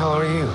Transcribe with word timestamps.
Hell 0.00 0.14
are 0.14 0.24
you? 0.24 0.46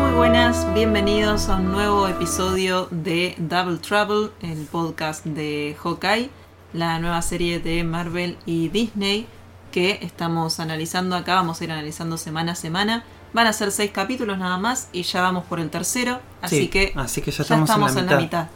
Muy 0.00 0.14
buenas, 0.16 0.74
bienvenidos 0.74 1.48
a 1.48 1.58
un 1.58 1.70
nuevo 1.70 2.08
episodio 2.08 2.88
de 2.90 3.36
Double 3.38 3.78
Trouble, 3.78 4.32
el 4.42 4.66
podcast 4.66 5.24
de 5.24 5.76
Hawkeye, 5.80 6.28
la 6.72 6.98
nueva 6.98 7.22
serie 7.22 7.60
de 7.60 7.84
Marvel 7.84 8.36
y 8.46 8.68
Disney 8.70 9.28
que 9.70 10.00
estamos 10.02 10.58
analizando 10.58 11.14
acá, 11.14 11.36
vamos 11.36 11.60
a 11.60 11.64
ir 11.64 11.70
analizando 11.70 12.18
semana 12.18 12.52
a 12.52 12.56
semana. 12.56 13.04
Van 13.32 13.46
a 13.46 13.52
ser 13.52 13.70
seis 13.70 13.92
capítulos 13.92 14.38
nada 14.38 14.58
más 14.58 14.88
y 14.92 15.04
ya 15.04 15.22
vamos 15.22 15.44
por 15.44 15.60
el 15.60 15.70
tercero, 15.70 16.18
así 16.42 16.62
Sí, 16.62 16.68
que 16.68 16.92
así 16.96 17.22
que 17.22 17.30
ya 17.30 17.44
estamos 17.44 17.94
en 17.94 18.06
la 18.06 18.16
mitad. 18.16 18.48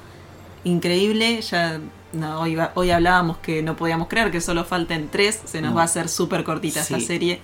Increíble, 0.64 1.42
ya 1.42 1.78
no, 2.12 2.40
hoy, 2.40 2.54
va- 2.54 2.72
hoy 2.74 2.90
hablábamos 2.90 3.38
que 3.38 3.62
no 3.62 3.76
podíamos 3.76 4.08
creer 4.08 4.30
que 4.30 4.40
solo 4.40 4.64
falten 4.64 5.08
tres, 5.10 5.40
se 5.44 5.60
nos 5.60 5.70
No. 5.70 5.76
va 5.76 5.82
a 5.82 5.84
hacer 5.86 6.08
súper 6.08 6.44
cortita 6.44 6.80
esta 6.80 6.98
Sí. 6.98 7.06
serie. 7.06 7.40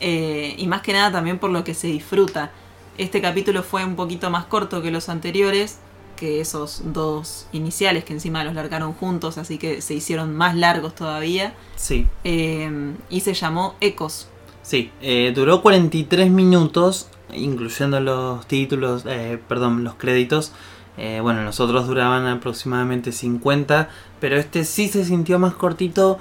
Eh, 0.00 0.54
y 0.58 0.66
más 0.66 0.80
que 0.82 0.92
nada 0.92 1.12
también 1.12 1.38
por 1.38 1.50
lo 1.50 1.62
que 1.64 1.74
se 1.74 1.86
disfruta. 1.88 2.50
Este 2.98 3.20
capítulo 3.20 3.62
fue 3.62 3.84
un 3.84 3.96
poquito 3.96 4.30
más 4.30 4.44
corto 4.46 4.82
que 4.82 4.90
los 4.90 5.08
anteriores, 5.08 5.78
que 6.16 6.40
esos 6.40 6.82
dos 6.92 7.46
iniciales 7.52 8.04
que 8.04 8.12
encima 8.12 8.44
los 8.44 8.54
largaron 8.54 8.92
juntos, 8.92 9.38
así 9.38 9.56
que 9.58 9.80
se 9.80 9.94
hicieron 9.94 10.34
más 10.36 10.54
largos 10.54 10.94
todavía. 10.94 11.54
Sí, 11.76 12.06
Eh, 12.24 12.92
y 13.08 13.20
se 13.20 13.32
llamó 13.34 13.74
Ecos. 13.80 14.28
sí. 14.62 14.90
eh, 15.00 15.32
duró 15.34 15.62
43 15.62 16.30
minutos, 16.30 17.08
incluyendo 17.32 18.00
los 18.00 18.46
títulos, 18.46 19.04
eh, 19.06 19.38
perdón, 19.48 19.84
los 19.84 19.94
créditos. 19.94 20.52
Eh, 20.96 21.20
bueno, 21.22 21.42
los 21.44 21.60
otros 21.60 21.86
duraban 21.86 22.26
aproximadamente 22.26 23.12
50, 23.12 23.88
pero 24.20 24.36
este 24.36 24.64
sí 24.64 24.88
se 24.88 25.04
sintió 25.04 25.38
más 25.38 25.54
cortito. 25.54 26.18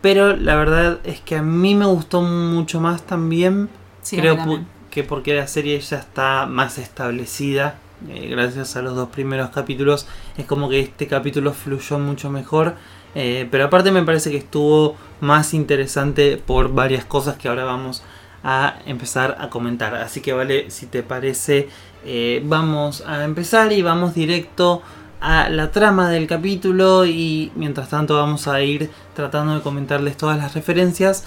Pero 0.00 0.36
la 0.36 0.54
verdad 0.56 0.98
es 1.04 1.20
que 1.20 1.36
a 1.36 1.42
mí 1.42 1.74
me 1.74 1.86
gustó 1.86 2.20
mucho 2.20 2.80
más 2.80 3.02
también. 3.06 3.70
Sí, 4.02 4.16
Creo 4.16 4.36
también. 4.36 4.66
que 4.90 5.02
porque 5.02 5.34
la 5.34 5.46
serie 5.48 5.80
ya 5.80 5.98
está 5.98 6.46
más 6.46 6.78
establecida. 6.78 7.78
eh, 8.08 8.28
gracias 8.30 8.76
a 8.76 8.82
los 8.82 8.94
dos 8.96 9.08
primeros 9.08 9.50
capítulos. 9.50 10.06
Es 10.36 10.44
como 10.46 10.68
que 10.68 10.80
este 10.80 11.06
capítulo 11.06 11.52
fluyó 11.52 11.98
mucho 11.98 12.30
mejor. 12.30 12.74
eh, 13.14 13.48
pero 13.50 13.64
aparte 13.66 13.92
me 13.92 14.02
parece 14.02 14.30
que 14.30 14.36
estuvo 14.38 14.96
más 15.20 15.54
interesante 15.54 16.36
por 16.36 16.72
varias 16.74 17.04
cosas 17.04 17.36
que 17.36 17.48
ahora 17.48 17.64
vamos 17.64 18.02
a 18.42 18.78
empezar 18.86 19.36
a 19.40 19.48
comentar. 19.48 19.94
Así 19.94 20.20
que 20.20 20.32
vale, 20.34 20.70
si 20.70 20.86
te 20.86 21.02
parece, 21.02 21.68
eh, 22.04 22.42
vamos 22.44 23.02
a 23.06 23.24
empezar 23.24 23.72
y 23.72 23.82
vamos 23.82 24.14
directo 24.14 24.82
a 25.20 25.48
la 25.48 25.70
trama 25.70 26.10
del 26.10 26.26
capítulo 26.26 27.06
y 27.06 27.50
mientras 27.54 27.88
tanto 27.88 28.16
vamos 28.16 28.46
a 28.46 28.60
ir 28.60 28.90
tratando 29.14 29.54
de 29.54 29.62
comentarles 29.62 30.16
todas 30.16 30.36
las 30.36 30.54
referencias 30.54 31.24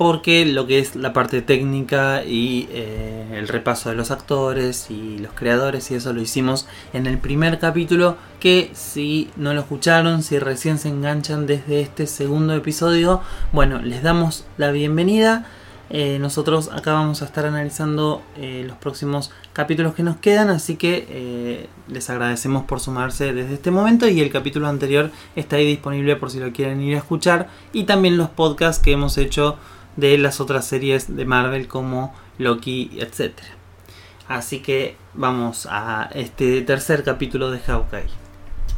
porque 0.00 0.46
lo 0.46 0.66
que 0.66 0.78
es 0.78 0.96
la 0.96 1.12
parte 1.12 1.42
técnica 1.42 2.24
y 2.24 2.66
eh, 2.72 3.36
el 3.36 3.48
repaso 3.48 3.90
de 3.90 3.96
los 3.96 4.10
actores 4.10 4.90
y 4.90 5.18
los 5.18 5.34
creadores 5.34 5.90
y 5.90 5.94
eso 5.94 6.14
lo 6.14 6.22
hicimos 6.22 6.66
en 6.94 7.06
el 7.06 7.18
primer 7.18 7.58
capítulo 7.58 8.16
que 8.40 8.70
si 8.72 9.30
no 9.36 9.52
lo 9.52 9.60
escucharon, 9.60 10.22
si 10.22 10.38
recién 10.38 10.78
se 10.78 10.88
enganchan 10.88 11.46
desde 11.46 11.82
este 11.82 12.06
segundo 12.06 12.54
episodio, 12.54 13.20
bueno, 13.52 13.82
les 13.82 14.02
damos 14.02 14.46
la 14.56 14.70
bienvenida. 14.70 15.46
Eh, 15.92 16.18
nosotros 16.20 16.70
acá 16.72 16.92
vamos 16.92 17.20
a 17.20 17.24
estar 17.24 17.44
analizando 17.46 18.22
eh, 18.36 18.62
los 18.64 18.76
próximos 18.76 19.32
capítulos 19.52 19.92
que 19.92 20.04
nos 20.04 20.18
quedan, 20.18 20.48
así 20.48 20.76
que 20.76 21.06
eh, 21.08 21.68
les 21.88 22.08
agradecemos 22.08 22.64
por 22.64 22.78
sumarse 22.78 23.32
desde 23.32 23.54
este 23.54 23.72
momento 23.72 24.08
y 24.08 24.20
el 24.20 24.30
capítulo 24.30 24.68
anterior 24.68 25.10
está 25.34 25.56
ahí 25.56 25.66
disponible 25.66 26.14
por 26.14 26.30
si 26.30 26.38
lo 26.38 26.52
quieren 26.52 26.80
ir 26.80 26.94
a 26.94 26.98
escuchar 26.98 27.48
y 27.72 27.84
también 27.84 28.16
los 28.16 28.30
podcasts 28.30 28.80
que 28.80 28.92
hemos 28.92 29.18
hecho 29.18 29.56
de 29.96 30.16
las 30.16 30.40
otras 30.40 30.64
series 30.64 31.16
de 31.16 31.24
Marvel 31.24 31.66
como 31.66 32.14
Loki, 32.38 32.92
etc. 33.00 33.32
Así 34.28 34.60
que 34.60 34.96
vamos 35.14 35.66
a 35.68 36.08
este 36.14 36.62
tercer 36.62 37.02
capítulo 37.02 37.50
de 37.50 37.58
Hawkeye. 37.58 38.06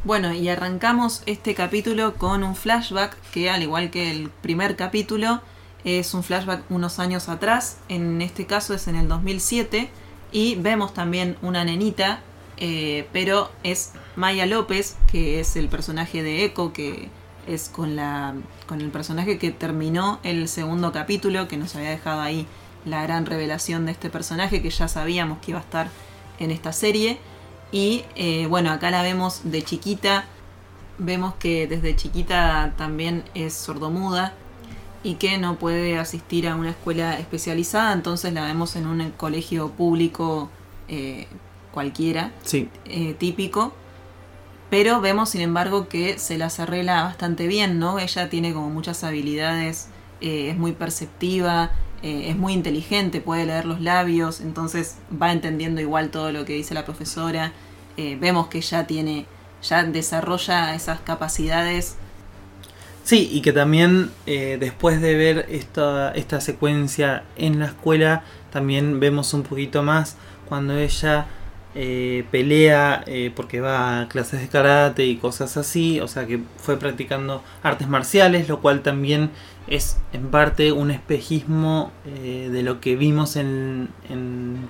Bueno, 0.05 0.33
y 0.33 0.49
arrancamos 0.49 1.23
este 1.27 1.55
capítulo 1.55 2.15
con 2.15 2.43
un 2.43 2.57
flashback 2.57 3.17
que, 3.33 3.51
al 3.51 3.63
igual 3.63 3.91
que 3.91 4.11
el 4.11 4.31
primer 4.31 4.77
capítulo, 4.77 5.43
es 5.85 6.15
un 6.15 6.23
flashback 6.23 6.65
unos 6.71 6.99
años 6.99 7.29
atrás. 7.29 7.79
En 7.89 8.23
este 8.23 8.47
caso 8.47 8.75
es 8.75 8.89
en 8.89 8.97
el 8.97 9.09
2007. 9.09 9.91
Y 10.31 10.55
vemos 10.57 10.95
también 10.95 11.37
una 11.43 11.65
nenita, 11.65 12.21
eh, 12.57 13.07
pero 13.13 13.51
es 13.65 13.93
Maya 14.17 14.47
López, 14.47 14.97
que 15.11 15.41
es 15.41 15.57
el 15.57 15.69
personaje 15.69 16.23
de 16.23 16.45
Echo, 16.45 16.73
que 16.73 17.11
es 17.47 17.69
con, 17.69 17.97
la, 17.97 18.35
con 18.67 18.81
el 18.81 18.91
personaje 18.91 19.37
que 19.37 19.51
terminó 19.51 20.21
el 20.23 20.49
segundo 20.49 20.91
capítulo, 20.91 21.49
que 21.49 21.59
nos 21.59 21.77
había 21.77 21.91
dejado 21.91 22.23
ahí 22.23 22.47
la 22.87 23.03
gran 23.03 23.27
revelación 23.27 23.85
de 23.85 23.93
este 23.93 24.09
personaje, 24.09 24.63
que 24.63 24.71
ya 24.71 24.89
sabíamos 24.89 25.39
que 25.39 25.51
iba 25.51 25.61
a 25.61 25.63
estar 25.63 25.89
en 26.39 26.51
esta 26.51 26.73
serie. 26.73 27.19
Y 27.71 28.05
eh, 28.17 28.47
bueno, 28.47 28.71
acá 28.71 28.91
la 28.91 29.03
vemos 29.03 29.43
de 29.45 29.63
chiquita. 29.63 30.25
Vemos 30.97 31.35
que 31.35 31.67
desde 31.67 31.95
chiquita 31.95 32.73
también 32.79 33.25
es 33.35 33.53
sordomuda 33.55 34.35
y 35.03 35.15
que 35.15 35.39
no 35.39 35.59
puede 35.59 35.99
asistir 35.99 36.49
a 36.49 36.55
una 36.55 36.71
escuela 36.71 37.19
especializada. 37.19 37.93
Entonces 37.93 38.33
la 38.33 38.45
vemos 38.45 38.77
en 38.77 38.87
un 38.87 39.11
colegio 39.13 39.71
público 39.71 40.51
eh, 40.89 41.27
cualquiera, 41.73 42.31
Sí, 42.45 42.69
eh, 42.85 43.15
típico. 43.15 43.73
Pero 44.71 45.01
vemos, 45.01 45.31
sin 45.31 45.41
embargo, 45.41 45.89
que 45.89 46.19
se 46.19 46.39
las 46.39 46.61
arregla 46.61 47.03
bastante 47.03 47.47
bien, 47.47 47.79
¿no? 47.79 47.99
Ella 47.99 48.31
tiene 48.31 48.55
como 48.55 48.71
muchas 48.71 49.05
habilidades, 49.05 49.89
eh, 50.21 50.49
es 50.51 50.57
muy 50.57 50.73
perceptiva, 50.73 51.73
eh, 52.03 52.31
es 52.31 52.37
muy 52.37 52.55
inteligente, 52.55 53.21
puede 53.21 53.45
leer 53.45 53.67
los 53.67 53.81
labios, 53.81 54.41
entonces 54.41 54.97
va 55.21 55.33
entendiendo 55.33 55.81
igual 55.81 56.11
todo 56.11 56.33
lo 56.33 56.45
que 56.45 56.55
dice 56.55 56.75
la 56.75 56.85
profesora. 56.85 57.53
Vemos 57.95 58.47
que 58.47 58.63
ya 58.63 58.87
tiene, 58.87 59.27
ya 59.63 59.85
desarrolla 59.85 60.75
esas 60.75 61.01
capacidades. 61.01 61.97
Sí, 63.05 63.29
y 63.33 63.41
que 63.41 63.53
también 63.53 64.11
eh, 64.27 64.59
después 64.61 65.01
de 65.01 65.17
ver 65.17 65.47
esta, 65.49 66.13
esta 66.13 66.41
secuencia 66.41 67.25
en 67.37 67.59
la 67.59 67.67
escuela, 67.67 68.23
también 68.51 69.01
vemos 69.01 69.35
un 69.35 69.43
poquito 69.43 69.83
más 69.83 70.17
cuando 70.49 70.79
ella 70.79 71.27
eh, 71.75 72.25
pelea 72.31 73.03
eh, 73.07 73.33
porque 73.35 73.61
va 73.61 74.03
a 74.03 74.09
clases 74.09 74.41
de 74.41 74.49
karate 74.49 75.05
y 75.07 75.17
cosas 75.17 75.57
así, 75.57 76.01
o 76.01 76.07
sea 76.07 76.27
que 76.27 76.41
fue 76.59 76.79
practicando 76.79 77.43
artes 77.63 77.89
marciales, 77.89 78.49
lo 78.49 78.61
cual 78.61 78.83
también 78.83 79.31
es 79.67 79.97
en 80.13 80.31
parte 80.31 80.71
un 80.73 80.91
espejismo 80.91 81.91
eh, 82.07 82.51
de 82.53 82.63
lo 82.63 82.81
que 82.81 82.95
vimos 82.97 83.37
en, 83.37 83.89
en 84.09 84.69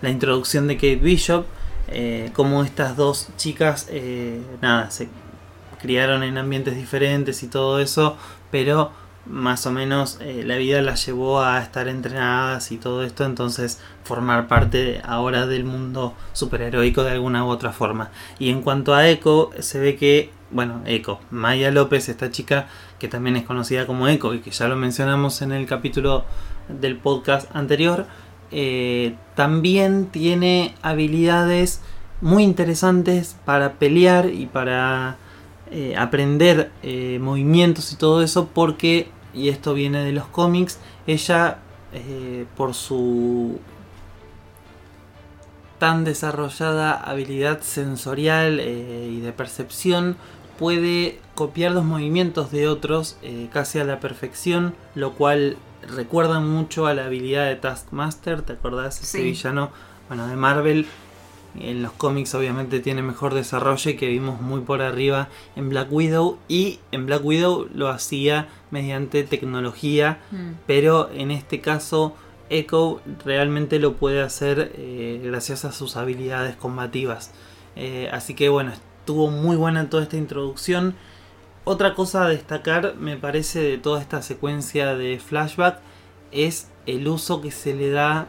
la 0.00 0.10
introducción 0.10 0.68
de 0.68 0.76
Kate 0.76 0.96
Bishop, 0.96 1.44
eh, 1.90 2.30
como 2.34 2.64
estas 2.64 2.96
dos 2.96 3.28
chicas, 3.36 3.88
eh, 3.90 4.40
nada, 4.60 4.90
se 4.90 5.08
criaron 5.80 6.22
en 6.22 6.38
ambientes 6.38 6.76
diferentes 6.76 7.42
y 7.42 7.48
todo 7.48 7.80
eso, 7.80 8.16
pero 8.50 8.92
más 9.28 9.66
o 9.66 9.72
menos 9.72 10.18
eh, 10.20 10.42
la 10.44 10.56
vida 10.56 10.80
las 10.80 11.04
llevó 11.04 11.42
a 11.42 11.60
estar 11.60 11.88
entrenadas 11.88 12.72
y 12.72 12.78
todo 12.78 13.02
esto, 13.02 13.24
entonces 13.24 13.80
formar 14.02 14.48
parte 14.48 15.00
ahora 15.04 15.46
del 15.46 15.64
mundo 15.64 16.14
superheroico 16.32 17.04
de 17.04 17.12
alguna 17.12 17.44
u 17.44 17.48
otra 17.48 17.72
forma. 17.72 18.10
Y 18.38 18.50
en 18.50 18.62
cuanto 18.62 18.94
a 18.94 19.06
Echo, 19.06 19.50
se 19.58 19.78
ve 19.78 19.96
que, 19.96 20.30
bueno, 20.50 20.80
Echo, 20.86 21.20
Maya 21.30 21.70
López, 21.70 22.08
esta 22.08 22.30
chica 22.30 22.68
que 22.98 23.08
también 23.08 23.36
es 23.36 23.44
conocida 23.44 23.86
como 23.86 24.08
Echo 24.08 24.34
y 24.34 24.40
que 24.40 24.50
ya 24.50 24.66
lo 24.66 24.76
mencionamos 24.76 25.42
en 25.42 25.52
el 25.52 25.66
capítulo 25.66 26.24
del 26.68 26.96
podcast 26.96 27.54
anterior, 27.54 28.06
eh, 28.50 29.14
también 29.34 30.06
tiene 30.06 30.74
habilidades 30.80 31.82
muy 32.22 32.44
interesantes 32.44 33.36
para 33.44 33.74
pelear 33.74 34.30
y 34.30 34.46
para 34.46 35.16
eh, 35.70 35.96
aprender 35.96 36.70
eh, 36.82 37.18
movimientos 37.20 37.92
y 37.92 37.96
todo 37.96 38.22
eso 38.22 38.48
porque, 38.54 39.10
y 39.34 39.48
esto 39.48 39.74
viene 39.74 40.04
de 40.04 40.12
los 40.12 40.26
cómics, 40.26 40.78
ella 41.06 41.58
eh, 41.92 42.46
por 42.56 42.74
su 42.74 43.58
tan 45.78 46.04
desarrollada 46.04 46.92
habilidad 46.92 47.60
sensorial 47.60 48.60
y 48.60 49.20
de 49.20 49.32
percepción 49.32 50.16
puede 50.58 51.20
copiar 51.36 51.70
los 51.70 51.84
movimientos 51.84 52.50
de 52.50 52.66
otros 52.66 53.16
casi 53.52 53.78
a 53.78 53.84
la 53.84 54.00
perfección, 54.00 54.74
lo 54.96 55.12
cual 55.12 55.56
recuerda 55.82 56.40
mucho 56.40 56.86
a 56.86 56.94
la 56.94 57.04
habilidad 57.04 57.46
de 57.46 57.54
Taskmaster, 57.54 58.42
¿te 58.42 58.54
acordás? 58.54 59.00
Ese 59.00 59.22
villano, 59.22 59.70
bueno, 60.08 60.26
de 60.26 60.34
Marvel. 60.34 60.86
En 61.60 61.82
los 61.82 61.92
cómics 61.92 62.34
obviamente 62.34 62.80
tiene 62.80 63.02
mejor 63.02 63.34
desarrollo 63.34 63.90
y 63.90 63.96
que 63.96 64.08
vimos 64.08 64.40
muy 64.40 64.60
por 64.60 64.82
arriba 64.82 65.28
en 65.56 65.68
Black 65.68 65.88
Widow 65.92 66.38
y 66.48 66.78
en 66.92 67.06
Black 67.06 67.24
Widow 67.24 67.68
lo 67.74 67.88
hacía 67.88 68.48
mediante 68.70 69.22
tecnología, 69.24 70.18
Mm. 70.30 70.52
pero 70.66 71.10
en 71.12 71.30
este 71.30 71.60
caso 71.60 72.14
Echo 72.50 73.02
realmente 73.24 73.78
lo 73.78 73.94
puede 73.96 74.22
hacer 74.22 74.72
eh, 74.76 75.20
gracias 75.22 75.64
a 75.66 75.72
sus 75.72 75.96
habilidades 75.96 76.56
combativas. 76.56 77.32
Eh, 77.76 78.08
así 78.12 78.32
que 78.34 78.48
bueno, 78.48 78.72
estuvo 78.72 79.30
muy 79.30 79.56
buena 79.56 79.90
toda 79.90 80.02
esta 80.04 80.16
introducción. 80.16 80.94
otra 81.64 81.94
cosa 81.94 82.24
a 82.24 82.28
destacar, 82.30 82.94
me 82.96 83.18
parece, 83.18 83.60
de 83.60 83.76
toda 83.76 84.00
esta 84.00 84.22
secuencia 84.22 84.94
de 84.96 85.18
flashback 85.18 85.78
es 86.32 86.68
el 86.86 87.06
uso 87.08 87.42
que 87.42 87.50
se 87.50 87.74
le 87.74 87.90
da 87.90 88.26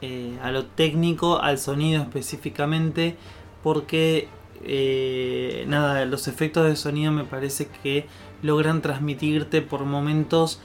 eh, 0.00 0.38
a 0.42 0.50
lo 0.50 0.66
técnico, 0.66 1.40
al 1.40 1.58
sonido 1.58 2.02
específicamente, 2.02 3.16
porque 3.62 4.28
eh, 4.64 5.64
nada, 5.68 6.04
los 6.04 6.28
efectos 6.28 6.66
de 6.66 6.76
sonido 6.76 7.12
me 7.12 7.24
parece 7.24 7.68
que 7.82 8.06
logran 8.42 8.82
transmitirte 8.82 9.62
por 9.62 9.84
momentos 9.84 10.60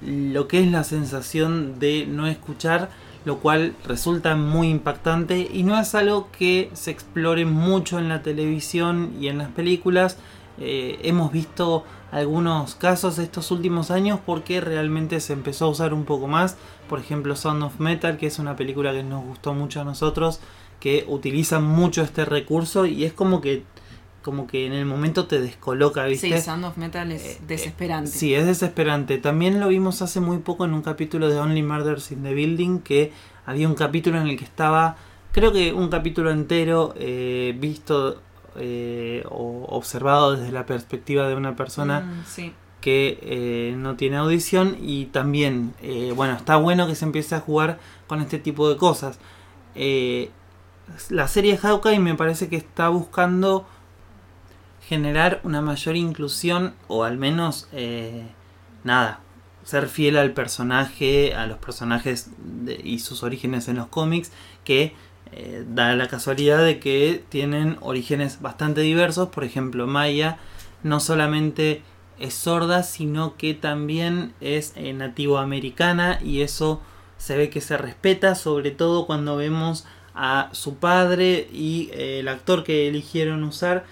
lo 0.00 0.46
que 0.46 0.60
es 0.60 0.70
la 0.70 0.84
sensación 0.84 1.80
de 1.80 2.06
no 2.06 2.28
escuchar, 2.28 2.90
lo 3.24 3.38
cual 3.38 3.74
resulta 3.86 4.36
muy 4.36 4.68
impactante 4.68 5.48
y 5.52 5.62
no 5.62 5.78
es 5.78 5.94
algo 5.94 6.28
que 6.30 6.70
se 6.74 6.90
explore 6.90 7.44
mucho 7.44 7.98
en 7.98 8.08
la 8.08 8.22
televisión 8.22 9.14
y 9.20 9.28
en 9.28 9.38
las 9.38 9.48
películas. 9.48 10.18
Eh, 10.58 11.00
hemos 11.02 11.32
visto 11.32 11.84
algunos 12.14 12.76
casos 12.76 13.18
estos 13.18 13.50
últimos 13.50 13.90
años 13.90 14.20
porque 14.24 14.60
realmente 14.60 15.18
se 15.18 15.32
empezó 15.32 15.64
a 15.64 15.68
usar 15.70 15.92
un 15.92 16.04
poco 16.04 16.28
más. 16.28 16.56
Por 16.88 17.00
ejemplo, 17.00 17.34
Sound 17.34 17.64
of 17.64 17.80
Metal, 17.80 18.16
que 18.16 18.28
es 18.28 18.38
una 18.38 18.54
película 18.54 18.92
que 18.92 19.02
nos 19.02 19.24
gustó 19.24 19.52
mucho 19.52 19.80
a 19.80 19.84
nosotros, 19.84 20.38
que 20.78 21.04
utiliza 21.08 21.58
mucho 21.58 22.02
este 22.02 22.24
recurso 22.24 22.86
y 22.86 23.04
es 23.04 23.12
como 23.12 23.40
que 23.40 23.64
como 24.22 24.46
que 24.46 24.64
en 24.64 24.72
el 24.72 24.86
momento 24.86 25.26
te 25.26 25.38
descoloca, 25.38 26.04
¿viste? 26.04 26.38
Sí, 26.38 26.42
Sound 26.42 26.64
of 26.64 26.78
Metal 26.78 27.12
es 27.12 27.24
eh, 27.24 27.40
desesperante. 27.46 28.10
sí, 28.10 28.32
es 28.32 28.46
desesperante. 28.46 29.18
También 29.18 29.60
lo 29.60 29.68
vimos 29.68 30.00
hace 30.00 30.20
muy 30.20 30.38
poco 30.38 30.64
en 30.64 30.72
un 30.72 30.80
capítulo 30.80 31.28
de 31.28 31.38
Only 31.38 31.62
Murders 31.62 32.10
in 32.10 32.22
the 32.22 32.32
Building, 32.32 32.78
que 32.78 33.12
había 33.44 33.68
un 33.68 33.74
capítulo 33.74 34.18
en 34.18 34.28
el 34.28 34.38
que 34.38 34.44
estaba, 34.44 34.96
creo 35.32 35.52
que 35.52 35.74
un 35.74 35.88
capítulo 35.88 36.30
entero 36.30 36.94
eh, 36.96 37.54
visto 37.58 38.22
eh, 38.56 39.24
o 39.30 39.66
observado 39.68 40.36
desde 40.36 40.52
la 40.52 40.66
perspectiva 40.66 41.28
de 41.28 41.34
una 41.34 41.56
persona 41.56 42.00
mm, 42.00 42.50
que 42.80 43.74
no 43.78 43.96
tiene 43.96 44.16
audición 44.16 44.76
y 44.78 45.06
también, 45.06 45.72
bueno, 46.14 46.34
está 46.34 46.56
bueno 46.56 46.86
que 46.86 46.94
se 46.94 47.06
empiece 47.06 47.34
a 47.34 47.40
jugar 47.40 47.78
con 48.06 48.20
este 48.20 48.38
tipo 48.38 48.68
de 48.68 48.76
cosas. 48.76 49.18
la 51.08 51.26
serie 51.28 51.56
Hawkeye 51.56 51.98
me 51.98 52.14
parece 52.14 52.48
que 52.48 52.56
está 52.56 52.90
buscando 52.90 53.66
generar 54.88 55.40
una 55.44 55.60
mayor 55.60 55.96
inclusión 55.96 56.74
o 56.88 57.04
al 57.04 57.16
menos 57.16 57.68
eh, 57.72 58.26
nada, 58.82 59.20
ser 59.64 59.88
fiel 59.88 60.16
al 60.16 60.32
personaje, 60.32 61.34
a 61.34 61.46
los 61.46 61.58
personajes 61.58 62.30
y 62.82 62.98
sus 62.98 63.22
orígenes 63.22 63.68
en 63.68 63.76
los 63.76 63.86
cómics 63.86 64.30
que 64.64 64.94
eh, 65.36 65.64
da 65.66 65.94
la 65.96 66.06
casualidad 66.06 66.64
de 66.64 66.78
que 66.78 67.24
tienen 67.28 67.76
orígenes 67.80 68.40
bastante 68.40 68.82
diversos, 68.82 69.30
por 69.30 69.42
ejemplo 69.42 69.86
Maya 69.88 70.38
no 70.84 71.00
solamente 71.00 71.82
es 72.20 72.34
sorda 72.34 72.84
sino 72.84 73.36
que 73.36 73.54
también 73.54 74.32
es 74.40 74.72
eh, 74.76 74.92
nativo 74.92 75.38
americana 75.38 76.20
y 76.22 76.42
eso 76.42 76.80
se 77.18 77.36
ve 77.36 77.50
que 77.50 77.60
se 77.60 77.76
respeta 77.76 78.36
sobre 78.36 78.70
todo 78.70 79.06
cuando 79.06 79.36
vemos 79.36 79.86
a 80.14 80.50
su 80.52 80.76
padre 80.76 81.48
y 81.52 81.90
el 81.94 82.28
actor 82.28 82.62
que 82.62 82.86
eligieron 82.86 83.42
usar 83.42 83.84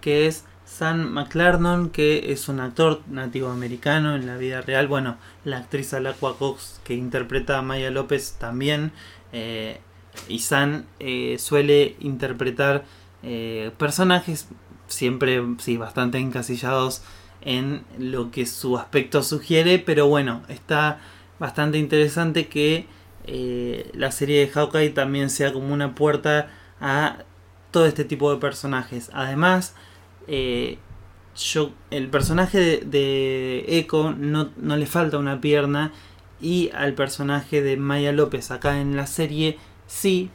que 0.00 0.28
es 0.28 0.44
Sam 0.64 1.12
McLarnon, 1.12 1.90
que 1.90 2.32
es 2.32 2.48
un 2.48 2.60
actor 2.60 3.00
nativo 3.08 3.48
americano 3.48 4.14
en 4.16 4.26
la 4.26 4.36
vida 4.36 4.60
real. 4.60 4.88
Bueno, 4.88 5.18
la 5.44 5.58
actriz 5.58 5.94
Alacua 5.94 6.36
Cox 6.36 6.80
que 6.84 6.94
interpreta 6.94 7.58
a 7.58 7.62
Maya 7.62 7.90
López 7.90 8.36
también. 8.38 8.92
Eh, 9.32 9.80
y 10.28 10.40
Sam 10.40 10.84
eh, 11.00 11.36
suele 11.38 11.96
interpretar 12.00 12.84
eh, 13.22 13.70
personajes 13.78 14.48
siempre, 14.86 15.42
sí, 15.58 15.76
bastante 15.76 16.18
encasillados 16.18 17.02
en 17.40 17.84
lo 17.98 18.30
que 18.30 18.46
su 18.46 18.78
aspecto 18.78 19.22
sugiere. 19.22 19.78
Pero 19.78 20.06
bueno, 20.06 20.42
está 20.48 21.00
bastante 21.38 21.78
interesante 21.78 22.48
que 22.48 22.86
la 23.94 24.10
serie 24.10 24.40
de 24.40 24.48
Hawkeye 24.48 24.90
también 24.90 25.30
sea 25.30 25.52
como 25.52 25.72
una 25.72 25.94
puerta 25.94 26.50
a 26.80 27.24
todo 27.74 27.86
este 27.86 28.04
tipo 28.04 28.30
de 28.32 28.38
personajes. 28.38 29.10
Además, 29.12 29.74
eh, 30.28 30.78
yo, 31.36 31.72
el 31.90 32.08
personaje 32.08 32.58
de, 32.58 32.80
de 32.84 33.64
Echo 33.66 34.14
no, 34.16 34.50
no, 34.56 34.76
le 34.76 34.86
falta 34.86 35.18
una 35.18 35.40
pierna 35.40 35.92
y 36.40 36.70
al 36.72 36.94
personaje 36.94 37.62
de 37.62 37.76
Maya 37.76 38.12
López 38.12 38.52
acá 38.52 38.80
en 38.80 38.96
la 38.96 39.08
serie 39.08 39.58
sí, 39.86 40.30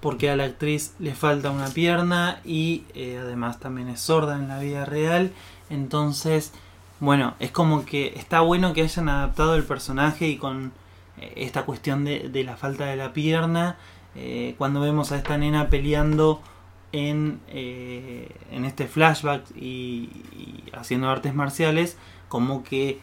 porque 0.00 0.30
a 0.30 0.36
la 0.36 0.44
actriz 0.44 0.94
le 0.98 1.14
falta 1.14 1.50
una 1.50 1.68
pierna 1.68 2.40
y 2.44 2.84
eh, 2.94 3.18
además 3.20 3.58
también 3.58 3.88
es 3.88 4.00
sorda 4.00 4.36
en 4.36 4.48
la 4.48 4.58
vida 4.58 4.84
real. 4.84 5.32
Entonces, 5.70 6.52
bueno, 7.00 7.34
es 7.40 7.50
como 7.50 7.84
que 7.84 8.14
está 8.16 8.40
bueno 8.40 8.72
que 8.72 8.82
hayan 8.82 9.08
adaptado 9.08 9.54
el 9.54 9.64
personaje 9.64 10.28
y 10.28 10.36
con 10.36 10.72
eh, 11.18 11.32
esta 11.36 11.64
cuestión 11.64 12.04
de, 12.04 12.44
la 12.44 12.56
falta 12.56 12.86
de 12.86 12.96
la 12.96 13.12
pierna. 13.12 13.76
cuando 14.56 14.80
vemos 14.80 15.12
a 15.12 15.16
esta 15.16 15.38
nena 15.38 15.68
peleando 15.68 16.42
en, 16.92 17.40
eh, 17.48 18.28
en 18.50 18.64
este 18.64 18.86
flashback 18.86 19.50
y, 19.56 20.10
haciendo 20.72 21.08
artes 21.08 21.34
marciales, 21.34 21.96
como 22.28 22.62
que 22.62 23.00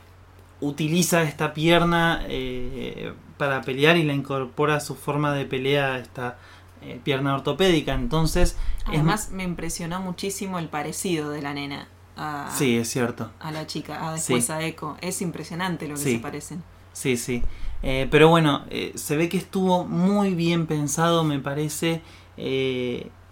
utiliza 0.61 1.23
esta 1.23 1.53
pierna 1.53 2.23
eh, 2.27 3.13
para 3.37 3.61
pelear 3.61 3.97
y 3.97 4.03
la 4.03 4.13
incorpora 4.13 4.75
a 4.75 4.79
su 4.79 4.95
forma 4.95 5.33
de 5.33 5.45
pelea, 5.45 5.97
esta 5.97 6.37
eh, 6.81 6.99
pierna 7.03 7.35
ortopédica. 7.35 7.93
Entonces, 7.93 8.57
además 8.85 9.31
me 9.31 9.43
impresionó 9.43 9.99
muchísimo 9.99 10.59
el 10.59 10.69
parecido 10.69 11.29
de 11.29 11.41
la 11.41 11.53
nena. 11.53 11.87
A, 12.17 12.49
sí, 12.55 12.77
es 12.77 12.89
cierto. 12.89 13.31
A 13.39 13.51
la 13.51 13.67
chica, 13.67 14.09
a 14.09 14.13
después 14.13 14.49
a 14.49 14.61
Echo. 14.61 14.97
Es 15.01 15.21
impresionante 15.21 15.87
lo 15.87 15.95
que 15.95 16.01
se 16.01 16.19
parecen. 16.19 16.63
Sí, 16.93 17.17
sí. 17.17 17.43
pero 17.81 18.29
bueno, 18.29 18.63
se 18.95 19.17
ve 19.17 19.27
que 19.27 19.37
estuvo 19.37 19.83
muy 19.83 20.33
bien 20.33 20.65
pensado, 20.65 21.25
me 21.25 21.39
parece 21.39 22.01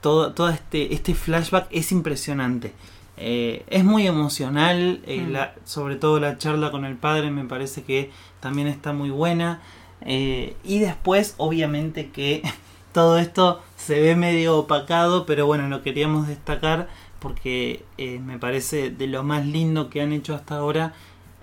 todo, 0.03 0.49
este, 0.49 0.93
este 0.93 1.15
flashback 1.15 1.67
es 1.71 1.91
impresionante. 1.91 2.73
Eh, 3.15 3.63
es 3.69 3.85
muy 3.85 4.05
emocional, 4.05 5.01
eh, 5.05 5.21
mm. 5.21 5.65
sobre 5.65 5.95
todo 5.95 6.19
la 6.19 6.37
charla 6.37 6.71
con 6.71 6.83
el 6.83 6.97
padre 6.97 7.31
me 7.31 7.45
parece 7.45 7.83
que 7.83 8.11
también 8.41 8.67
está 8.67 8.91
muy 8.91 9.09
buena. 9.09 9.61
Eh, 10.03 10.55
y 10.63 10.79
después, 10.79 11.35
obviamente 11.37 12.09
que 12.09 12.43
todo 12.93 13.17
esto 13.17 13.61
se 13.77 13.99
ve 13.99 14.15
medio 14.15 14.57
opacado, 14.57 15.25
pero 15.25 15.45
bueno, 15.45 15.67
lo 15.67 15.81
queríamos 15.81 16.27
destacar 16.27 16.87
porque 17.19 17.85
me 17.97 18.37
parece 18.37 18.89
de 18.89 19.07
lo 19.07 19.23
más 19.23 19.45
lindo 19.45 19.89
que 19.89 20.01
han 20.01 20.11
hecho 20.11 20.35
hasta 20.35 20.57
ahora 20.57 20.93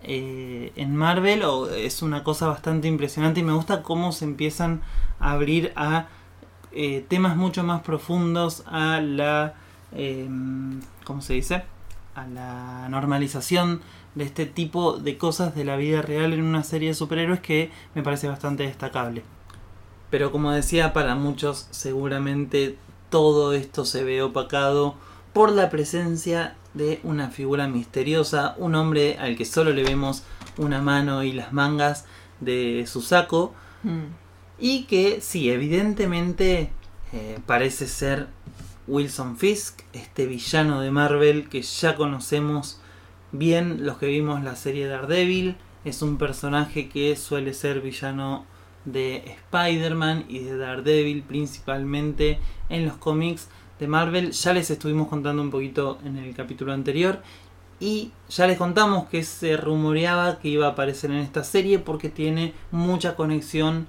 en 0.03 0.95
Marvel. 0.95 1.43
O 1.43 1.71
es 1.71 2.03
una 2.03 2.23
cosa 2.23 2.49
bastante 2.49 2.87
impresionante 2.87 3.41
y 3.41 3.45
me 3.45 3.55
gusta 3.55 3.83
cómo 3.83 4.13
se 4.13 4.27
empiezan 4.27 4.83
a 5.21 5.33
abrir 5.33 5.73
a 5.77 6.09
eh, 6.73 7.05
temas 7.09 7.37
mucho 7.37 7.65
más 7.65 7.83
profundos 7.83 8.63
a 8.67 9.01
la, 9.01 9.55
em, 9.93 10.81
¿cómo 11.05 11.21
se 11.21 11.35
dice? 11.35 11.65
A 12.15 12.27
la 12.27 12.89
normalización 12.89 13.81
de 14.15 14.25
este 14.25 14.47
tipo 14.47 14.99
de 14.99 15.17
cosas 15.17 15.55
de 15.55 15.65
la 15.65 15.77
vida 15.77 16.03
real 16.03 16.33
en 16.33 16.43
una 16.43 16.65
serie 16.65 16.89
de 16.89 16.95
superhéroes 16.95 17.41
que 17.41 17.71
me 17.95 18.03
parece 18.03 18.29
bastante 18.29 18.65
destacable. 18.65 19.23
Pero 20.11 20.33
como 20.33 20.51
decía, 20.51 20.93
para 20.93 21.15
muchos 21.15 21.69
seguramente 21.71 22.77
todo 23.09 23.53
esto 23.53 23.85
se 23.85 24.05
ve 24.05 24.23
opacado 24.23 24.95
por 25.33 25.53
la 25.53 25.71
presencia 25.71 26.57
de 26.75 27.01
una 27.05 27.31
figura 27.31 27.69
misteriosa, 27.69 28.55
un 28.59 28.75
hombre 28.75 29.19
al 29.19 29.37
que 29.37 29.45
solo 29.45 29.73
le 29.73 29.85
vemos 29.85 30.25
una 30.57 30.81
mano 30.81 31.23
y 31.23 31.33
las 31.33 31.53
mangas 31.53 32.05
de 32.41 32.85
su 32.87 33.03
saco. 33.03 33.55
Mm. 33.83 34.07
Y 34.59 34.85
que 34.85 35.21
sí, 35.21 35.51
evidentemente 35.51 36.71
eh, 37.13 37.39
parece 37.47 37.87
ser 37.87 38.29
Wilson 38.87 39.37
Fisk, 39.37 39.81
este 39.93 40.27
villano 40.27 40.81
de 40.81 40.91
Marvel 40.91 41.49
que 41.49 41.63
ya 41.63 41.97
conocemos 41.97 42.80
bien 43.33 43.85
los 43.87 43.99
que 43.99 44.07
vimos 44.07 44.43
la 44.43 44.57
serie 44.57 44.87
Daredevil. 44.87 45.57
Es 45.85 46.03
un 46.03 46.19
personaje 46.19 46.89
que 46.89 47.17
suele 47.17 47.55
ser 47.55 47.81
villano 47.81 48.45
de 48.85 49.37
Spider-Man 49.53 50.27
y 50.29 50.41
de 50.41 50.57
Daredevil 50.57 51.23
principalmente 51.23 52.39
en 52.69 52.87
los 52.87 52.97
cómics 52.97 53.49
de 53.79 53.89
Marvel. 53.89 54.33
Ya 54.33 54.53
les 54.53 54.71
estuvimos 54.71 55.09
contando 55.09 55.43
un 55.43 55.51
poquito 55.51 55.99
en 56.05 56.17
el 56.17 56.35
capítulo 56.35 56.73
anterior. 56.73 57.23
Y 57.79 58.13
ya 58.29 58.47
les 58.47 58.59
contamos 58.59 59.09
que 59.09 59.25
se 59.25 59.57
rumoreaba 59.57 60.39
que 60.39 60.49
iba 60.49 60.67
a 60.67 60.71
aparecer 60.71 61.11
en 61.11 61.19
esta 61.19 61.45
serie 61.45 61.79
porque 61.79 62.11
tiene 62.11 62.53
mucha 62.71 63.17
conexión 63.17 63.87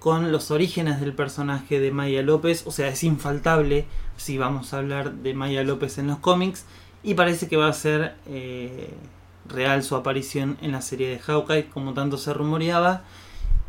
con 0.00 0.32
los 0.32 0.50
orígenes 0.50 0.98
del 0.98 1.12
personaje 1.12 1.78
de 1.78 1.92
Maya 1.92 2.22
López, 2.22 2.66
o 2.66 2.72
sea, 2.72 2.88
es 2.88 3.04
infaltable 3.04 3.84
si 4.16 4.38
vamos 4.38 4.72
a 4.72 4.78
hablar 4.78 5.12
de 5.12 5.34
Maya 5.34 5.62
López 5.62 5.98
en 5.98 6.06
los 6.06 6.18
cómics, 6.18 6.64
y 7.02 7.14
parece 7.14 7.48
que 7.48 7.56
va 7.56 7.68
a 7.68 7.72
ser 7.72 8.14
eh, 8.26 8.90
real 9.48 9.82
su 9.82 9.96
aparición 9.96 10.58
en 10.60 10.72
la 10.72 10.82
serie 10.82 11.08
de 11.08 11.18
Hawkeye, 11.18 11.68
como 11.68 11.94
tanto 11.94 12.18
se 12.18 12.32
rumoreaba, 12.34 13.02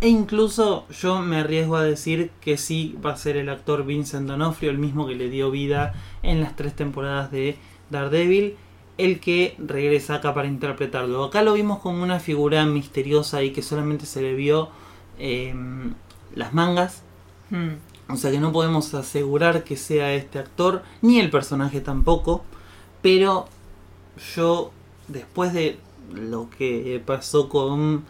e 0.02 0.10
incluso 0.10 0.88
yo 0.90 1.20
me 1.20 1.38
arriesgo 1.38 1.76
a 1.76 1.84
decir 1.84 2.32
que 2.42 2.58
sí 2.58 2.98
va 3.06 3.12
a 3.12 3.18
ser 3.18 3.38
el 3.38 3.50
actor 3.50 3.86
Vincent 3.86 4.28
D'Onofrio, 4.28 4.72
el 4.72 4.80
mismo 4.80 5.06
que 5.06 5.16
le 5.16 5.30
dio 5.30 5.52
vida 5.52 5.94
en 6.24 6.42
las 6.42 6.56
tres 6.56 6.76
temporadas 6.76 7.32
de 7.32 7.56
Daredevil, 7.92 8.56
el 8.98 9.20
que 9.20 9.56
regresa 9.60 10.16
acá 10.16 10.34
para 10.34 10.48
interpretarlo. 10.48 11.24
Acá 11.24 11.44
lo 11.44 11.54
vimos 11.54 11.80
como 11.80 12.02
una 12.02 12.20
figura 12.20 12.66
misteriosa 12.66 13.44
y 13.44 13.52
que 13.52 13.62
solamente 13.62 14.06
se 14.06 14.22
le 14.22 14.34
vio 14.34 14.70
em, 15.20 15.94
las 16.34 16.54
mangas. 16.54 17.04
Mm. 17.52 17.74
O 18.10 18.18
sea 18.18 18.32
que 18.32 18.40
no 18.40 18.52
podemos 18.52 18.94
asegurar 18.94 19.64
que 19.64 19.78
sea 19.78 20.14
este 20.14 20.40
actor, 20.40 20.84
ni 21.02 21.20
el 21.20 21.30
personaje 21.30 21.80
tampoco. 21.80 22.44
Pero 23.02 23.48
yo, 24.36 24.72
después 25.08 25.54
de 25.54 25.78
lo 26.14 26.50
que 26.50 27.02
pasó 27.06 27.50
con 27.50 28.04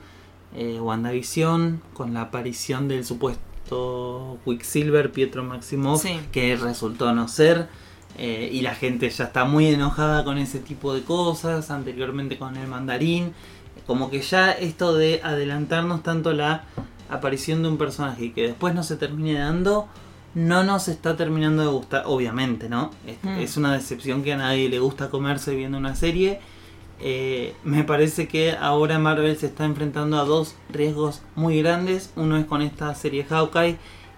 eh, 0.56 0.80
WandaVision, 0.82 1.82
con 1.94 2.14
la 2.14 2.22
aparición 2.24 2.88
del 2.88 3.06
supuesto 3.06 4.38
Quicksilver, 4.44 5.12
Pietro 5.12 5.44
Maximoff, 5.44 6.02
Sí. 6.02 6.20
que 6.32 6.56
resultó 6.58 7.14
no 7.14 7.28
ser, 7.28 7.70
eh, 8.18 8.50
y 8.52 8.62
la 8.62 8.76
gente 8.76 9.10
ya 9.10 9.26
está 9.26 9.46
muy 9.46 9.68
enojada 9.68 10.24
con 10.26 10.38
ese 10.38 10.60
tipo 10.60 10.94
de 10.94 11.04
cosas, 11.04 11.72
anteriormente 11.72 12.38
con 12.38 12.58
el 12.58 12.68
mandarín, 12.68 13.34
como 13.88 14.10
que 14.10 14.22
ya 14.22 14.52
esto 14.52 14.94
de 14.94 15.22
adelantarnos 15.24 16.04
tanto 16.04 16.34
la 16.34 16.66
aparición 17.10 17.62
de 17.64 17.70
un 17.70 17.78
personaje 17.78 18.26
y 18.26 18.30
que 18.32 18.44
después 18.44 18.76
no 18.76 18.84
se 18.84 18.98
termine 18.98 19.36
dando, 19.40 19.88
no 20.34 20.64
nos 20.64 20.88
está 20.88 21.18
terminando 21.18 21.62
de 21.62 21.68
gustar, 21.70 22.04
obviamente, 22.06 22.70
¿no? 22.70 22.92
Es, 23.06 23.18
Mm. 23.24 23.40
es 23.40 23.58
una 23.58 23.74
decepción 23.74 24.24
que 24.24 24.34
a 24.34 24.38
nadie 24.38 24.70
le 24.70 24.80
gusta 24.80 25.10
comerse 25.10 25.56
viendo 25.56 25.78
una 25.78 25.96
serie. 25.96 26.40
Eh, 27.00 27.56
me 27.64 27.84
parece 27.84 28.28
que 28.28 28.52
ahora 28.52 29.00
Marvel 29.00 29.36
se 29.36 29.48
está 29.48 29.66
enfrentando 29.66 30.20
a 30.20 30.24
dos 30.26 30.56
riesgos 30.70 31.22
muy 31.36 31.62
grandes. 31.62 32.12
Uno 32.16 32.38
es 32.38 32.46
con 32.46 32.62
esta 32.62 32.94
serie 32.96 33.24
Hawkeye, 33.26 33.78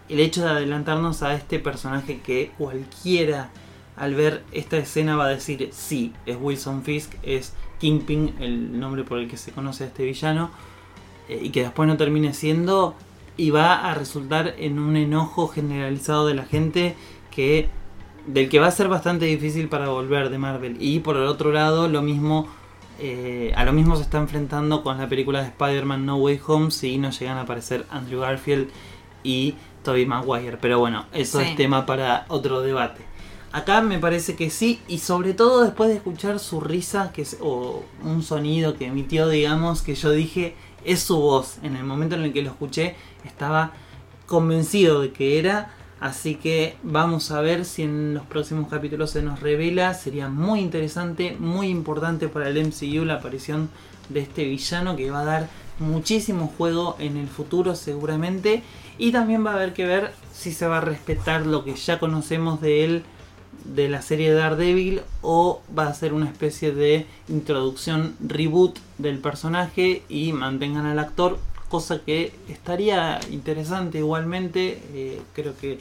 el 0.10 0.20
hecho 0.20 0.44
de 0.44 0.50
adelantarnos 0.50 1.24
a 1.24 1.34
este 1.34 1.60
personaje 1.60 2.20
que 2.20 2.52
cualquiera 2.58 3.50
al 3.96 4.16
ver 4.16 4.44
esta 4.52 4.78
escena 4.78 5.16
va 5.16 5.26
a 5.26 5.30
decir 5.30 5.70
sí, 5.72 6.14
es 6.26 6.36
Wilson 6.40 6.84
Fisk, 6.84 7.14
es 7.24 7.54
Kingpin, 7.80 8.34
el 8.40 8.80
nombre 8.80 9.04
por 9.04 9.20
el 9.20 9.30
que 9.30 9.38
se 9.38 9.52
conoce 9.52 9.84
a 9.84 9.88
este 9.88 10.04
villano, 10.04 10.50
eh, 11.30 11.40
y 11.42 11.52
que 11.52 11.62
después 11.64 11.88
no 11.88 11.96
termine 11.96 12.34
siendo, 12.34 12.96
y 13.38 13.50
va 13.50 13.90
a 13.90 13.94
resultar 13.96 14.56
en 14.58 14.80
un 14.80 14.96
enojo 14.96 15.48
generalizado 15.48 16.28
de 16.28 16.34
la 16.36 16.44
gente 16.46 16.96
que 17.32 17.70
del 18.28 18.48
que 18.48 18.60
va 18.60 18.68
a 18.68 18.72
ser 18.72 18.88
bastante 18.88 19.26
difícil 19.26 19.68
para 19.68 19.90
volver 19.90 20.30
de 20.30 20.38
Marvel. 20.38 20.78
Y 20.80 21.00
por 21.00 21.18
el 21.18 21.24
otro 21.24 21.52
lado, 21.52 21.88
lo 21.90 22.02
mismo 22.02 22.48
eh, 23.00 23.52
a 23.56 23.66
lo 23.66 23.74
mismo 23.74 23.96
se 23.96 24.04
está 24.04 24.20
enfrentando 24.20 24.84
con 24.84 24.98
la 25.00 25.10
película 25.10 25.42
de 25.42 25.48
Spider-Man 25.48 26.06
No 26.06 26.18
Way 26.18 26.40
Home 26.48 26.72
si 26.72 26.98
no 27.00 27.10
llegan 27.10 27.38
a 27.38 27.42
aparecer 27.42 27.86
Andrew 27.90 28.22
Garfield 28.22 28.70
y 29.24 29.56
Tobey 29.84 30.06
Maguire. 30.06 30.58
Pero 30.62 30.80
bueno, 30.80 31.06
eso 31.12 31.40
Sí. 31.40 31.46
es 31.48 31.56
tema 31.56 31.86
para 31.86 32.26
otro 32.30 32.62
debate. 32.62 33.02
Acá 33.52 33.82
me 33.82 34.00
parece 34.00 34.36
que 34.36 34.50
sí, 34.50 34.80
y 34.88 35.00
sobre 35.00 35.34
todo 35.34 35.64
después 35.64 35.90
de 35.90 35.96
escuchar 35.98 36.40
su 36.40 36.62
risa, 36.62 37.12
que 37.14 37.24
es, 37.24 37.38
o 37.42 37.84
un 38.04 38.24
sonido 38.24 38.76
que 38.76 38.86
emitió, 38.86 39.28
digamos, 39.28 39.82
que 39.82 39.96
yo 39.96 40.12
dije, 40.12 40.56
es 40.86 41.02
su 41.02 41.18
voz. 41.18 41.58
En 41.64 41.76
el 41.76 41.84
momento 41.84 42.16
en 42.16 42.24
el 42.24 42.34
que 42.34 42.42
lo 42.42 42.52
escuché, 42.52 42.96
estaba 43.26 43.74
convencido 44.26 45.02
de 45.02 45.12
que 45.12 45.40
era. 45.40 45.74
Así 46.00 46.36
que 46.36 46.76
vamos 46.84 47.32
a 47.32 47.40
ver 47.40 47.64
si 47.64 47.84
en 47.84 48.14
los 48.14 48.26
próximos 48.26 48.68
capítulos 48.68 49.12
se 49.12 49.22
nos 49.22 49.40
revela. 49.40 49.94
Sería 49.94 50.28
muy 50.28 50.60
interesante, 50.60 51.38
muy 51.40 51.68
importante 51.68 52.28
para 52.28 52.50
el 52.50 52.68
MCU 52.68 53.06
la 53.06 53.16
aparición 53.16 53.70
de 54.10 54.20
este 54.20 54.44
villano 54.44 54.96
que 54.96 55.12
va 55.12 55.22
a 55.22 55.26
dar 55.26 55.50
muchísimo 55.80 56.52
juego 56.58 56.98
en 57.00 57.18
el 57.18 57.28
futuro 57.28 57.76
seguramente. 57.76 58.64
Y 58.98 59.12
también 59.12 59.46
va 59.46 59.52
a 59.52 59.56
haber 59.56 59.74
que 59.74 59.86
ver 59.86 60.14
si 60.34 60.52
se 60.52 60.68
va 60.68 60.80
a 60.80 60.82
respetar 60.82 61.46
lo 61.46 61.64
que 61.64 61.76
ya 61.76 62.00
conocemos 62.00 62.60
de 62.60 62.84
él 62.84 63.04
de 63.64 63.90
la 63.90 64.02
serie 64.02 64.32
de 64.32 64.38
Daredevil 64.38 65.02
o 65.22 65.62
va 65.78 65.88
a 65.88 65.94
ser 65.94 66.14
una 66.14 66.26
especie 66.26 66.74
de 66.74 67.06
introducción 67.30 68.16
reboot 68.20 68.78
del 68.98 69.20
personaje 69.20 70.04
y 70.10 70.34
mantengan 70.34 70.86
al 70.86 71.00
actor 71.00 71.40
cosa 71.70 72.02
que 72.06 72.34
estaría 72.50 73.20
interesante 73.32 74.00
igualmente 74.00 74.82
eh, 74.94 75.22
creo 75.34 75.58
que 75.58 75.80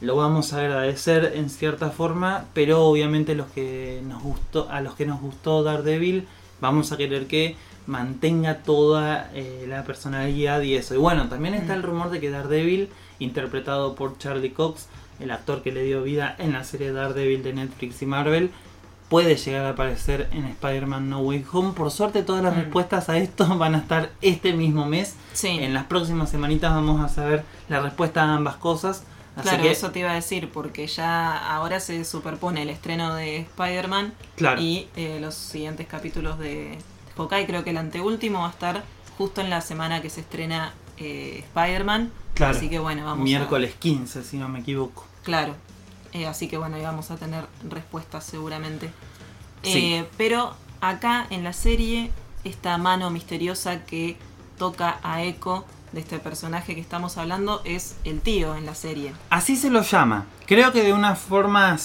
lo 0.00 0.16
vamos 0.16 0.52
a 0.52 0.58
agradecer 0.58 1.32
en 1.36 1.48
cierta 1.48 1.90
forma 1.90 2.46
pero 2.54 2.84
obviamente 2.84 3.34
los 3.34 3.46
que 3.48 4.02
nos 4.06 4.22
gustó 4.22 4.68
a 4.68 4.80
los 4.80 4.94
que 4.94 5.06
nos 5.06 5.20
gustó 5.20 5.62
Daredevil 5.62 6.26
vamos 6.60 6.92
a 6.92 6.96
querer 6.96 7.26
que 7.26 7.56
mantenga 7.86 8.58
toda 8.58 9.30
eh, 9.34 9.66
la 9.68 9.84
personalidad 9.84 10.62
y 10.62 10.76
eso. 10.76 10.94
Y 10.94 10.98
bueno 10.98 11.28
también 11.28 11.54
está 11.54 11.74
el 11.74 11.82
rumor 11.82 12.10
de 12.10 12.20
que 12.20 12.30
Daredevil 12.30 12.88
interpretado 13.18 13.94
por 13.94 14.18
Charlie 14.18 14.52
Cox 14.52 14.88
el 15.22 15.30
actor 15.30 15.62
que 15.62 15.72
le 15.72 15.82
dio 15.84 16.02
vida 16.02 16.34
en 16.38 16.52
la 16.52 16.64
serie 16.64 16.92
Daredevil 16.92 17.42
de 17.42 17.52
Netflix 17.54 18.02
y 18.02 18.06
Marvel, 18.06 18.50
puede 19.08 19.36
llegar 19.36 19.66
a 19.66 19.70
aparecer 19.70 20.28
en 20.32 20.44
Spider-Man 20.46 21.10
No 21.10 21.20
Way 21.20 21.44
Home. 21.52 21.72
Por 21.72 21.90
suerte 21.90 22.22
todas 22.22 22.42
las 22.42 22.54
Mm. 22.54 22.60
respuestas 22.60 23.08
a 23.08 23.18
esto 23.18 23.46
van 23.58 23.74
a 23.74 23.78
estar 23.78 24.10
este 24.22 24.52
mismo 24.54 24.86
mes. 24.86 25.16
Sí, 25.34 25.48
En 25.48 25.74
las 25.74 25.84
próximas 25.84 26.30
semanitas 26.30 26.72
vamos 26.72 27.00
a 27.00 27.08
saber 27.08 27.44
la 27.68 27.80
respuesta 27.80 28.22
a 28.22 28.34
ambas 28.34 28.56
cosas. 28.56 29.04
Así 29.36 29.48
claro, 29.48 29.62
que, 29.62 29.70
eso 29.70 29.90
te 29.92 30.00
iba 30.00 30.10
a 30.10 30.14
decir, 30.14 30.50
porque 30.50 30.86
ya 30.86 31.54
ahora 31.54 31.80
se 31.80 32.04
superpone 32.04 32.62
el 32.62 32.68
estreno 32.70 33.14
de 33.14 33.38
Spider-Man 33.38 34.12
claro, 34.36 34.60
y 34.60 34.88
eh, 34.96 35.18
los 35.22 35.34
siguientes 35.34 35.86
capítulos 35.86 36.38
de 36.38 36.76
Hawkeye. 37.16 37.46
Creo 37.46 37.64
que 37.64 37.70
el 37.70 37.78
anteúltimo 37.78 38.40
va 38.40 38.48
a 38.48 38.50
estar 38.50 38.82
justo 39.16 39.40
en 39.40 39.48
la 39.48 39.60
semana 39.62 40.02
que 40.02 40.10
se 40.10 40.20
estrena 40.20 40.74
eh, 40.98 41.44
Spider-Man. 41.48 42.10
claro. 42.34 42.56
Así 42.56 42.68
que 42.68 42.78
bueno, 42.78 43.04
vamos 43.04 43.20
a- 43.20 43.24
miércoles 43.24 43.74
15, 43.78 44.22
si 44.22 44.36
no 44.36 44.48
me 44.48 44.60
equivoco. 44.60 45.06
Claro. 45.22 45.54
Eh, 46.12 46.26
así 46.26 46.48
que 46.48 46.58
bueno, 46.58 46.76
ahí 46.76 46.82
vamos 46.82 47.10
a 47.10 47.16
tener 47.16 47.44
respuestas 47.68 48.24
seguramente. 48.24 48.90
Sí. 49.62 49.94
Eh, 49.94 50.06
pero 50.16 50.54
acá 50.80 51.26
en 51.30 51.44
la 51.44 51.52
serie, 51.52 52.10
esta 52.44 52.76
mano 52.78 53.10
misteriosa 53.10 53.84
que 53.84 54.16
toca 54.58 54.98
a 55.02 55.22
Echo 55.22 55.64
de 55.92 56.00
este 56.00 56.18
personaje 56.18 56.74
que 56.74 56.80
estamos 56.80 57.16
hablando 57.18 57.60
es 57.64 57.96
el 58.04 58.20
tío 58.20 58.56
en 58.56 58.66
la 58.66 58.74
serie. 58.74 59.12
Así 59.30 59.56
se 59.56 59.70
lo 59.70 59.82
llama. 59.82 60.26
Creo 60.46 60.72
que 60.72 60.82
de 60.82 60.92
una 60.92 61.14
forma, 61.16 61.76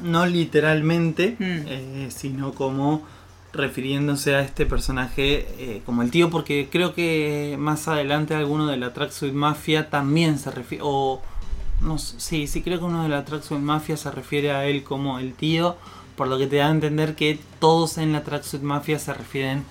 no 0.00 0.24
literalmente, 0.26 1.36
Mm. 1.38 1.44
eh, 1.66 2.08
sino 2.14 2.52
como 2.54 3.02
refiriéndose 3.52 4.34
a 4.36 4.40
este 4.42 4.64
personaje 4.66 5.46
eh, 5.58 5.82
como 5.84 6.02
el 6.02 6.10
tío, 6.12 6.30
porque 6.30 6.68
creo 6.70 6.94
que 6.94 7.56
más 7.58 7.88
adelante 7.88 8.34
alguno 8.34 8.66
de 8.68 8.76
la 8.76 8.92
Tracksuit 8.94 9.32
Mafia 9.34 9.90
también 9.90 10.38
se 10.38 10.52
refiere, 10.52 10.84
o 10.86 11.20
no 11.80 11.98
sé, 11.98 12.14
sí, 12.18 12.46
sí 12.46 12.62
creo 12.62 12.78
que 12.78 12.84
uno 12.84 13.02
de 13.02 13.08
la 13.08 13.24
Tracksuit 13.24 13.60
Mafia 13.60 13.96
se 13.96 14.10
refiere 14.10 14.52
a 14.52 14.64
él 14.66 14.82
como 14.84 15.18
el 15.18 15.34
tío, 15.34 15.76
por 16.16 16.28
lo 16.28 16.38
que 16.38 16.46
te 16.46 16.56
da 16.56 16.66
a 16.68 16.70
entender 16.70 17.14
que 17.16 17.38
todos 17.58 17.98
en 17.98 18.12
la 18.12 18.22
Tracksuit 18.24 18.62
Mafia 18.62 18.98
se 18.98 19.12
refieren 19.14 19.64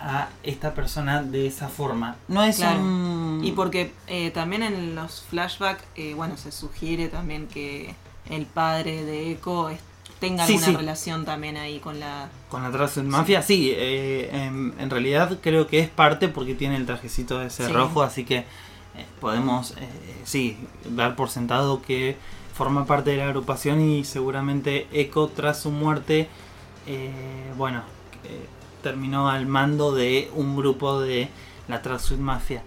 a 0.00 0.28
esta 0.44 0.74
persona 0.74 1.22
de 1.22 1.46
esa 1.48 1.68
forma. 1.68 2.16
No 2.28 2.42
es 2.44 2.56
Claro. 2.58 2.80
un... 2.80 3.40
Y 3.42 3.50
porque 3.52 3.92
eh, 4.06 4.30
también 4.30 4.62
en 4.62 4.94
los 4.94 5.22
flashbacks, 5.28 5.82
eh, 5.96 6.14
bueno, 6.14 6.36
se 6.36 6.52
sugiere 6.52 7.08
también 7.08 7.48
que 7.48 7.94
el 8.30 8.46
padre 8.46 9.04
de 9.04 9.32
Echo 9.32 9.70
tenga 10.20 10.46
Sí, 10.46 10.52
alguna 10.54 10.66
sí. 10.68 10.76
relación 10.76 11.24
también 11.24 11.56
ahí 11.56 11.80
con 11.80 11.98
la... 11.98 12.28
Con 12.48 12.62
la 12.62 12.70
Tracksuit 12.70 13.06
Mafia, 13.06 13.42
sí, 13.42 13.72
eh, 13.74 14.28
en, 14.32 14.72
en 14.78 14.90
realidad 14.90 15.38
creo 15.42 15.66
que 15.66 15.80
es 15.80 15.88
parte 15.88 16.28
porque 16.28 16.54
tiene 16.54 16.76
el 16.76 16.86
trajecito 16.86 17.42
ese 17.42 17.66
Sí. 17.66 17.72
rojo, 17.72 18.02
así 18.02 18.24
que 18.24 18.44
podemos, 19.20 19.72
eh, 19.72 19.88
sí, 20.24 20.56
dar 20.88 21.16
por 21.16 21.30
sentado 21.30 21.82
que 21.82 22.16
forma 22.58 22.86
parte 22.86 23.10
de 23.10 23.18
la 23.18 23.26
agrupación 23.26 23.80
y 23.80 24.04
seguramente 24.04 24.88
Echo 24.92 25.28
tras 25.28 25.60
su 25.60 25.70
muerte, 25.70 26.28
eh, 26.88 27.52
bueno, 27.56 27.82
eh, 28.24 28.46
terminó 28.82 29.28
al 29.28 29.46
mando 29.46 29.92
de 29.92 30.28
un 30.34 30.56
grupo 30.56 31.00
de 31.00 31.28
la 31.68 31.82
Tracksuit 31.82 32.18
Mafia. 32.18 32.62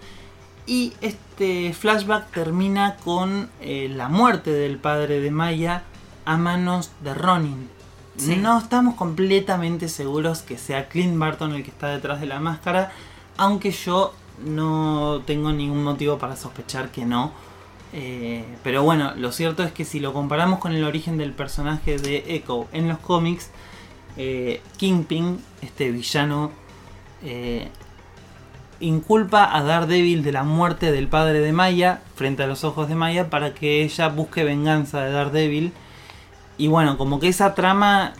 Y 0.66 0.94
este 1.02 1.74
flashback 1.74 2.32
termina 2.32 2.96
con 3.04 3.50
eh, 3.60 3.90
la 3.90 4.08
muerte 4.08 4.52
del 4.54 4.78
padre 4.78 5.20
de 5.20 5.30
Maya 5.30 5.84
a 6.24 6.38
manos 6.38 6.92
de 7.04 7.14
Ronin. 7.14 7.70
Sí. 8.16 8.38
No 8.38 8.60
estamos 8.60 8.96
completamente 8.96 9.90
seguros 9.90 10.42
que 10.42 10.58
sea 10.58 10.88
Clint 10.88 11.18
Barton 11.18 11.54
el 11.54 11.64
que 11.64 11.72
está 11.72 11.88
detrás 11.88 12.22
de 12.22 12.28
la 12.28 12.40
máscara, 12.40 12.92
aunque 13.38 13.72
yo 13.72 14.14
no 14.44 15.22
tengo 15.26 15.52
ningún 15.52 15.84
motivo 15.84 16.18
para 16.18 16.36
sospechar 16.36 16.90
que 16.90 17.06
no. 17.06 17.32
Eh, 17.94 18.46
pero 18.64 18.84
bueno, 18.84 19.14
lo 19.18 19.32
cierto 19.32 19.64
es 19.64 19.72
que 19.72 19.86
si 19.86 20.00
lo 20.00 20.14
comparamos 20.14 20.60
con 20.60 20.74
el 20.74 20.84
origen 20.84 21.18
del 21.18 21.34
personaje 21.34 21.98
de 21.98 22.24
Echo 22.28 22.68
en 22.72 22.88
los 22.88 23.00
cómics, 23.00 23.52
eh, 24.18 24.62
Kingpin, 24.78 25.40
este 25.62 25.92
villano, 25.92 26.52
eh, 27.24 27.70
inculpa 28.80 29.56
a 29.56 29.64
Daredevil 29.64 30.24
de 30.24 30.32
la 30.32 30.44
muerte 30.44 30.92
del 30.92 31.08
padre 31.08 31.40
de 31.40 31.54
Maya 31.54 32.02
frente 32.16 32.44
a 32.44 32.48
los 32.48 32.64
ojos 32.64 32.88
de 32.88 32.96
Maya 32.96 33.30
para 33.30 33.54
que 33.54 33.84
ella 33.84 34.08
busque 34.10 34.44
venganza 34.44 35.02
de 35.02 35.12
Daredevil. 35.12 35.74
Y 36.58 36.68
bueno, 36.68 36.98
como 36.98 37.20
que 37.20 37.28
esa 37.28 37.56
trama 37.56 38.14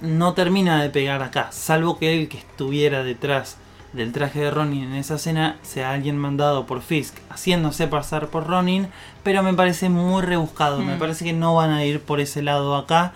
no 0.00 0.34
termina 0.34 0.82
de 0.82 0.90
pegar 0.90 1.22
acá, 1.22 1.50
salvo 1.50 1.98
que 1.98 2.20
el 2.20 2.28
que 2.28 2.38
estuviera 2.38 3.02
detrás 3.02 3.56
del 3.92 4.12
traje 4.12 4.40
de 4.40 4.50
Ronin 4.50 4.84
en 4.84 4.94
esa 4.94 5.14
escena 5.14 5.56
sea 5.62 5.92
alguien 5.92 6.18
mandado 6.18 6.66
por 6.66 6.82
Fisk 6.82 7.16
haciéndose 7.30 7.86
pasar 7.88 8.28
por 8.28 8.46
Ronin, 8.46 8.88
pero 9.22 9.42
me 9.42 9.54
parece 9.54 9.88
muy 9.88 10.22
rebuscado, 10.22 10.80
me 10.80 10.96
Mm. 10.96 10.98
parece 10.98 11.24
que 11.24 11.32
no 11.32 11.54
van 11.54 11.70
a 11.70 11.84
ir 11.84 12.00
por 12.02 12.20
ese 12.20 12.42
lado 12.42 12.76
acá. 12.76 13.12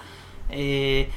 Eh, 0.50 1.08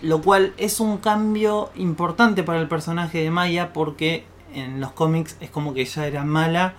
lo 0.00 0.20
cual 0.20 0.52
es 0.56 0.80
un 0.80 0.98
cambio 0.98 1.70
importante 1.76 2.42
para 2.42 2.60
el 2.60 2.66
personaje 2.68 3.18
de 3.22 3.30
Maya 3.30 3.72
porque 3.72 4.24
en 4.54 4.80
los 4.80 4.90
cómics 4.92 5.36
es 5.40 5.50
como 5.50 5.74
que 5.74 5.82
ella 5.82 6.06
era 6.06 6.24
mala 6.24 6.74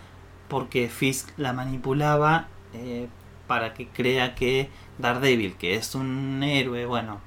porque 0.49 0.89
Fisk 0.89 1.29
la 1.37 1.53
manipulaba 1.53 2.47
eh, 2.73 3.07
para 3.47 3.73
que 3.73 3.87
crea 3.87 4.35
que 4.35 4.69
Daredevil, 4.97 5.55
que 5.55 5.75
es 5.75 5.95
un 5.95 6.41
héroe, 6.43 6.85
bueno, 6.85 7.19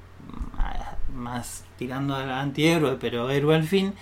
más 1.13 1.63
tirando 1.77 2.15
al 2.15 2.31
antihéroe, 2.31 2.97
pero 2.99 3.29
héroe 3.29 3.55
al 3.55 3.63
fin, 3.63 3.93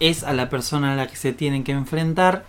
es 0.00 0.24
a 0.24 0.32
la 0.32 0.48
persona 0.48 0.92
a 0.92 0.96
la 0.96 1.06
que 1.06 1.16
se 1.16 1.32
tienen 1.32 1.64
que 1.64 1.72
enfrentar. 1.72 2.44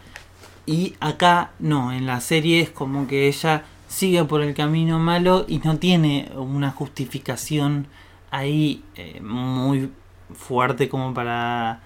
Y 0.65 0.95
acá 0.99 1.51
no, 1.59 1.93
en 1.93 2.05
la 2.05 2.21
serie 2.21 2.61
es 2.61 2.69
como 2.69 3.07
que 3.07 3.27
ella 3.27 3.63
sigue 3.87 4.23
por 4.25 4.41
el 4.41 4.53
camino 4.53 4.99
malo 4.99 5.45
y 5.47 5.59
no 5.59 5.77
tiene 5.77 6.31
una 6.35 6.71
justificación 6.71 7.87
ahí 8.31 8.83
eh, 8.95 9.21
muy 9.21 9.91
fuerte 10.33 10.89
como 10.89 11.13
para 11.13 11.81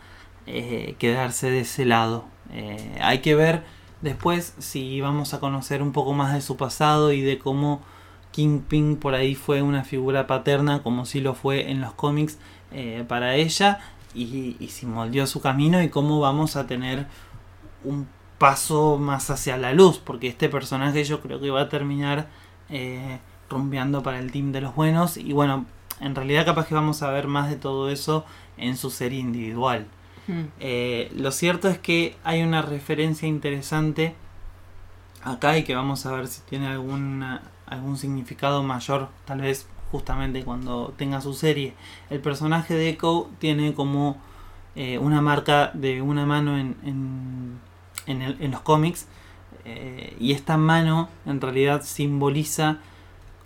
eh, 0.48 0.96
quedarse 0.98 1.52
de 1.52 1.62
ese 1.62 1.86
lado. 1.86 2.26
Eh, 2.52 2.98
hay 3.02 3.20
que 3.20 3.36
ver 3.36 3.64
después 4.02 4.56
si 4.60 5.02
vamos 5.02 5.34
a 5.34 5.40
conocer 5.40 5.82
un 5.84 5.92
poco 5.92 6.14
más 6.14 6.34
de 6.34 6.42
su 6.42 6.56
pasado 6.58 7.12
y 7.12 7.22
de 7.22 7.38
cómo 7.38 7.82
Kingpin 8.32 8.96
por 8.96 9.14
ahí 9.14 9.36
fue 9.36 9.62
una 9.62 9.84
figura 9.84 10.26
paterna 10.26 10.82
como 10.82 11.06
si 11.06 11.20
lo 11.20 11.34
fue 11.34 11.70
en 11.70 11.82
los 11.82 11.94
cómics 11.94 12.38
para 13.08 13.36
ella 13.36 13.80
y, 14.14 14.56
y 14.60 14.68
si 14.70 14.86
moldeó 14.86 15.28
su 15.28 15.42
camino 15.42 15.82
y 15.82 15.90
cómo 15.90 16.20
vamos 16.20 16.56
a 16.56 16.68
tener 16.68 17.08
un 17.84 18.08
paso 18.40 18.98
más 18.98 19.30
hacia 19.30 19.58
la 19.58 19.74
luz, 19.74 20.00
porque 20.00 20.28
este 20.28 20.50
personaje 20.50 21.04
yo 21.04 21.22
creo 21.22 21.40
que 21.40 21.52
va 21.52 21.62
a 21.62 21.70
terminar 21.70 22.30
eh, 22.70 23.20
rumbeando 23.50 24.02
para 24.02 24.20
el 24.20 24.32
team 24.32 24.52
de 24.52 24.62
los 24.62 24.74
buenos 24.74 25.18
y 25.18 25.34
bueno, 25.34 25.66
en 26.00 26.16
realidad 26.16 26.46
capaz 26.46 26.68
que 26.68 26.74
vamos 26.74 27.04
a 27.04 27.12
ver 27.12 27.28
más 27.28 27.50
de 27.50 27.58
todo 27.58 27.90
eso 27.90 28.26
en 28.58 28.78
su 28.78 28.90
serie 28.90 29.20
individual. 29.20 29.88
Hmm. 30.28 30.46
Eh, 30.60 31.12
lo 31.16 31.32
cierto 31.32 31.68
es 31.68 31.78
que 31.78 32.16
hay 32.24 32.42
una 32.42 32.62
referencia 32.62 33.28
interesante 33.28 34.16
acá 35.24 35.58
y 35.58 35.64
que 35.64 35.76
vamos 35.76 36.06
a 36.06 36.14
ver 36.14 36.28
si 36.28 36.42
tiene 36.42 36.68
alguna, 36.68 37.42
algún 37.66 37.98
significado 37.98 38.64
mayor, 38.64 39.10
tal 39.26 39.42
vez 39.42 39.68
justamente 39.92 40.44
cuando 40.44 40.94
tenga 40.98 41.22
su 41.22 41.34
serie. 41.34 41.74
El 42.10 42.20
personaje 42.20 42.74
de 42.76 42.90
Echo 42.90 43.30
tiene 43.40 43.74
como 43.74 44.18
eh, 44.76 44.98
una 44.98 45.22
marca 45.22 45.72
de 45.74 46.02
una 46.02 46.26
mano 46.26 46.58
en 46.58 47.60
en, 48.10 48.52
los 48.52 48.62
cómics. 48.62 49.08
Eh, 49.66 50.16
y 50.20 50.32
esta 50.32 50.58
mano 50.58 51.10
en 51.26 51.42
realidad 51.42 51.82
simboliza 51.84 52.78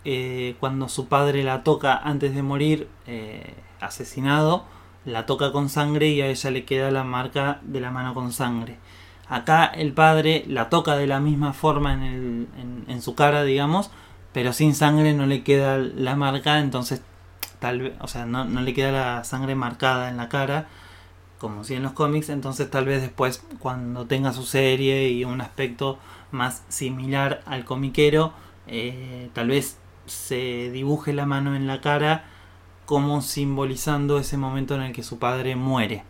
eh, 0.04 0.56
cuando 0.60 0.88
su 0.88 1.08
padre 1.08 1.42
la 1.42 1.62
toca 1.62 1.96
antes 1.96 2.34
de 2.34 2.42
morir, 2.42 2.88
asesinado, 3.80 4.64
la 5.04 5.26
toca 5.26 5.52
con 5.52 5.68
sangre 5.68 6.08
y 6.08 6.20
a 6.22 6.28
ella 6.28 6.50
le 6.50 6.64
queda 6.64 6.90
la 6.90 7.04
marca 7.04 7.60
de 7.62 7.80
la 7.80 7.90
mano 7.90 8.14
con 8.14 8.32
sangre. 8.32 8.78
Acá 9.28 9.66
el 9.66 9.92
padre 9.92 10.44
la 10.46 10.68
toca 10.68 10.96
de 10.96 11.06
la 11.06 11.20
misma 11.20 11.52
forma 11.52 11.94
en, 11.94 12.02
el, 12.02 12.48
en, 12.88 13.02
su 13.02 13.14
cara, 13.14 13.42
digamos, 13.42 13.90
pero 14.34 14.52
sin 14.52 14.74
sangre 14.74 15.14
no 15.14 15.24
le 15.24 15.42
queda 15.42 15.78
la 15.78 16.16
marca, 16.16 16.58
entonces 16.58 17.00
tal 17.60 17.80
vez, 17.80 17.94
o 18.00 18.08
sea, 18.08 18.26
no, 18.26 18.44
no 18.44 18.60
le 18.60 18.74
queda 18.74 18.92
la 18.92 19.24
sangre 19.24 19.54
marcada 19.54 20.10
en 20.10 20.18
la 20.18 20.28
cara 20.28 20.68
como 21.38 21.62
si 21.64 21.74
en 21.74 21.82
los 21.82 21.92
cómics, 21.92 22.30
entonces 22.30 22.70
tal 22.70 22.86
vez 22.86 23.02
después 23.02 23.44
cuando 23.58 24.06
tenga 24.06 24.32
su 24.32 24.44
serie 24.44 25.10
y 25.10 25.24
un 25.24 25.40
aspecto 25.40 25.98
más 26.30 26.62
similar 26.68 27.42
al 27.46 27.64
comiquero, 27.64 28.32
eh, 28.66 29.28
tal 29.34 29.48
vez 29.48 29.78
se 30.06 30.70
dibuje 30.70 31.12
la 31.12 31.26
mano 31.26 31.54
en 31.54 31.66
la 31.66 31.80
cara 31.80 32.24
como 32.86 33.20
simbolizando 33.22 34.18
ese 34.18 34.36
momento 34.36 34.74
en 34.74 34.82
el 34.82 34.92
que 34.92 35.02
su 35.02 35.18
padre 35.18 35.54
muere. 35.54 36.04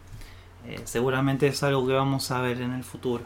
Eh, 0.67 0.81
seguramente 0.85 1.47
es 1.49 1.63
algo 1.63 1.87
que 1.87 1.93
vamos 1.95 2.31
a 2.31 2.41
ver 2.41 2.61
en 2.61 2.73
el 2.73 2.85
futuro. 2.85 3.25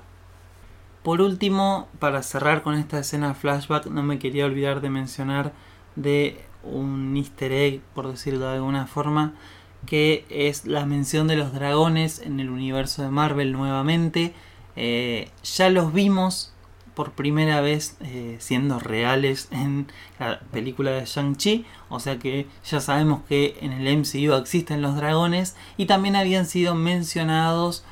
Por 1.09 1.23
último, 1.23 1.89
para 2.01 2.23
cerrar 2.23 2.63
con 2.63 2.75
esta 2.75 2.99
escena 2.99 3.33
flashback, 3.33 3.87
no 3.87 4.03
me 4.03 4.19
quería 4.19 4.45
olvidar 4.45 4.83
de 4.83 4.91
mencionar 4.91 5.55
de 5.97 6.45
un 6.63 7.17
easter 7.17 7.51
egg, 7.51 7.81
por 7.95 8.09
decirlo 8.11 8.47
de 8.47 8.57
alguna 8.57 8.87
forma, 8.87 9.33
que 9.87 10.27
es 10.29 10.67
la 10.67 10.85
mención 10.85 11.27
de 11.27 11.37
los 11.37 11.55
dragones 11.55 12.19
en 12.19 12.41
el 12.41 12.51
universo 12.51 13.01
de 13.01 13.09
Marvel 13.09 13.53
nuevamente. 13.53 14.35
Eh, 14.77 15.31
ya 15.45 15.71
los 15.71 15.95
vimos 15.95 16.53
por 16.93 17.13
primera 17.13 17.63
vez 17.63 17.97
eh, 18.01 18.37
siendo 18.39 18.79
reales 18.79 19.49
en 19.51 19.87
la 20.19 20.41
película 20.53 20.91
de 20.91 21.07
Shang-Chi, 21.07 21.65
o 21.89 22.01
sea 22.01 22.19
que 22.19 22.47
ya 22.67 22.81
sabemos 22.81 23.23
que 23.27 23.57
en 23.63 23.73
el 23.73 23.97
MCU 23.97 24.35
existen 24.35 24.83
los 24.83 24.95
dragones 24.95 25.57
y 25.79 25.87
también 25.87 26.17
habían 26.17 26.45
sido 26.45 26.75
mencionados 26.75 27.83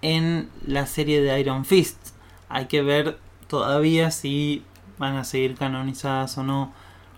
en 0.00 0.48
la 0.66 0.86
serie 0.86 1.20
de 1.20 1.38
Iron 1.38 1.66
Fist. 1.66 2.11
Hay 2.52 2.66
que 2.66 2.82
ver 2.82 3.18
todavía 3.48 4.10
si 4.10 4.64
van 4.98 5.16
a 5.16 5.24
seguir 5.24 5.56
canonizadas 5.56 6.38
o 6.38 6.44
no 6.44 6.72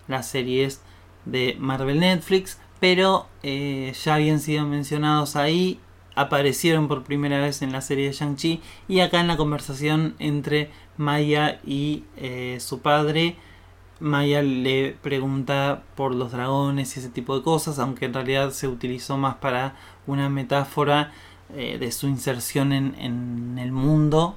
las 0.09 0.29
series 0.29 0.81
de 1.27 1.57
Marvel 1.59 2.01
Netflix 2.01 2.59
pero 2.85 3.27
eh, 3.43 3.95
ya 4.05 4.17
habían 4.17 4.41
sido 4.41 4.67
mencionados 4.67 5.37
ahí, 5.37 5.81
aparecieron 6.17 6.87
por 6.87 7.03
primera 7.03 7.41
vez 7.41 7.63
en 7.63 7.73
la 7.73 7.81
serie 7.81 8.09
de 8.09 8.13
Shang-Chi 8.13 8.61
y 8.89 9.01
acá 9.01 9.21
en 9.21 9.27
la 9.27 9.39
conversación 9.39 10.17
entre 10.19 10.71
Maya 10.99 11.61
y 11.65 12.05
eh, 12.19 12.59
su 12.61 12.81
padre. 12.81 13.37
Maya 14.01 14.43
le 14.43 14.99
pregunta 15.01 15.83
por 15.95 16.15
los 16.15 16.33
dragones 16.33 16.95
y 16.95 17.01
ese 17.01 17.09
tipo 17.09 17.35
de 17.39 17.43
cosas, 17.43 17.79
aunque 17.79 18.05
en 18.05 18.13
realidad 18.13 18.51
se 18.51 18.69
utilizó 18.69 19.17
más 19.17 19.37
para 19.37 19.77
una 20.07 20.29
metáfora 20.29 21.11
eh, 21.57 21.79
de 21.79 21.93
su 21.93 22.09
inserción 22.09 22.73
en, 22.73 23.59
el 23.59 23.73
mundo 23.73 24.37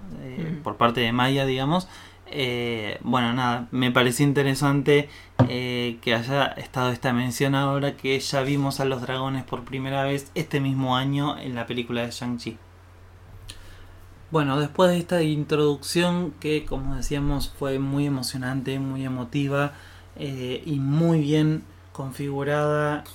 por 0.63 0.77
parte 0.77 1.01
de 1.01 1.11
Maya, 1.11 1.45
digamos. 1.45 1.87
Eh, 2.29 2.99
bueno, 3.03 3.33
nada, 3.33 3.67
me 3.71 3.91
pareció 3.91 4.25
interesante 4.25 5.09
eh, 5.47 5.97
que 6.01 6.13
haya 6.13 6.45
estado 6.45 6.91
esta 6.91 7.13
mención 7.13 7.55
ahora 7.55 7.95
que 7.95 8.19
ya 8.19 8.41
vimos 8.41 8.79
a 8.79 8.85
los 8.85 9.01
dragones 9.01 9.43
por 9.45 9.63
primera 9.63 10.03
vez 10.03 10.29
este 10.35 10.59
mismo 10.59 10.97
año 10.97 11.37
en 11.37 11.55
la 11.55 11.65
película 11.65 12.05
de 12.05 12.11
Shang-Chi. 12.11 12.57
Bueno, 14.29 14.59
después 14.59 14.91
de 14.91 14.97
esta 14.97 15.21
introducción 15.23 16.33
que 16.41 16.65
como 16.65 16.95
decíamos 16.95 17.53
fue 17.57 17.79
muy 17.79 18.05
emocionante, 18.05 18.77
muy 18.77 19.05
emotiva 19.05 19.71
eh, 20.17 20.61
y 20.65 20.79
muy 20.79 21.21
bien 21.21 21.63
configurada, 21.93 23.05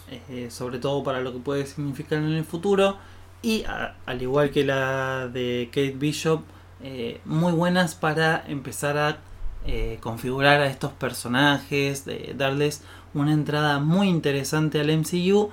sobre 0.48 0.80
todo 0.80 1.04
para 1.04 1.20
lo 1.20 1.32
que 1.32 1.38
puede 1.38 1.66
significar 1.66 2.18
en 2.18 2.32
el 2.32 2.44
futuro, 2.44 2.96
y 3.42 3.64
al 4.06 4.22
igual 4.22 4.50
que 4.50 4.64
la 4.64 5.28
de 5.28 5.68
Kate 5.70 5.96
Bishop, 5.98 6.42
eh, 6.82 7.20
muy 7.24 7.52
buenas 7.52 7.94
para 7.94 8.44
empezar 8.46 8.96
a 8.96 9.18
eh, 9.66 9.98
configurar 10.00 10.60
a 10.60 10.66
estos 10.66 10.92
personajes, 10.92 12.04
de 12.04 12.34
darles 12.36 12.82
una 13.14 13.32
entrada 13.32 13.78
muy 13.78 14.08
interesante 14.08 14.80
al 14.80 14.90
MCU. 14.90 15.50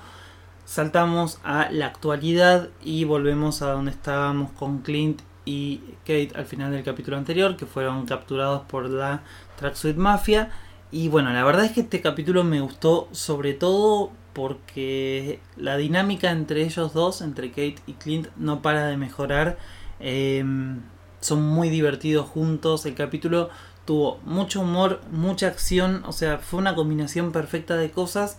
Saltamos 0.65 1.39
a 1.43 1.69
la 1.71 1.87
actualidad 1.87 2.69
y 2.83 3.03
volvemos 3.03 3.61
a 3.61 3.71
donde 3.71 3.91
estábamos 3.91 4.51
con 4.51 4.79
Clint 4.79 5.21
y 5.45 5.81
Kate 6.01 6.31
al 6.35 6.45
final 6.45 6.71
del 6.71 6.83
capítulo 6.83 7.17
anterior, 7.17 7.57
que 7.57 7.65
fueron 7.65 8.05
capturados 8.05 8.61
por 8.67 8.89
la 8.89 9.23
Tracksuit 9.57 9.97
Mafia. 9.97 10.51
Y 10.91 11.07
bueno, 11.07 11.31
la 11.31 11.43
verdad 11.43 11.65
es 11.65 11.71
que 11.71 11.81
este 11.81 12.01
capítulo 12.01 12.43
me 12.43 12.61
gustó 12.61 13.07
sobre 13.11 13.53
todo 13.53 14.11
porque 14.39 15.41
la 15.57 15.75
dinámica 15.75 16.31
entre 16.31 16.63
ellos 16.63 16.93
dos, 16.93 17.19
entre 17.19 17.49
Kate 17.49 17.75
y 17.87 17.93
Clint, 17.93 18.29
no 18.37 18.61
para 18.61 18.87
de 18.87 18.95
mejorar. 18.95 19.57
Em, 19.99 20.79
son 21.19 21.43
muy 21.43 21.67
divertidos 21.67 22.25
juntos. 22.25 22.85
El 22.85 22.95
capítulo 22.95 23.49
tuvo 23.83 24.17
mucho 24.23 24.61
humor, 24.61 25.01
mucha 25.11 25.47
acción, 25.47 26.03
o 26.05 26.13
sea, 26.13 26.37
fue 26.37 26.57
una 26.57 26.73
combinación 26.73 27.33
perfecta 27.33 27.75
de 27.75 27.91
cosas. 27.91 28.37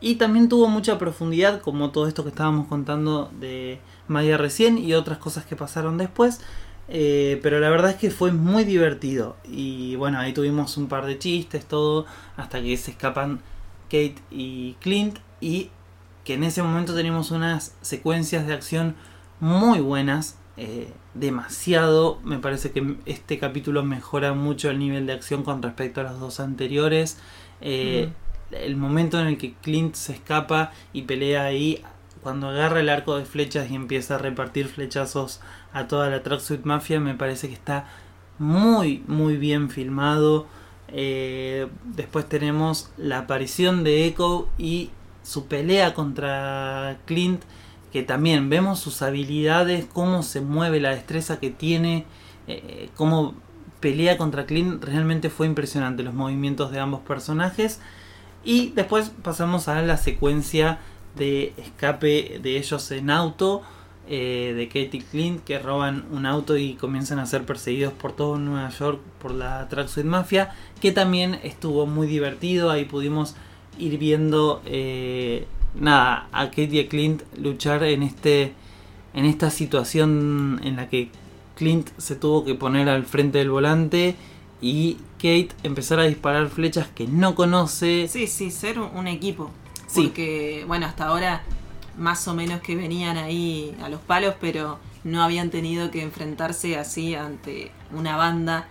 Y 0.00 0.14
también 0.14 0.48
tuvo 0.48 0.68
mucha 0.68 0.96
profundidad, 0.96 1.60
como 1.60 1.90
todo 1.90 2.08
esto 2.08 2.22
que 2.22 2.30
estábamos 2.30 2.66
contando 2.66 3.30
de 3.38 3.80
Maya 4.08 4.38
recién 4.38 4.78
y 4.78 4.94
otras 4.94 5.18
cosas 5.18 5.44
que 5.44 5.56
pasaron 5.56 5.98
después. 5.98 6.40
Eh, 6.88 7.38
pero 7.42 7.60
la 7.60 7.68
verdad 7.68 7.90
es 7.90 7.96
que 7.96 8.10
fue 8.10 8.32
muy 8.32 8.64
divertido. 8.64 9.36
Y 9.44 9.96
bueno, 9.96 10.20
ahí 10.20 10.32
tuvimos 10.32 10.78
un 10.78 10.88
par 10.88 11.04
de 11.04 11.18
chistes, 11.18 11.66
todo, 11.66 12.06
hasta 12.38 12.62
que 12.62 12.74
se 12.78 12.92
escapan 12.92 13.40
Kate 13.90 14.16
y 14.30 14.72
Clint. 14.80 15.18
Y 15.40 15.70
que 16.24 16.34
en 16.34 16.44
ese 16.44 16.62
momento 16.62 16.94
tenemos 16.94 17.30
unas 17.30 17.76
secuencias 17.82 18.46
de 18.46 18.54
acción 18.54 18.96
muy 19.40 19.80
buenas. 19.80 20.38
Eh, 20.56 20.92
demasiado. 21.14 22.20
Me 22.24 22.38
parece 22.38 22.70
que 22.70 22.96
este 23.06 23.38
capítulo 23.38 23.82
mejora 23.82 24.34
mucho 24.34 24.70
el 24.70 24.78
nivel 24.78 25.06
de 25.06 25.12
acción 25.12 25.42
con 25.42 25.62
respecto 25.62 26.00
a 26.00 26.04
los 26.04 26.20
dos 26.20 26.40
anteriores. 26.40 27.18
Eh, 27.60 28.10
mm. 28.50 28.54
El 28.54 28.76
momento 28.76 29.20
en 29.20 29.26
el 29.26 29.38
que 29.38 29.54
Clint 29.54 29.94
se 29.94 30.12
escapa 30.12 30.72
y 30.92 31.02
pelea 31.02 31.44
ahí, 31.44 31.82
cuando 32.22 32.48
agarra 32.48 32.80
el 32.80 32.88
arco 32.88 33.16
de 33.16 33.24
flechas 33.24 33.70
y 33.70 33.74
empieza 33.74 34.14
a 34.14 34.18
repartir 34.18 34.68
flechazos 34.68 35.40
a 35.72 35.88
toda 35.88 36.08
la 36.08 36.22
Tracksuit 36.22 36.64
Mafia, 36.64 37.00
me 37.00 37.14
parece 37.14 37.48
que 37.48 37.54
está 37.54 37.88
muy, 38.38 39.02
muy 39.08 39.36
bien 39.36 39.70
filmado. 39.70 40.46
Eh, 40.88 41.66
después 41.84 42.28
tenemos 42.28 42.90
la 42.96 43.18
aparición 43.18 43.82
de 43.82 44.06
Echo 44.06 44.48
y 44.56 44.90
su 45.24 45.46
pelea 45.46 45.94
contra 45.94 46.98
Clint, 47.06 47.42
que 47.92 48.04
también 48.04 48.48
vemos 48.48 48.78
sus 48.78 49.02
habilidades, 49.02 49.86
cómo 49.92 50.22
se 50.22 50.40
mueve, 50.40 50.80
la 50.80 50.90
destreza 50.90 51.40
que 51.40 51.50
tiene, 51.50 52.04
eh, 52.46 52.90
cómo 52.94 53.34
pelea 53.80 54.16
contra 54.16 54.46
Clint, 54.46 54.82
realmente 54.84 55.30
fue 55.30 55.46
impresionante 55.46 56.02
los 56.02 56.14
movimientos 56.14 56.70
de 56.70 56.80
ambos 56.80 57.00
personajes. 57.00 57.80
Y 58.44 58.70
después 58.70 59.10
pasamos 59.22 59.68
a 59.68 59.80
la 59.82 59.96
secuencia 59.96 60.78
de 61.16 61.54
escape 61.56 62.40
de 62.42 62.56
ellos 62.56 62.90
en 62.90 63.10
auto, 63.10 63.62
eh, 64.06 64.52
de 64.54 64.68
Katie 64.68 65.02
Clint, 65.10 65.44
que 65.44 65.58
roban 65.58 66.04
un 66.10 66.26
auto 66.26 66.58
y 66.58 66.74
comienzan 66.74 67.18
a 67.18 67.26
ser 67.26 67.46
perseguidos 67.46 67.94
por 67.94 68.12
todo 68.12 68.38
Nueva 68.38 68.68
York 68.68 69.00
por 69.18 69.32
la 69.32 69.66
Tracksuit 69.68 70.04
Mafia, 70.04 70.54
que 70.80 70.92
también 70.92 71.40
estuvo 71.42 71.86
muy 71.86 72.06
divertido, 72.06 72.70
ahí 72.70 72.84
pudimos 72.84 73.34
ir 73.78 73.98
viendo 73.98 74.62
eh, 74.66 75.46
nada, 75.74 76.28
a 76.32 76.46
Katie 76.46 76.68
y 76.70 76.80
a 76.80 76.88
Clint 76.88 77.22
luchar 77.36 77.84
en 77.84 78.02
este 78.02 78.52
en 79.14 79.26
esta 79.26 79.50
situación 79.50 80.60
en 80.64 80.76
la 80.76 80.88
que 80.88 81.08
Clint 81.54 81.88
se 81.98 82.16
tuvo 82.16 82.44
que 82.44 82.54
poner 82.54 82.88
al 82.88 83.04
frente 83.04 83.38
del 83.38 83.50
volante 83.50 84.16
y 84.60 84.98
Kate 85.18 85.50
empezar 85.62 86.00
a 86.00 86.04
disparar 86.04 86.48
flechas 86.48 86.88
que 86.88 87.06
no 87.06 87.34
conoce. 87.34 88.08
Sí, 88.08 88.26
sí, 88.26 88.50
ser 88.50 88.78
un 88.80 89.06
equipo. 89.06 89.50
Porque, 89.94 90.64
bueno, 90.66 90.86
hasta 90.86 91.06
ahora 91.06 91.42
más 91.96 92.26
o 92.26 92.34
menos 92.34 92.60
que 92.60 92.74
venían 92.74 93.16
ahí 93.16 93.76
a 93.82 93.88
los 93.88 94.00
palos, 94.00 94.34
pero 94.40 94.78
no 95.04 95.22
habían 95.22 95.50
tenido 95.50 95.90
que 95.90 96.02
enfrentarse 96.02 96.76
así 96.76 97.14
ante 97.14 97.70
una 97.92 98.16
banda, 98.16 98.66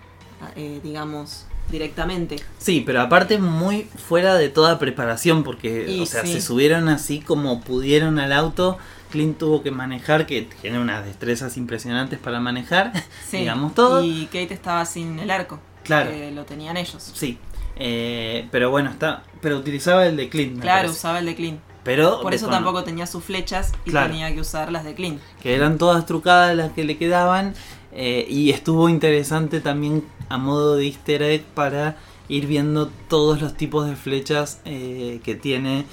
eh, 0.58 0.82
digamos, 0.84 1.46
directamente. 1.70 2.38
Sí, 2.58 2.84
pero 2.86 3.02
aparte 3.02 3.38
muy 3.38 3.84
fuera 3.84 4.36
de 4.36 4.50
toda 4.50 4.80
preparación, 4.80 5.44
porque, 5.44 6.00
o 6.02 6.06
sea, 6.06 6.26
se 6.26 6.42
subieron 6.42 6.90
así 6.90 7.20
como 7.20 7.62
pudieron 7.62 8.20
al 8.20 8.34
auto. 8.34 8.78
Clint 9.12 9.38
tuvo 9.38 9.62
que 9.62 9.70
manejar, 9.70 10.26
que 10.26 10.50
tiene 10.62 10.80
unas 10.80 11.06
destrezas 11.06 11.56
impresionantes 11.58 12.18
para 12.18 12.40
manejar, 12.40 12.94
digamos 13.32 13.76
todo. 13.76 14.04
Y 14.04 14.26
Kate 14.26 14.54
estaba 14.54 14.86
sin 14.86 15.20
el 15.20 15.30
arco. 15.30 15.60
Claro. 15.84 16.10
Que 16.10 16.32
lo 16.32 16.46
tenían 16.46 16.78
ellos. 16.78 17.12
Sí. 17.14 17.38
Eh, 17.76 18.48
pero 18.52 18.72
bueno, 18.72 18.90
está. 18.90 19.24
Pero 19.42 19.58
utilizaba 19.58 20.06
el 20.08 20.18
de 20.18 20.30
Clint. 20.30 20.62
claro, 20.62 20.90
usaba 20.90 21.20
el 21.20 21.26
de 21.26 21.36
Clint. 21.36 21.60
Pero 21.84 22.22
Por 22.22 22.34
eso 22.34 22.48
tampoco 22.48 22.84
tenía 22.84 23.06
sus 23.06 23.24
flechas 23.24 23.74
y 23.86 23.92
tenía 23.92 24.34
que 24.34 24.40
usar 24.40 24.72
las 24.72 24.86
de 24.86 24.96
Clint. 24.96 25.22
Que 25.42 25.54
eran 25.54 25.78
todas 25.78 26.06
trucadas 26.06 26.56
las 26.56 26.72
que 26.72 26.86
le 26.86 26.98
quedaban. 26.98 27.54
Eh, 27.92 28.26
y 28.28 28.50
estuvo 28.50 28.90
interesante 28.90 29.60
también 29.60 30.04
a 30.30 30.38
modo 30.38 30.76
de 30.76 30.86
easter 30.88 31.22
egg 31.22 31.44
para 31.54 31.98
ir 32.30 32.48
viendo 32.48 32.90
todos 33.10 33.42
los 33.42 33.56
tipos 33.56 33.88
de 33.88 33.96
flechas 33.96 34.62
eh, 34.66 35.20
que 35.24 35.36
tiene 35.36 35.86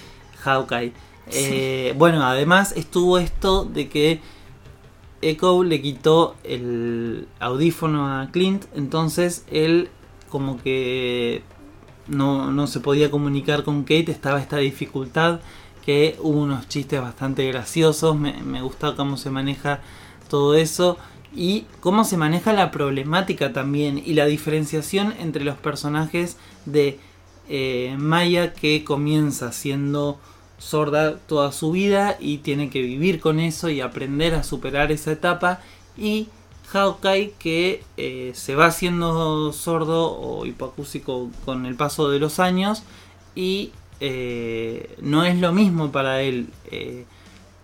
Hawkeye. 0.43 0.93
bueno, 1.97 2.25
además 2.25 2.73
estuvo 2.77 3.19
esto 3.19 3.65
de 3.65 3.89
que 3.89 4.21
Echo 5.23 5.63
le 5.65 5.83
quitó 5.83 6.35
el 6.45 7.29
audífono 7.41 8.09
a 8.09 8.31
Clint, 8.31 8.65
entonces 8.75 9.45
él 9.51 9.91
como 10.31 10.63
que 10.63 11.43
no, 12.09 12.67
se 12.67 12.81
podía 12.81 13.11
comunicar 13.11 13.63
con 13.63 13.83
Kate, 13.83 14.11
estaba 14.11 14.41
esta 14.41 14.57
dificultad, 14.57 15.41
que 15.85 16.17
hubo 16.21 16.41
unos 16.41 16.69
chistes 16.69 17.01
bastante 17.03 17.47
graciosos, 17.47 18.17
me, 18.17 18.43
me 18.43 18.63
gusta 18.63 18.95
cómo 18.97 19.17
se 19.19 19.31
maneja 19.31 19.81
todo 20.29 20.55
eso 20.55 20.97
y 21.35 21.65
cómo 21.81 22.05
se 22.05 22.17
maneja 22.17 22.53
la 22.53 22.71
problemática 22.71 23.53
también 23.53 24.03
y 24.05 24.15
la 24.15 24.27
diferenciación 24.27 25.15
entre 25.21 25.45
los 25.45 25.57
personajes 25.57 26.37
de 26.67 26.99
eh, 27.49 27.95
Maya 27.99 28.53
que 28.53 28.85
comienza 28.85 29.53
siendo 29.53 30.19
sorda 30.59 31.19
toda 31.19 31.53
su 31.53 31.73
vida 31.73 32.17
y 32.21 32.39
tiene 32.39 32.69
que 32.69 32.83
vivir 32.83 33.21
con 33.21 33.41
eso 33.41 33.71
y 33.71 33.81
aprender 33.81 34.35
a 34.35 34.43
superar 34.43 34.93
esa 34.93 35.13
etapa 35.13 35.61
y 35.97 36.29
Hawkeye 36.69 37.33
que 37.39 37.83
eh, 37.97 38.33
se 38.35 38.55
va 38.55 38.67
haciendo 38.67 39.53
sordo 39.53 40.13
o 40.13 40.47
hipoacúsico 40.47 41.31
con 41.45 41.67
el 41.67 41.75
paso 41.77 42.11
de 42.11 42.19
los 42.19 42.39
años 42.39 42.83
y 43.35 43.73
eh, 44.01 44.97
no 45.01 45.25
es 45.25 45.39
lo 45.39 45.53
mismo 45.53 45.91
para 45.91 46.23
él. 46.23 46.49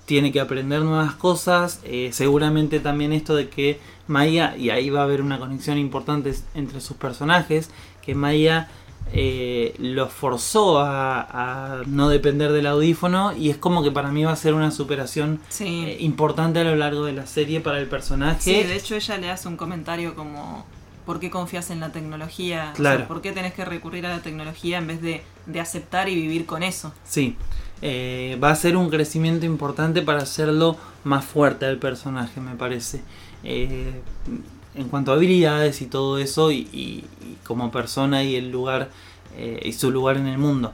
Tiene 0.06 0.32
que 0.32 0.40
aprender 0.40 0.82
nuevas 0.82 1.14
cosas. 1.14 1.80
seguramente 2.12 2.80
también 2.80 3.12
esto 3.12 3.36
de 3.36 3.48
que 3.48 3.78
Maya, 4.08 4.56
y 4.56 4.70
ahí 4.70 4.88
va 4.90 5.00
a 5.00 5.04
haber 5.04 5.20
una 5.20 5.38
conexión 5.38 5.78
importante 5.78 6.34
entre 6.54 6.80
sus 6.80 6.96
personajes, 6.96 7.70
que 8.02 8.14
Maya 8.14 8.68
eh, 9.12 9.74
lo 9.78 10.08
forzó 10.08 10.80
a, 10.80 11.82
no 11.86 12.08
depender 12.08 12.52
del 12.52 12.66
audífono 12.66 13.32
y 13.36 13.50
es 13.50 13.56
como 13.56 13.82
que 13.82 13.92
para 13.92 14.10
mí 14.10 14.24
va 14.24 14.32
a 14.32 14.36
ser 14.36 14.54
una 14.54 14.70
superación 14.70 15.40
eh, 15.60 15.96
importante 16.00 16.60
a 16.60 16.64
lo 16.64 16.74
largo 16.74 17.04
de 17.04 17.12
la 17.12 17.26
serie 17.26 17.60
para 17.60 17.78
el 17.78 17.86
personaje. 17.86 18.40
Sí, 18.40 18.62
de 18.64 18.76
hecho 18.76 18.96
ella 18.96 19.16
le 19.18 19.30
hace 19.30 19.46
un 19.46 19.56
comentario 19.56 20.14
como 20.14 20.66
¿por 21.04 21.20
qué 21.20 21.30
confías 21.30 21.70
en 21.70 21.78
la 21.78 21.92
tecnología? 21.92 22.72
Claro. 22.74 23.06
¿Por 23.06 23.22
qué 23.22 23.30
tenés 23.30 23.54
que 23.54 23.64
recurrir 23.64 24.06
a 24.06 24.08
la 24.10 24.22
tecnología 24.22 24.78
en 24.78 24.88
vez 24.88 25.00
de, 25.00 25.22
aceptar 25.60 26.08
y 26.08 26.16
vivir 26.16 26.44
con 26.44 26.64
eso? 26.64 26.92
Sí, 27.04 27.36
eh, 27.82 28.38
va 28.42 28.50
a 28.50 28.56
ser 28.56 28.76
un 28.76 28.90
crecimiento 28.90 29.46
importante 29.46 30.02
para 30.02 30.22
hacerlo 30.22 30.76
más 31.04 31.24
fuerte 31.24 31.66
al 31.66 31.78
personaje, 31.78 32.40
me 32.40 32.54
parece. 32.54 33.02
en 33.44 34.88
cuanto 34.90 35.12
a 35.12 35.14
habilidades 35.14 35.80
y 35.80 35.86
todo 35.86 36.18
eso 36.18 36.50
y 36.52 37.04
como 37.44 37.70
persona 37.70 38.22
y 38.22 38.36
el 38.36 38.50
lugar 38.50 38.90
eh, 39.38 39.60
y 39.64 39.72
su 39.72 39.90
lugar 39.90 40.16
en 40.16 40.26
el 40.26 40.38
mundo. 40.38 40.72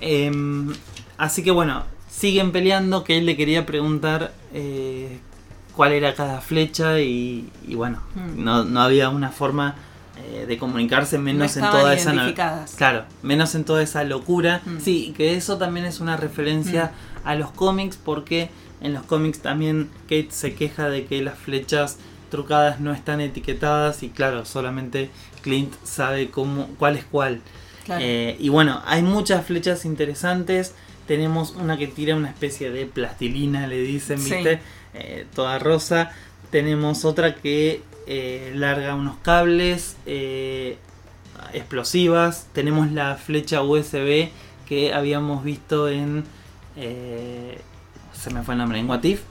Em, 0.00 0.72
así 1.18 1.44
que 1.44 1.52
bueno, 1.52 1.84
siguen 2.10 2.50
peleando. 2.50 3.04
Que 3.04 3.18
él 3.18 3.26
le 3.26 3.36
quería 3.36 3.64
preguntar 3.64 4.32
eh, 4.52 5.18
cuál 5.74 5.92
era 5.92 6.14
cada 6.14 6.40
flecha 6.40 7.00
y, 7.00 7.48
bueno, 7.74 8.00
hmm. 8.14 8.42
no, 8.42 8.80
había 8.80 9.08
una 9.08 9.30
forma 9.30 9.76
eh, 10.16 10.44
de 10.46 10.58
comunicarse 10.58 11.18
menos 11.18 11.56
en 11.56 11.62
toda 11.62 11.94
esa 11.94 12.12
claro, 12.76 13.04
menos 13.22 13.54
en 13.54 13.64
toda 13.64 13.82
esa 13.82 14.04
locura. 14.04 14.60
Hmm. 14.64 14.78
Sí, 14.80 15.14
que 15.16 15.34
eso 15.34 15.58
también 15.58 15.86
es 15.86 16.00
una 16.00 16.16
referencia 16.16 16.92
hmm. 17.24 17.28
a 17.28 17.34
los 17.34 17.50
cómics 17.50 17.96
porque 17.96 18.50
en 18.80 18.92
los 18.92 19.04
cómics 19.04 19.40
también 19.40 19.90
Kate 20.02 20.28
se 20.30 20.54
queja 20.54 20.88
de 20.88 21.06
que 21.06 21.22
las 21.22 21.38
flechas 21.38 21.98
trucadas 22.30 22.80
no 22.80 22.92
están 22.92 23.20
etiquetadas 23.20 24.02
y 24.02 24.08
claro, 24.08 24.44
solamente 24.44 25.10
Clint 25.42 25.72
sabe 25.84 26.30
cómo, 26.30 26.68
cuál 26.78 26.96
es 26.96 27.04
cuál. 27.04 27.40
Eh, 27.88 28.36
y 28.38 28.48
bueno, 28.48 28.80
hay 28.86 29.02
muchas 29.02 29.44
flechas 29.44 29.84
interesantes. 29.84 30.74
Tenemos 31.06 31.54
una 31.58 31.76
que 31.76 31.86
tira 31.86 32.16
una 32.16 32.28
especie 32.28 32.70
de 32.70 32.86
plastilina, 32.86 33.66
le 33.66 33.78
dicen, 33.80 34.22
¿viste? 34.22 34.60
Eh, 34.94 35.26
toda 35.34 35.58
rosa. 35.58 36.12
Tenemos 36.50 37.04
otra 37.04 37.34
que 37.34 37.82
eh, 38.06 38.52
larga 38.54 38.94
unos 38.94 39.16
cables 39.18 39.96
explosivas. 41.52 42.46
Tenemos 42.52 42.92
la 42.92 43.16
flecha 43.16 43.62
USB 43.62 44.28
que 44.66 44.92
habíamos 44.94 45.44
visto 45.44 45.88
en... 45.88 46.24
se 46.74 48.30
me 48.32 48.42
fue 48.42 48.54
el 48.54 48.58
nombre, 48.58 48.78
en 48.78 48.88
Watif 48.88 49.22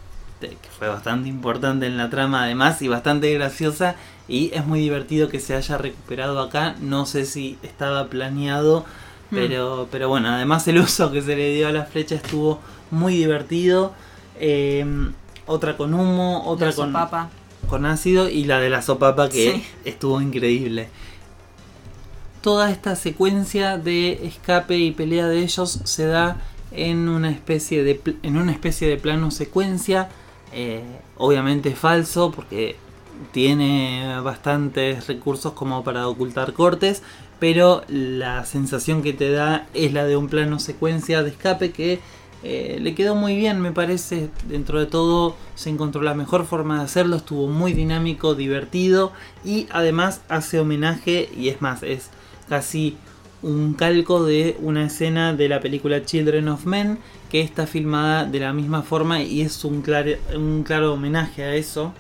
que 0.50 0.70
fue 0.78 0.88
bastante 0.88 1.30
importante 1.30 1.86
en 1.86 1.98
la 1.98 2.10
trama 2.10 2.44
además 2.44 2.82
y 2.82 2.88
bastante 2.88 3.34
graciosa 3.34 3.96
y 4.28 4.52
es 4.54 4.66
muy 4.66 4.80
divertido 4.80 5.30
que 5.30 5.40
se 5.40 5.56
haya 5.56 5.78
recuperado 5.78 6.40
acá. 6.40 6.76
No 6.80 7.06
sé 7.06 7.26
si 7.26 7.58
estaba 7.64 8.08
planeado. 8.08 8.86
Pero, 9.32 9.88
pero 9.90 10.10
bueno, 10.10 10.30
además 10.30 10.68
el 10.68 10.78
uso 10.78 11.12
que 11.12 11.22
se 11.22 11.36
le 11.36 11.54
dio 11.54 11.68
a 11.68 11.72
la 11.72 11.86
flecha 11.86 12.16
estuvo 12.16 12.60
muy 12.92 13.16
divertido. 13.16 13.94
Eh, 14.40 14.86
otra 15.48 15.76
con 15.76 15.94
humo, 15.94 16.44
otra 16.46 16.74
con, 16.74 16.96
con 17.68 17.86
ácido 17.86 18.30
y 18.30 18.46
la 18.46 18.60
de 18.60 18.70
la 18.70 18.82
sopapa 18.82 19.30
que 19.30 19.64
estuvo 19.86 20.22
increíble. 20.22 20.90
Toda 22.42 22.72
esta 22.72 22.96
secuencia 22.96 23.78
de 23.78 24.26
escape 24.26 24.78
y 24.78 24.92
pelea 24.92 25.28
de 25.28 25.40
ellos 25.40 25.80
se 25.84 26.06
da 26.06 26.38
en 26.72 27.10
una 27.10 27.30
especie 27.30 27.84
de, 27.84 28.02
en 28.24 28.38
una 28.38 28.52
especie 28.52 28.88
de 28.88 28.98
plano 28.98 29.30
secuencia 29.30 30.10
eh, 30.54 30.84
obviamente 31.18 31.76
falso 31.76 32.32
porque 32.32 32.76
tiene 33.32 34.20
bastantes 34.22 35.08
recursos 35.08 35.54
como 35.54 35.84
para 35.84 36.08
ocultar 36.08 36.54
cortes, 36.54 37.04
pero 37.42 37.84
la 37.88 38.46
sensación 38.46 39.02
que 39.02 39.14
te 39.14 39.32
da 39.32 39.66
es 39.74 39.94
la 39.94 40.06
de 40.06 40.16
un 40.16 40.30
plano 40.30 40.60
secuencia 40.60 41.24
de 41.24 41.32
escape 41.32 41.72
que 41.72 42.00
eh, 42.44 42.78
le 42.80 42.94
quedó 42.94 43.16
muy 43.16 43.36
bien, 43.36 43.60
me 43.62 43.72
parece. 43.72 44.30
Dentro 44.48 44.80
de 44.80 44.86
todo 44.86 45.36
se 45.56 45.72
encontró 45.72 46.04
la 46.04 46.14
mejor 46.14 46.46
forma 46.46 46.78
de 46.78 46.84
hacerlo, 46.84 47.16
estuvo 47.16 47.48
muy 47.48 47.74
dinámico, 47.74 48.36
divertido 48.36 49.12
y 49.44 49.66
además 49.72 50.22
hace 50.30 50.60
homenaje 50.60 51.32
y 51.36 51.50
es 51.50 51.64
más, 51.64 51.82
es 51.82 52.12
casi 52.48 52.96
un 53.42 53.74
calco 53.74 54.24
de 54.24 54.56
una 54.60 54.86
escena 54.86 55.34
de 55.34 55.50
la 55.50 55.62
película 55.62 56.06
Children 56.06 56.48
of 56.48 56.68
Men 56.68 57.00
que 57.32 57.42
está 57.42 57.66
filmada 57.66 58.24
de 58.24 58.40
la 58.40 58.54
misma 58.54 58.84
forma 58.84 59.24
y 59.24 59.42
es 59.42 59.66
un 59.66 59.82
claro, 59.82 60.12
un 60.36 60.62
claro 60.62 60.94
homenaje 60.94 61.44
a 61.44 61.56
eso. 61.56 61.92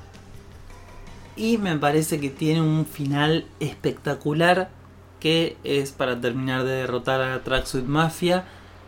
Y 1.35 1.57
me 1.57 1.75
parece 1.79 2.19
que 2.19 2.29
tiene 2.29 2.61
un 2.61 2.85
final 2.85 3.45
espectacular 3.59 4.69
que 5.21 5.55
es 5.63 5.91
para 5.91 6.19
terminar 6.19 6.65
de 6.65 6.71
derrotar 6.71 7.21
a 7.21 7.41
Tracksuit 7.43 7.85
Mafia. 7.85 8.43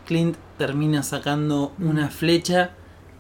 Clint 0.05 0.35
termina 0.57 1.03
sacando 1.03 1.71
una 1.79 2.09
flecha 2.09 2.71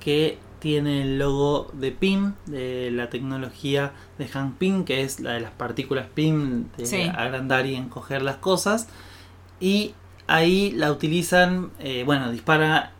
que 0.01 0.39
tiene 0.59 1.03
el 1.03 1.19
logo 1.19 1.69
de 1.73 1.91
PIM, 1.91 2.33
de 2.47 2.89
la 2.91 3.09
tecnología 3.09 3.93
de 4.17 4.27
Hank 4.27 4.57
Pym, 4.57 4.83
que 4.83 5.03
es 5.03 5.19
la 5.19 5.33
de 5.33 5.41
las 5.41 5.51
partículas 5.51 6.07
PIM, 6.13 6.69
de 6.75 7.09
agrandar 7.09 7.65
y 7.65 7.75
encoger 7.75 8.21
las 8.21 8.37
cosas. 8.37 8.89
Y 9.59 9.93
ahí 10.27 10.71
la 10.71 10.91
utilizan, 10.91 11.71
eh, 11.79 12.03
bueno, 12.05 12.31
dispara, 12.31 12.93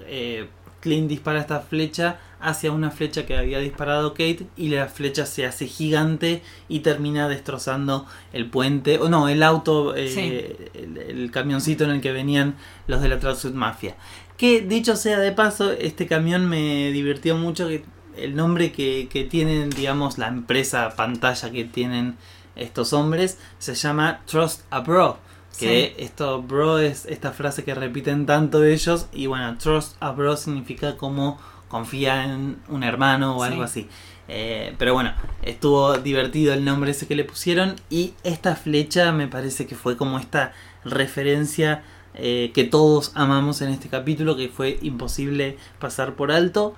eh, 0.00 0.48
Clint 0.80 1.08
dispara 1.08 1.40
esta 1.40 1.60
flecha 1.60 2.18
hacia 2.40 2.72
una 2.72 2.90
flecha 2.90 3.26
que 3.26 3.36
había 3.36 3.58
disparado 3.58 4.12
Kate 4.12 4.46
y 4.56 4.68
la 4.68 4.86
flecha 4.86 5.26
se 5.26 5.46
hace 5.46 5.66
gigante 5.66 6.42
y 6.68 6.80
termina 6.80 7.28
destrozando 7.28 8.06
el 8.32 8.48
puente, 8.50 8.98
o 8.98 9.08
no, 9.08 9.28
el 9.28 9.42
auto, 9.42 9.94
eh, 9.96 10.70
el, 10.74 11.30
camioncito 11.30 11.84
en 11.84 11.90
el 11.90 12.00
que 12.00 12.12
venían 12.12 12.56
los 12.86 13.00
de 13.00 13.08
la 13.08 13.18
Tracksuit 13.18 13.54
Mafia. 13.54 13.96
Que 14.36 14.60
dicho 14.60 14.96
sea 14.96 15.18
de 15.18 15.32
paso, 15.32 15.72
este 15.72 16.06
camión 16.06 16.48
me 16.48 16.90
divirtió 16.92 17.36
mucho. 17.36 17.68
Que 17.68 17.84
el 18.16 18.36
nombre 18.36 18.72
que, 18.72 19.08
que 19.10 19.24
tienen, 19.24 19.70
digamos, 19.70 20.18
la 20.18 20.28
empresa 20.28 20.94
pantalla 20.96 21.50
que 21.50 21.64
tienen 21.64 22.16
estos 22.56 22.92
hombres 22.92 23.38
se 23.58 23.74
llama 23.74 24.20
Trust 24.26 24.62
a 24.70 24.80
Bro. 24.80 25.18
Que 25.58 25.94
esto, 25.98 26.42
bro, 26.42 26.78
es 26.78 27.06
esta 27.06 27.32
frase 27.32 27.64
que 27.64 27.74
repiten 27.74 28.26
tanto 28.26 28.62
ellos. 28.62 29.06
Y 29.14 29.26
bueno, 29.26 29.56
Trust 29.56 29.96
a 30.00 30.10
Bro 30.10 30.36
significa 30.36 30.98
como 30.98 31.38
confía 31.68 32.24
en 32.24 32.58
un 32.68 32.82
hermano 32.82 33.36
o 33.36 33.42
algo 33.42 33.62
así. 33.62 33.88
Eh, 34.28 34.74
pero 34.78 34.94
bueno, 34.94 35.12
estuvo 35.42 35.94
divertido 35.98 36.52
el 36.52 36.64
nombre 36.64 36.90
ese 36.90 37.06
que 37.06 37.16
le 37.16 37.24
pusieron. 37.24 37.76
Y 37.90 38.14
esta 38.24 38.56
flecha 38.56 39.12
me 39.12 39.28
parece 39.28 39.66
que 39.66 39.74
fue 39.74 39.96
como 39.96 40.18
esta 40.18 40.52
referencia 40.84 41.82
eh, 42.14 42.50
que 42.54 42.64
todos 42.64 43.12
amamos 43.14 43.60
en 43.62 43.70
este 43.70 43.88
capítulo, 43.88 44.36
que 44.36 44.48
fue 44.48 44.78
imposible 44.82 45.58
pasar 45.78 46.14
por 46.14 46.32
alto. 46.32 46.74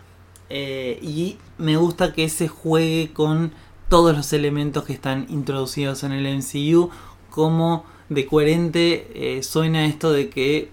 Eh, 0.50 0.98
y 1.02 1.36
me 1.58 1.76
gusta 1.76 2.12
que 2.12 2.28
se 2.28 2.48
juegue 2.48 3.12
con 3.12 3.52
todos 3.88 4.16
los 4.16 4.32
elementos 4.32 4.84
que 4.84 4.92
están 4.92 5.26
introducidos 5.28 6.04
en 6.04 6.12
el 6.12 6.26
MCU, 6.38 6.90
como 7.30 7.86
de 8.08 8.26
coherente 8.26 9.40
suena 9.42 9.84
esto 9.86 10.12
de 10.12 10.30
que 10.30 10.70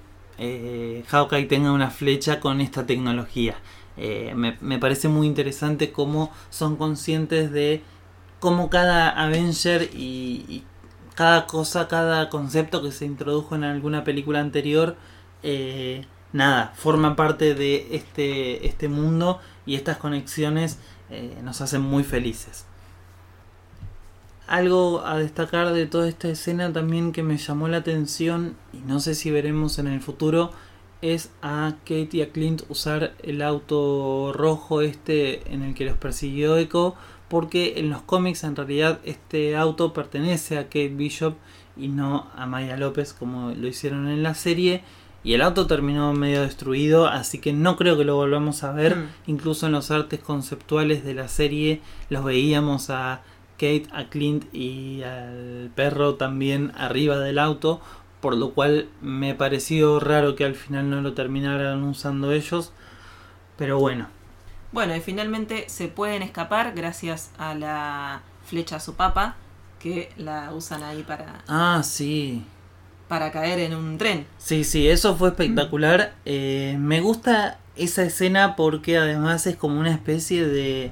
Hawkeye 1.08 1.46
tenga 1.46 1.72
una 1.72 1.92
flecha 1.92 2.40
con 2.40 2.60
esta 2.60 2.86
tecnología. 2.86 3.56
Me, 3.98 4.80
parece 4.80 5.08
muy 5.08 5.28
interesante 5.28 5.92
cómo 5.92 6.32
son 6.50 6.76
conscientes 6.76 7.52
de 7.52 7.82
cómo 8.40 8.70
cada 8.70 9.10
Avenger 9.10 9.90
y 9.94 10.64
cada 11.16 11.48
cosa, 11.48 11.88
cada 11.88 12.30
concepto 12.30 12.82
que 12.82 12.92
se 12.92 13.06
introdujo 13.06 13.56
en 13.56 13.64
alguna 13.64 14.04
película 14.04 14.42
anterior, 14.42 14.98
eh, 15.44 16.06
nada, 16.34 16.74
forma 16.76 17.16
parte 17.16 17.56
de 17.56 17.88
este, 17.96 18.68
este 18.68 18.90
mundo 18.90 19.40
y 19.66 19.76
estas 19.76 19.98
conexiones 19.98 20.78
eh, 21.10 21.40
nos 21.42 21.62
hacen 21.62 21.82
muy 21.82 22.04
felices. 22.04 22.66
Algo 24.46 25.04
a 25.06 25.18
destacar 25.18 25.74
de 25.74 25.88
toda 25.88 26.08
esta 26.08 26.28
escena 26.28 26.72
también 26.72 27.14
que 27.14 27.24
me 27.24 27.38
llamó 27.38 27.68
la 27.68 27.78
atención 27.78 28.56
y 28.74 28.78
no 28.80 29.00
sé 29.00 29.16
si 29.16 29.32
veremos 29.32 29.80
en 29.80 29.88
el 29.88 30.02
futuro 30.02 30.52
es 31.02 31.32
a 31.42 31.76
Kate 31.80 32.10
y 32.14 32.22
a 32.22 32.30
Clint 32.30 32.64
usar 32.70 33.14
el 33.24 33.42
auto 33.42 34.32
rojo 34.34 34.82
este 34.82 35.52
en 35.54 35.62
el 35.62 35.74
que 35.74 35.86
los 35.86 35.98
persiguió 35.98 36.58
Echo 36.58 36.96
porque 37.28 37.80
en 37.80 37.90
los 37.90 38.02
cómics 38.02 38.44
en 38.44 38.56
realidad 38.56 39.00
este 39.04 39.56
auto 39.56 39.94
pertenece 39.94 40.58
a 40.58 40.66
Kate 40.66 40.90
Bishop 40.90 41.36
y 41.78 41.88
no 41.90 42.28
a 42.36 42.46
Maya 42.46 42.78
López 42.78 43.14
como 43.14 43.52
lo 43.52 43.68
hicieron 43.68 44.08
en 44.08 44.24
la 44.24 44.34
serie 44.36 44.84
y 45.24 45.34
el 45.34 45.42
auto 45.42 45.68
terminó 45.68 46.14
medio 46.14 46.44
destruido 46.44 47.08
así 47.08 47.40
que 47.40 47.52
no 47.52 47.78
creo 47.78 47.98
que 47.98 48.06
lo 48.06 48.16
volvamos 48.16 48.64
a 48.64 48.72
ver 48.72 48.96
mm. 48.96 49.08
incluso 49.28 49.66
en 49.66 49.74
los 49.74 49.92
artes 49.92 50.20
conceptuales 50.20 51.04
de 51.04 51.14
la 51.14 51.28
serie 51.28 51.82
los 52.10 52.24
veíamos 52.24 52.90
a 52.90 53.22
Kate, 53.58 53.88
a 53.92 54.10
Clint 54.10 54.54
y 54.54 55.02
al 55.04 55.72
perro 55.76 56.16
también 56.16 56.72
arriba 56.76 57.18
del 57.18 57.40
auto 57.40 57.82
por 58.26 58.36
lo 58.36 58.52
cual 58.56 58.90
me 59.02 59.36
pareció 59.36 60.00
raro 60.00 60.36
que 60.36 60.46
al 60.46 60.56
final 60.56 60.90
no 60.90 61.02
lo 61.02 61.14
terminaran 61.14 61.84
usando 61.84 62.32
ellos 62.32 62.72
pero 63.56 63.80
bueno 63.80 64.08
bueno, 64.76 64.94
y 64.94 65.00
finalmente 65.00 65.70
se 65.70 65.88
pueden 65.88 66.22
escapar 66.22 66.74
gracias 66.76 67.32
a 67.38 67.56
la 67.56 68.24
flecha 68.46 68.76
a 68.76 68.80
su 68.82 68.96
papa, 68.96 69.38
que 69.80 70.12
la 70.18 70.52
usan 70.54 70.84
ahí 70.84 71.02
para. 71.02 71.46
Ah, 71.48 71.82
sí. 71.82 72.44
Para 73.08 73.32
caer 73.32 73.60
en 73.60 73.74
un 73.74 73.98
tren. 73.98 74.28
Sí, 74.38 74.66
sí, 74.66 74.90
eso 74.90 75.16
fue 75.16 75.30
espectacular. 75.30 76.16
Eh, 76.26 76.76
me 76.78 77.00
gusta 77.00 77.58
esa 77.78 78.04
escena 78.04 78.58
porque 78.58 78.98
además 78.98 79.48
es 79.48 79.56
como 79.56 79.80
una 79.80 79.94
especie 79.94 80.46
de, 80.46 80.92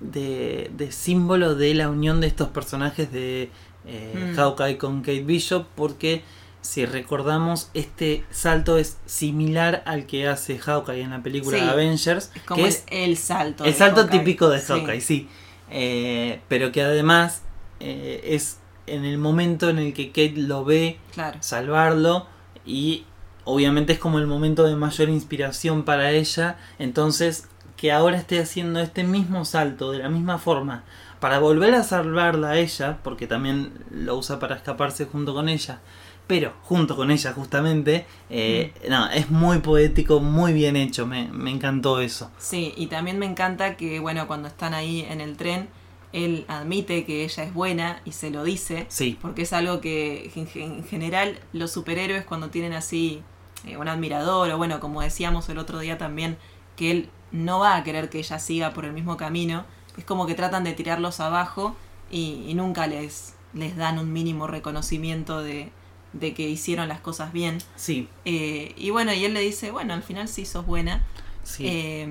de. 0.00 0.70
de, 0.74 0.90
símbolo 0.90 1.54
de 1.54 1.74
la 1.74 1.90
unión 1.90 2.22
de 2.22 2.28
estos 2.28 2.48
personajes 2.48 3.12
de 3.12 3.50
eh, 3.88 4.32
mm. 4.32 4.36
Hawkeye 4.36 4.78
con 4.78 5.00
Kate 5.00 5.24
Bishop, 5.24 5.66
porque 5.74 6.22
si 6.60 6.84
recordamos, 6.84 7.70
este 7.72 8.24
salto 8.30 8.78
es 8.78 8.98
similar 9.06 9.82
al 9.86 10.06
que 10.06 10.28
hace 10.28 10.58
Hawkeye 10.58 11.02
en 11.02 11.10
la 11.10 11.22
película 11.22 11.70
Avengers. 11.70 12.30
Es 12.34 12.42
como 12.42 12.66
es 12.66 12.84
el 12.90 13.16
salto. 13.16 13.64
El 13.64 13.74
salto 13.74 14.06
típico 14.08 14.48
de 14.50 14.60
Hawkeye, 14.60 15.00
sí. 15.00 15.28
Eh, 15.70 16.40
pero 16.48 16.72
que 16.72 16.82
además 16.82 17.42
eh, 17.80 18.20
es 18.24 18.58
en 18.86 19.04
el 19.04 19.18
momento 19.18 19.68
en 19.68 19.78
el 19.78 19.94
que 19.94 20.08
Kate 20.08 20.34
lo 20.36 20.64
ve 20.64 20.98
salvarlo 21.40 22.26
y 22.64 23.04
obviamente 23.44 23.92
es 23.92 23.98
como 23.98 24.18
el 24.18 24.26
momento 24.26 24.64
de 24.64 24.76
mayor 24.76 25.08
inspiración 25.08 25.84
para 25.84 26.10
ella. 26.10 26.58
Entonces, 26.78 27.48
que 27.76 27.92
ahora 27.92 28.18
esté 28.18 28.40
haciendo 28.40 28.80
este 28.80 29.04
mismo 29.04 29.44
salto 29.44 29.92
de 29.92 29.98
la 29.98 30.08
misma 30.08 30.38
forma 30.38 30.84
para 31.20 31.38
volver 31.38 31.74
a 31.74 31.82
salvarla 31.82 32.50
a 32.50 32.58
ella, 32.58 32.98
porque 33.02 33.26
también 33.26 33.72
lo 33.90 34.16
usa 34.16 34.38
para 34.38 34.56
escaparse 34.56 35.06
junto 35.06 35.34
con 35.34 35.48
ella 35.48 35.80
pero 36.28 36.52
junto 36.62 36.94
con 36.94 37.10
ella 37.10 37.32
justamente, 37.32 38.06
eh, 38.30 38.72
mm. 38.84 38.90
no, 38.90 39.10
es 39.10 39.30
muy 39.30 39.58
poético, 39.58 40.20
muy 40.20 40.52
bien 40.52 40.76
hecho, 40.76 41.06
me, 41.06 41.22
encantó 41.50 42.00
eso. 42.00 42.30
Sí, 42.38 42.74
y 42.76 42.86
también 42.86 43.18
me 43.18 43.26
encanta 43.26 43.76
que, 43.76 43.98
bueno, 43.98 44.28
cuando 44.28 44.46
están 44.46 44.74
ahí 44.74 45.06
en 45.08 45.22
el 45.22 45.36
tren, 45.38 45.68
él 46.12 46.44
admite 46.48 47.04
que 47.04 47.24
ella 47.24 47.42
es 47.42 47.54
buena 47.54 48.02
y 48.04 48.12
se 48.12 48.30
lo 48.30 48.44
dice, 48.44 48.84
sí. 48.88 49.18
porque 49.20 49.42
es 49.42 49.52
algo 49.54 49.80
que 49.80 50.30
en 50.36 50.84
general 50.84 51.40
los 51.52 51.72
superhéroes 51.72 52.24
cuando 52.24 52.50
tienen 52.50 52.74
así 52.74 53.22
eh, 53.66 53.78
un 53.78 53.88
admirador, 53.88 54.50
o 54.50 54.58
bueno, 54.58 54.80
como 54.80 55.00
decíamos 55.00 55.48
el 55.48 55.56
otro 55.56 55.78
día 55.78 55.96
también, 55.96 56.36
que 56.76 56.90
él 56.90 57.08
no 57.32 57.58
va 57.58 57.74
a 57.74 57.84
querer 57.84 58.10
que 58.10 58.18
ella 58.18 58.38
siga 58.38 58.74
por 58.74 58.84
el 58.84 58.92
mismo 58.92 59.16
camino, 59.16 59.64
es 59.98 60.04
como 60.04 60.26
que 60.26 60.34
tratan 60.34 60.64
de 60.64 60.72
tirarlos 60.72 61.20
abajo 61.20 61.76
y, 62.10 62.44
y 62.46 62.54
nunca 62.54 62.86
les, 62.86 63.34
les 63.52 63.76
dan 63.76 63.98
un 63.98 64.12
mínimo 64.12 64.46
reconocimiento 64.46 65.42
de, 65.42 65.70
de 66.12 66.34
que 66.34 66.48
hicieron 66.48 66.88
las 66.88 67.00
cosas 67.00 67.32
bien. 67.32 67.58
Sí. 67.76 68.08
Eh, 68.24 68.72
y 68.76 68.90
bueno, 68.90 69.12
y 69.12 69.24
él 69.24 69.34
le 69.34 69.40
dice, 69.40 69.70
bueno, 69.70 69.94
al 69.94 70.02
final 70.02 70.28
sí 70.28 70.46
sos 70.46 70.64
buena. 70.64 71.04
Sí. 71.42 71.64
Eh, 71.66 72.08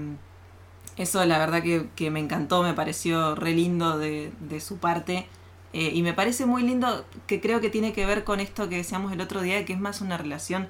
eso 0.98 1.24
la 1.26 1.38
verdad 1.38 1.64
que, 1.64 2.12
me 2.12 2.20
encantó, 2.20 2.64
me 2.64 2.74
pareció 2.74 3.36
re 3.36 3.54
lindo 3.54 3.98
de, 3.98 4.32
de 4.40 4.60
su 4.60 4.78
parte. 4.78 5.28
Eh, 5.74 5.92
y 5.94 6.02
me 6.02 6.14
parece 6.14 6.46
muy 6.46 6.64
lindo 6.64 7.06
que 7.28 7.40
creo 7.40 7.62
que 7.62 7.70
tiene 7.70 7.94
que 7.94 8.06
ver 8.06 8.24
con 8.24 8.40
esto 8.40 8.70
que 8.70 8.78
decíamos 8.78 9.12
el 9.12 9.22
otro 9.22 9.42
día, 9.42 9.64
que 9.66 9.74
es 9.74 9.80
más 9.80 10.02
una 10.02 10.18
relación 10.18 10.70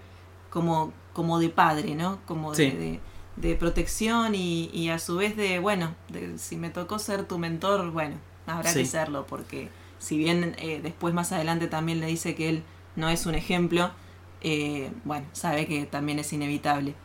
como, 0.49 0.91
como 1.13 1.39
de 1.39 1.49
padre, 1.49 1.95
¿no? 1.95 2.19
Como 2.25 2.53
de, 2.53 2.71
de, 2.71 2.99
protección 3.60 4.36
y, 4.36 4.69
y, 4.73 4.89
a 4.89 5.00
su 5.00 5.17
vez 5.17 5.36
de, 5.36 5.60
bueno, 5.60 5.95
de, 6.10 6.38
si 6.38 6.56
me 6.56 6.69
tocó 6.69 7.00
ser 7.00 7.26
tu 7.26 7.38
mentor, 7.38 7.91
bueno, 7.91 8.15
habrá 8.45 8.73
que 8.73 8.86
serlo, 8.86 9.26
porque 9.28 9.69
si 10.00 10.17
bien 10.17 10.56
después 10.82 11.13
más 11.13 11.32
adelante 11.32 11.67
también 11.67 12.00
le 12.00 12.08
dice 12.08 12.36
que 12.36 12.50
él 12.50 12.63
no 12.95 13.10
es 13.10 13.26
un 13.26 13.36
ejemplo, 13.36 13.91
eh, 14.41 14.91
bueno, 15.06 15.26
sabe 15.34 15.65
que 15.65 15.86
también 15.86 16.19
es 16.19 16.34
inevitable. 16.34 16.95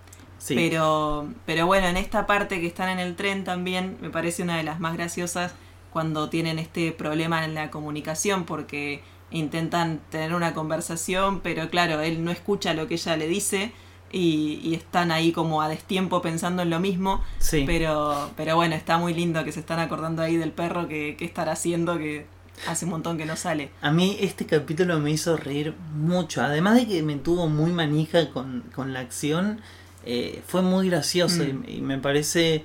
Pero, 0.48 1.28
pero 1.46 1.66
bueno, 1.66 1.86
en 1.86 1.96
esta 1.96 2.26
parte 2.26 2.60
que 2.60 2.66
están 2.66 2.88
en 2.88 2.98
el 2.98 3.14
tren 3.14 3.44
también 3.44 3.96
me 4.00 4.10
parece 4.10 4.42
una 4.42 4.56
de 4.56 4.64
las 4.64 4.80
más 4.80 4.94
graciosas 4.94 5.54
cuando 5.92 6.30
tienen 6.30 6.58
este 6.58 6.90
problema 6.90 7.44
en 7.44 7.54
la 7.54 7.70
comunicación 7.70 8.44
porque 8.44 9.04
intentan 9.30 10.00
tener 10.10 10.34
una 10.34 10.52
conversación, 10.52 11.40
pero 11.40 11.70
claro, 11.70 12.00
él 12.00 12.24
no 12.24 12.32
escucha 12.32 12.74
lo 12.74 12.88
que 12.88 12.94
ella 12.94 13.16
le 13.16 13.28
dice 13.28 13.70
y, 14.12 14.74
están 14.74 15.10
ahí 15.10 15.32
como 15.32 15.62
a 15.62 15.68
destiempo 15.68 16.22
pensando 16.22 16.62
en 16.62 16.70
lo 16.70 16.78
mismo. 16.78 17.22
Sí. 17.38 17.64
Pero, 17.66 18.30
pero 18.36 18.56
bueno, 18.56 18.74
está 18.74 18.98
muy 18.98 19.14
lindo 19.14 19.44
que 19.44 19.52
se 19.52 19.60
están 19.60 19.80
acordando 19.80 20.22
ahí 20.22 20.36
del 20.36 20.52
perro 20.52 20.86
que, 20.86 21.16
que 21.16 21.24
estará 21.24 21.52
haciendo 21.52 21.98
que 21.98 22.26
Hace 22.66 22.84
un 22.84 22.92
montón 22.92 23.18
que 23.18 23.26
no 23.26 23.34
sale. 23.34 23.70
A 23.80 23.90
mí 23.90 24.16
este 24.20 24.46
capítulo 24.46 25.00
me 25.00 25.10
hizo 25.10 25.36
reír 25.36 25.74
mucho. 25.94 26.42
Además 26.42 26.76
de 26.76 26.86
que 26.86 27.02
me 27.02 27.16
tuvo 27.16 27.48
muy 27.48 27.72
manija 27.72 28.30
con, 28.30 28.62
la 28.92 29.00
acción, 29.00 29.60
eh, 30.06 30.42
fue 30.46 30.62
muy 30.62 30.88
gracioso 30.88 31.42
mm. 31.42 31.64
y, 31.68 31.80
me 31.80 31.98
parece 31.98 32.62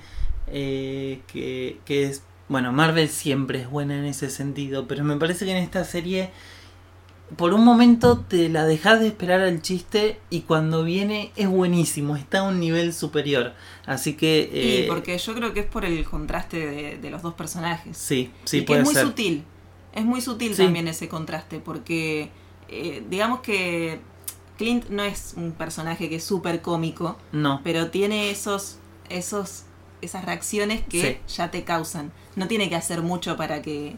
eh, 0.48 1.22
que, 1.28 1.80
es... 1.88 2.22
Bueno, 2.48 2.72
Marvel 2.72 3.10
siempre 3.10 3.62
es 3.62 3.70
buena 3.70 3.98
en 3.98 4.06
ese 4.06 4.30
sentido, 4.30 4.88
pero 4.88 5.04
me 5.04 5.18
parece 5.18 5.46
que 5.46 5.52
en 5.52 5.58
esta 5.58 5.84
serie 5.84 6.30
por 7.36 7.54
un 7.54 7.64
momento 7.64 8.20
te 8.20 8.48
la 8.48 8.66
dejas 8.66 9.00
de 9.00 9.08
esperar 9.08 9.42
al 9.42 9.62
chiste 9.62 10.20
y 10.30 10.42
cuando 10.42 10.84
viene 10.84 11.32
es 11.36 11.50
buenísimo, 11.50 12.16
está 12.16 12.40
a 12.40 12.44
un 12.44 12.60
nivel 12.60 12.94
superior. 12.94 13.54
Así 13.86 14.14
que... 14.14 14.50
Eh, 14.54 14.86
porque 14.88 15.18
yo 15.18 15.36
creo 15.36 15.54
que 15.54 15.62
es 15.62 15.66
por 15.66 15.84
el 15.84 16.04
contraste 16.06 16.98
de, 16.98 17.10
los 17.10 17.22
dos 17.22 17.34
personajes. 17.34 17.98
Sí, 17.98 18.32
sí, 18.46 18.60
y 18.60 18.66
que 18.66 18.78
es 18.78 18.84
muy 18.84 18.96
sutil. 18.96 19.44
Es 19.94 20.06
muy 20.06 20.22
sutil 20.22 20.56
también 20.56 20.88
ese 20.88 21.10
contraste 21.10 21.60
porque 21.60 22.30
eh, 22.70 23.04
digamos 23.10 23.42
que 23.42 24.00
Clint 24.58 24.90
no 24.90 25.04
es 25.04 25.34
un 25.36 25.52
personaje 25.52 26.10
que 26.10 26.16
es 26.16 26.24
súper 26.24 26.62
cómico. 26.62 27.18
No. 27.32 27.62
Pero 27.64 27.90
tiene 27.90 28.32
esos, 28.32 28.78
esos, 29.10 29.64
esas 30.02 30.26
reacciones 30.26 30.82
que 30.88 31.22
ya 31.28 31.52
te 31.52 31.64
causan. 31.64 32.12
No 32.36 32.48
tiene 32.48 32.70
que 32.70 32.76
hacer 32.76 33.02
mucho 33.02 33.38
para 33.38 33.62
que, 33.62 33.96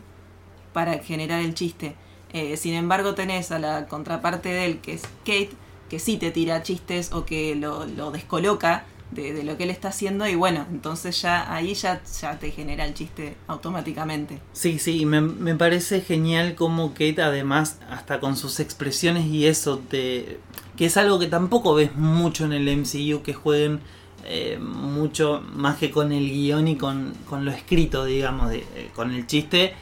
para 0.73 0.99
generar 0.99 1.41
el 1.41 1.53
chiste. 1.53 1.95
Eh, 2.33 2.57
sin 2.57 2.73
embargo, 2.73 3.15
tenés 3.15 3.51
a 3.51 3.59
la 3.59 3.87
contraparte 3.87 4.49
de 4.49 4.65
él, 4.65 4.79
que 4.79 4.93
es 4.93 5.01
Kate, 5.19 5.51
que 5.89 5.99
sí 5.99 6.17
te 6.17 6.31
tira 6.31 6.61
chistes 6.63 7.11
o 7.11 7.25
que 7.25 7.55
lo, 7.55 7.85
lo 7.85 8.11
descoloca 8.11 8.85
de, 9.11 9.43
lo 9.43 9.57
que 9.57 9.63
él 9.63 9.69
está 9.71 9.89
haciendo 9.89 10.27
y 10.27 10.35
bueno, 10.35 10.65
entonces 10.69 11.19
ya 11.21 11.51
ahí 11.51 11.73
ya, 11.73 12.01
te 12.39 12.51
genera 12.51 12.85
el 12.85 12.93
chiste 12.93 13.35
automáticamente. 13.47 14.39
Sí, 14.53 14.79
sí, 14.79 15.05
me, 15.05 15.21
me 15.21 15.55
parece 15.55 16.01
genial 16.01 16.55
como 16.55 16.91
Kate 16.93 17.21
además 17.21 17.79
hasta 17.89 18.19
con 18.19 18.37
sus 18.37 18.59
expresiones 18.59 19.25
y 19.25 19.47
eso, 19.47 19.81
de, 19.89 20.39
que 20.77 20.85
es 20.85 20.97
algo 20.97 21.19
que 21.19 21.27
tampoco 21.27 21.73
ves 21.73 21.95
mucho 21.95 22.45
en 22.45 22.53
el 22.53 22.67
MCU, 22.77 23.23
que 23.23 23.33
jueguen 23.33 23.79
eh, 24.25 24.59
mucho 24.59 25.41
más 25.53 25.77
que 25.77 25.91
con 25.91 26.11
el 26.11 26.29
guion 26.29 26.67
y 26.67 26.75
con, 26.75 27.13
lo 27.31 27.51
escrito, 27.51 28.05
digamos, 28.05 28.53
eh, 28.53 28.91
con 28.95 29.11
el 29.11 29.25
chiste, 29.25 29.73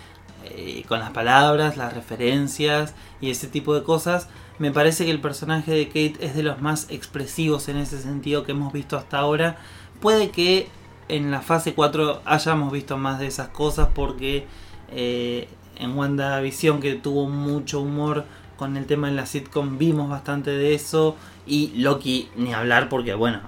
eh, 0.57 0.83
con 0.87 0.99
las 0.99 1.11
palabras, 1.11 1.77
las 1.77 1.93
referencias 1.93 2.95
y 3.21 3.29
ese 3.29 3.47
tipo 3.47 3.75
de 3.75 3.83
cosas 3.83 4.27
me 4.59 4.71
parece 4.71 5.05
que 5.05 5.11
el 5.11 5.21
personaje 5.21 5.71
de 5.71 5.87
Kate 5.87 6.15
es 6.19 6.35
de 6.35 6.43
los 6.43 6.61
más 6.61 6.87
expresivos 6.89 7.69
en 7.69 7.77
ese 7.77 8.01
sentido 8.01 8.43
que 8.43 8.53
hemos 8.53 8.73
visto 8.73 8.97
hasta 8.97 9.19
ahora. 9.19 9.57
Puede 10.01 10.31
que 10.31 10.67
en 11.09 11.31
la 11.31 11.41
fase 11.41 11.73
4 11.73 12.21
hayamos 12.25 12.71
visto 12.71 12.97
más 12.97 13.19
de 13.19 13.27
esas 13.27 13.49
cosas 13.49 13.89
porque 13.93 14.47
eh, 14.91 15.47
en 15.77 15.95
WandaVision 15.95 16.79
que 16.79 16.95
tuvo 16.95 17.29
mucho 17.29 17.81
humor 17.81 18.25
con 18.57 18.77
el 18.77 18.87
tema 18.87 19.09
de 19.09 19.13
la 19.13 19.27
sitcom 19.27 19.77
vimos 19.77 20.09
bastante 20.09 20.51
de 20.51 20.73
eso. 20.73 21.15
Y 21.45 21.73
Loki 21.75 22.29
ni 22.35 22.53
hablar 22.53 22.89
porque 22.89 23.13
bueno 23.13 23.41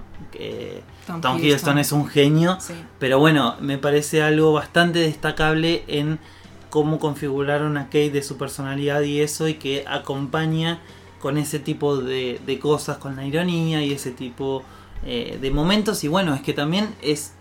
Tom, 1.22 1.40
Hiddleston. 1.40 1.80
Es 1.80 1.92
un 1.92 2.08
genio. 2.08 2.60
Pero 3.00 3.18
bueno 3.18 3.56
me 3.60 3.80
parece 3.80 4.22
algo 4.22 4.54
bastante 4.54 5.00
destacable 5.00 5.84
en 5.88 6.20
cómo 6.70 7.00
configuraron 7.00 7.78
a 7.78 7.86
Kate 7.86 8.12
de 8.12 8.24
su 8.24 8.38
personalidad 8.38 9.02
y 9.02 9.22
eso 9.22 9.48
y 9.48 9.56
que 9.56 9.86
acompaña 9.88 10.80
con 11.20 11.38
ese 11.38 11.60
tipo 11.60 11.98
de, 11.98 12.60
cosas, 12.62 12.98
con 12.98 13.16
la 13.16 13.26
ironía 13.26 13.84
y 13.84 13.92
ese 13.92 14.12
tipo 14.12 14.64
eh, 15.06 15.38
de 15.42 15.52
momentos. 15.52 16.04
Y 16.04 16.08
bueno, 16.08 16.34
es 16.34 16.42
que 16.42 16.54
también 16.54 16.96
es 17.02 17.34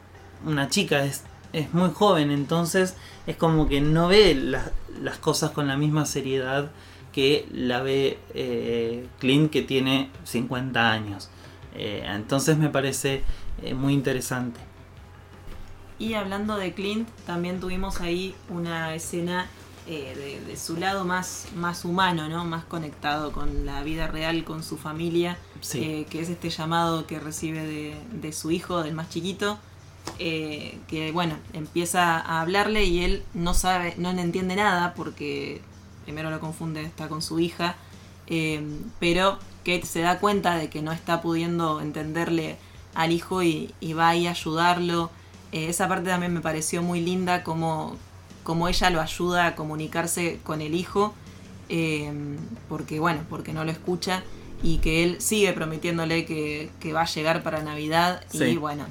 una 0.44 0.68
chica, 0.68 1.04
es, 1.04 1.24
es 1.52 1.72
muy 1.72 1.90
joven, 1.90 2.30
entonces 2.30 2.96
es 3.26 3.36
como 3.36 3.68
que 3.68 3.80
no 3.80 4.08
ve 4.08 4.34
las 4.34 5.18
cosas 5.18 5.52
con 5.52 5.68
la 5.68 5.76
misma 5.76 6.06
seriedad 6.06 6.70
que 7.12 7.48
la 7.52 7.82
ve 7.82 8.18
eh, 8.34 9.06
Clint 9.18 9.50
que 9.50 9.62
tiene 9.62 10.10
50 10.24 10.90
años. 10.90 11.30
Eh, 11.74 12.04
entonces 12.06 12.58
me 12.58 12.68
parece 12.68 13.22
muy 13.74 13.92
interesante. 13.92 14.67
Y 15.98 16.14
hablando 16.14 16.56
de 16.56 16.72
Clint, 16.72 17.08
también 17.26 17.60
tuvimos 17.60 18.00
ahí 18.00 18.34
una 18.50 18.94
escena 18.94 19.48
eh, 19.90 20.42
de, 20.46 20.56
su 20.58 20.76
lado 20.76 21.06
más, 21.06 21.46
más 21.56 21.86
humano, 21.86 22.28
¿no? 22.28 22.44
Más 22.44 22.62
conectado 22.64 23.32
con 23.32 23.64
la 23.64 23.82
vida 23.82 24.06
real, 24.06 24.44
con 24.44 24.62
su 24.62 24.76
familia, 24.76 25.38
eh, 25.72 26.06
que 26.10 26.20
es 26.20 26.28
este 26.28 26.50
llamado 26.50 27.06
que 27.06 27.18
recibe 27.18 27.96
de, 28.12 28.32
su 28.34 28.50
hijo, 28.50 28.82
del 28.82 28.94
más 28.94 29.08
chiquito, 29.08 29.58
eh, 30.18 30.78
que 30.88 31.10
bueno, 31.10 31.38
empieza 31.54 32.20
a 32.20 32.42
hablarle 32.42 32.84
y 32.84 33.02
él 33.02 33.24
no 33.32 33.54
sabe, 33.54 33.94
no 33.96 34.12
le 34.12 34.20
entiende 34.20 34.56
nada 34.56 34.92
porque 34.92 35.62
primero 36.04 36.30
lo 36.30 36.38
confunde, 36.38 36.82
está 36.82 37.08
con 37.08 37.22
su 37.22 37.40
hija, 37.40 37.74
pero 39.00 39.38
Kate 39.64 39.86
se 39.86 40.00
da 40.00 40.18
cuenta 40.18 40.56
de 40.56 40.68
que 40.68 40.82
no 40.82 40.92
está 40.92 41.22
pudiendo 41.22 41.80
entenderle 41.80 42.58
al 42.94 43.10
hijo 43.10 43.42
y, 43.42 43.74
y 43.80 43.94
va 43.94 44.10
ahí 44.10 44.26
a 44.26 44.32
ayudarlo. 44.32 45.10
Esa 45.52 45.88
parte 45.88 46.10
también 46.10 46.32
me 46.34 46.40
pareció 46.40 46.82
muy 46.82 47.00
linda, 47.00 47.42
como 47.42 47.96
como 48.48 48.66
ella 48.66 48.88
lo 48.88 49.02
ayuda 49.02 49.48
a 49.48 49.54
comunicarse 49.54 50.40
con 50.42 50.62
el 50.62 50.74
hijo, 50.74 51.12
eh, 51.68 52.10
porque 52.70 52.98
bueno, 52.98 53.20
porque 53.28 53.52
no 53.52 53.62
lo 53.62 53.70
escucha 53.70 54.22
y 54.62 54.78
que 54.78 55.04
él 55.04 55.20
sigue 55.20 55.52
prometiéndole 55.52 56.24
que, 56.24 56.70
va 56.94 57.02
a 57.02 57.04
llegar 57.04 57.42
para 57.42 57.62
Navidad 57.62 58.24
y 58.32 58.56
bueno, 58.56 58.86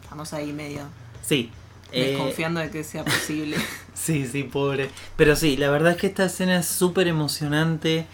estamos 0.00 0.32
ahí 0.32 0.52
medio 0.52 0.82
sí. 1.22 1.50
desconfiando 1.90 2.60
de 2.60 2.70
que 2.70 2.84
sea 2.84 3.04
posible. 3.04 3.56
sí, 3.94 4.28
sí, 4.28 4.44
pobre. 4.44 4.90
Pero 5.16 5.34
sí, 5.34 5.56
la 5.56 5.70
verdad 5.70 5.90
es 5.90 5.98
que 5.98 6.06
esta 6.06 6.26
escena 6.26 6.60
es 6.60 6.66
súper 6.66 7.08
emocionante, 7.08 8.06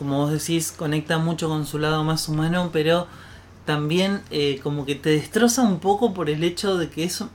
como 0.00 0.18
vos 0.18 0.32
decís, 0.32 0.72
conecta 0.72 1.18
mucho 1.18 1.48
con 1.48 1.64
su 1.64 1.78
lado 1.78 2.02
más 2.02 2.28
humano, 2.28 2.70
pero 2.72 3.06
también 3.64 4.22
eh, 4.30 4.60
como 4.62 4.86
que 4.86 4.94
te 4.94 5.10
destroza 5.10 5.62
un 5.62 5.80
poco 5.80 6.14
por 6.14 6.30
el 6.30 6.44
hecho 6.44 6.76
de 6.76 6.88
que 6.88 7.04
eso 7.04 7.30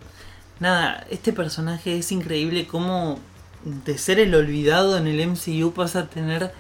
nada, 0.60 1.06
este 1.10 1.34
personaje 1.34 1.98
es 1.98 2.12
increíble 2.12 2.68
como 2.68 3.20
de 3.64 3.98
ser 3.98 4.20
el 4.20 4.36
olvidado 4.36 4.98
en 4.98 5.08
el 5.08 5.28
MCU 5.28 5.74
pasa 5.74 6.02
a 6.02 6.08
tener 6.08 6.54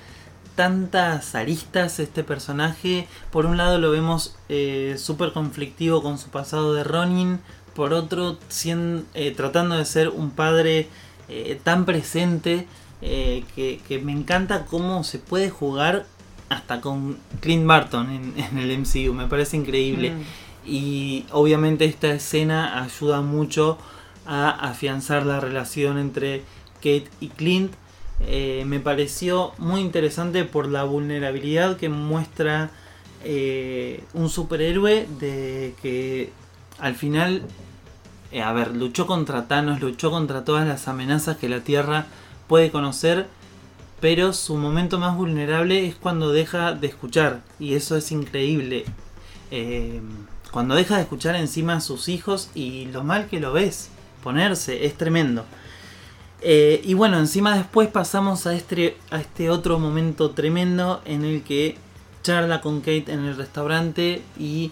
tantas 0.55 1.35
aristas 1.35 1.99
este 1.99 2.23
personaje. 2.23 3.07
Por 3.31 3.45
un 3.45 3.57
lado 3.57 3.77
lo 3.77 3.91
vemos 3.91 4.35
eh, 4.49 4.95
súper 4.97 5.31
conflictivo 5.33 6.01
con 6.01 6.17
su 6.17 6.29
pasado 6.29 6.73
de 6.73 6.83
Ronin, 6.83 7.39
por 7.75 7.93
otro 7.93 8.39
eh, 8.65 9.33
tratando 9.35 9.75
de 9.77 9.85
ser 9.85 10.09
un 10.09 10.31
padre 10.31 10.87
eh, 11.27 11.59
tan 11.63 11.85
presente 11.85 12.67
que, 13.01 14.01
me 14.03 14.13
encanta 14.13 14.65
cómo 14.65 15.03
se 15.03 15.19
puede 15.19 15.51
jugar 15.51 16.07
hasta 16.49 16.81
con 16.81 17.17
Clint 17.39 17.65
Barton 17.65 18.09
en, 18.09 18.57
el 18.57 18.79
MCU, 18.79 19.13
me 19.13 19.27
parece 19.27 19.57
increíble. 19.57 20.11
Mm. 20.11 20.21
Y 20.67 21.25
obviamente 21.31 21.85
esta 21.85 22.11
escena 22.11 22.81
ayuda 22.83 23.21
mucho 23.21 23.77
a 24.25 24.49
afianzar 24.49 25.25
la 25.25 25.39
relación 25.39 25.97
entre 25.97 26.41
Kate 26.77 27.09
y 27.19 27.29
Clint. 27.29 27.73
Eh, 28.21 28.63
me 28.65 28.79
pareció 28.79 29.51
muy 29.57 29.81
interesante 29.81 30.45
por 30.45 30.67
la 30.67 30.83
vulnerabilidad 30.83 31.77
que 31.77 31.89
muestra 31.89 32.71
eh, 33.23 34.03
un 34.13 34.29
superhéroe 34.29 35.07
de 35.19 35.75
que 35.81 36.31
al 36.79 36.95
final, 36.95 37.43
eh, 38.31 38.41
a 38.41 38.53
ver, 38.53 38.75
luchó 38.75 39.05
contra 39.07 39.47
Thanos, 39.47 39.81
luchó 39.81 40.11
contra 40.11 40.45
todas 40.45 40.67
las 40.67 40.87
amenazas 40.87 41.37
que 41.37 41.49
la 41.49 41.61
Tierra 41.61 42.07
puede 42.47 42.71
conocer, 42.71 43.27
pero 43.99 44.33
su 44.33 44.55
momento 44.55 44.99
más 44.99 45.15
vulnerable 45.15 45.85
es 45.85 45.95
cuando 45.95 46.31
deja 46.31 46.73
de 46.73 46.87
escuchar, 46.87 47.41
y 47.59 47.73
eso 47.75 47.95
es 47.95 48.11
increíble 48.11 48.85
cuando 50.51 50.75
deja 50.75 50.95
de 50.95 51.01
escuchar 51.01 51.35
encima 51.35 51.75
a 51.75 51.81
sus 51.81 52.07
hijos 52.07 52.49
y 52.55 52.85
lo 52.85 53.03
mal 53.03 53.27
que 53.27 53.39
lo 53.39 53.51
ves 53.51 53.89
ponerse, 54.23 54.85
es 54.85 54.95
tremendo. 54.95 55.43
Eh, 56.41 56.81
y 56.85 56.93
bueno, 56.93 57.19
encima 57.19 57.57
después 57.57 57.89
pasamos 57.89 58.45
este, 58.45 58.97
a 59.11 59.19
este 59.19 59.49
otro 59.49 59.79
momento 59.79 60.31
tremendo 60.31 61.01
en 61.05 61.25
el 61.25 61.43
que 61.43 61.77
charla 62.23 62.61
con 62.61 62.79
Kate 62.79 63.11
en 63.11 63.25
el 63.25 63.35
restaurante 63.35 64.21
y 64.39 64.71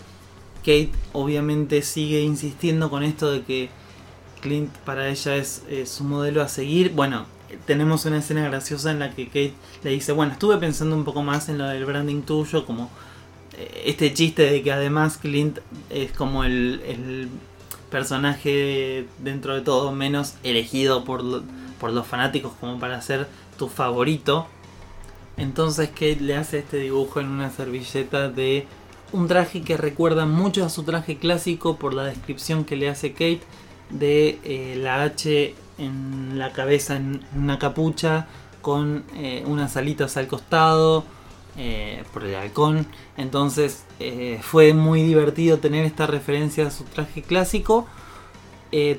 Kate 0.60 0.92
obviamente 1.12 1.82
sigue 1.82 2.22
insistiendo 2.22 2.90
con 2.90 3.04
esto 3.04 3.32
de 3.32 3.42
que 3.42 3.70
Clint 4.42 4.72
para 4.86 5.10
ella 5.10 5.36
es, 5.36 5.64
su 5.86 6.04
modelo 6.06 6.42
a 6.42 6.48
seguir. 6.48 6.94
Bueno, 6.94 7.26
tenemos 7.66 8.06
una 8.06 8.18
escena 8.18 8.44
graciosa 8.48 8.92
en 8.92 9.00
la 9.00 9.12
que 9.12 9.28
Kate 9.28 9.54
le 9.84 9.92
dice, 9.92 10.12
bueno, 10.12 10.34
estuve 10.34 10.58
pensando 10.58 10.96
un 10.96 11.04
poco 11.04 11.24
más 11.24 11.50
en 11.50 11.58
lo 11.58 11.68
del 11.68 11.86
branding 11.86 12.22
tuyo, 12.22 12.66
como 12.66 12.90
este 13.86 14.14
chiste 14.14 14.44
de 14.44 14.64
que 14.64 14.72
además 14.72 15.18
Clint 15.18 15.60
es 15.90 16.12
como 16.12 16.44
el, 16.44 17.30
personaje 17.90 19.06
dentro 19.20 19.54
de 19.54 19.62
todo 19.62 19.92
menos 19.92 20.34
elegido 20.42 21.04
por, 21.04 21.44
por 21.80 21.92
los 21.92 22.08
fanáticos 22.08 22.54
como 22.60 22.80
para 22.80 23.00
ser 23.02 23.28
tu 23.60 23.70
favorito. 23.70 24.48
Entonces 25.38 25.90
Kate 25.90 26.18
le 26.20 26.36
hace 26.36 26.60
este 26.60 26.78
dibujo 26.78 27.20
en 27.20 27.28
una 27.28 27.52
servilleta 27.52 28.30
de 28.30 28.66
un 29.12 29.28
traje 29.28 29.62
que 29.62 29.78
recuerda 29.78 30.26
mucho 30.26 30.66
a 30.66 30.70
su 30.70 30.82
traje 30.82 31.18
clásico 31.18 31.78
por 31.78 31.94
la 31.94 32.06
descripción 32.06 32.66
que 32.66 32.76
le 32.76 32.90
hace 32.90 33.12
Kate 33.12 33.42
de 33.92 34.40
eh, 34.44 34.76
la 34.78 35.04
H 35.04 35.54
en 35.84 36.40
la 36.40 36.52
cabeza 36.52 36.96
en 36.96 37.22
una 37.36 37.60
capucha 37.60 38.28
con 38.62 39.04
eh, 39.16 39.44
unas 39.46 39.78
alitas 39.78 40.18
al 40.18 40.28
costado 40.28 41.04
eh, 41.58 42.04
por 42.14 42.24
el 42.24 42.36
halcón. 42.36 42.88
Entonces 43.18 43.84
eh, 44.00 44.40
fue 44.42 44.74
muy 44.74 45.04
divertido 45.04 45.60
tener 45.60 45.86
esta 45.86 46.08
referencia 46.08 46.68
a 46.68 46.72
su 46.72 46.86
traje 46.86 47.22
clásico. 47.22 47.88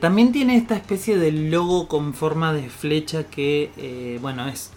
También 0.01 0.31
tiene 0.31 0.57
esta 0.57 0.77
especie 0.77 1.19
de 1.19 1.33
logo 1.33 1.89
con 1.89 2.15
forma 2.15 2.53
de 2.53 2.69
flecha 2.71 3.25
que, 3.25 4.21
bueno, 4.23 4.47
es 4.47 4.71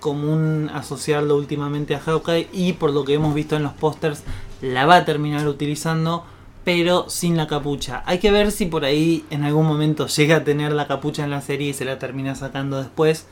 común 0.00 0.70
asociarlo 0.72 1.36
últimamente 1.36 1.94
a 1.94 2.00
Hawkeye 2.00 2.48
y 2.50 2.72
por 2.72 2.94
lo 2.94 3.04
que 3.04 3.12
hemos 3.12 3.34
visto 3.34 3.56
en 3.56 3.64
los 3.64 3.74
pósters 3.74 4.22
la 4.62 4.86
va 4.86 4.96
a 4.96 5.04
terminar 5.04 5.46
utilizando 5.46 6.24
pero 6.66 7.08
sin 7.08 7.36
la 7.36 7.46
capucha. 7.46 8.02
Hay 8.06 8.18
que 8.18 8.32
ver 8.32 8.50
si 8.50 8.66
por 8.66 8.84
ahí 8.84 9.24
en 9.30 9.44
algún 9.44 9.68
momento 9.68 10.08
llega 10.08 10.38
a 10.38 10.42
tener 10.42 10.72
la 10.72 10.88
capucha 10.88 11.22
en 11.22 11.30
la 11.30 11.40
serie 11.40 11.68
y 11.68 11.72
se 11.72 11.84
la 11.84 12.00
termina 12.00 12.34
sacando 12.34 12.78
después. 12.78 13.28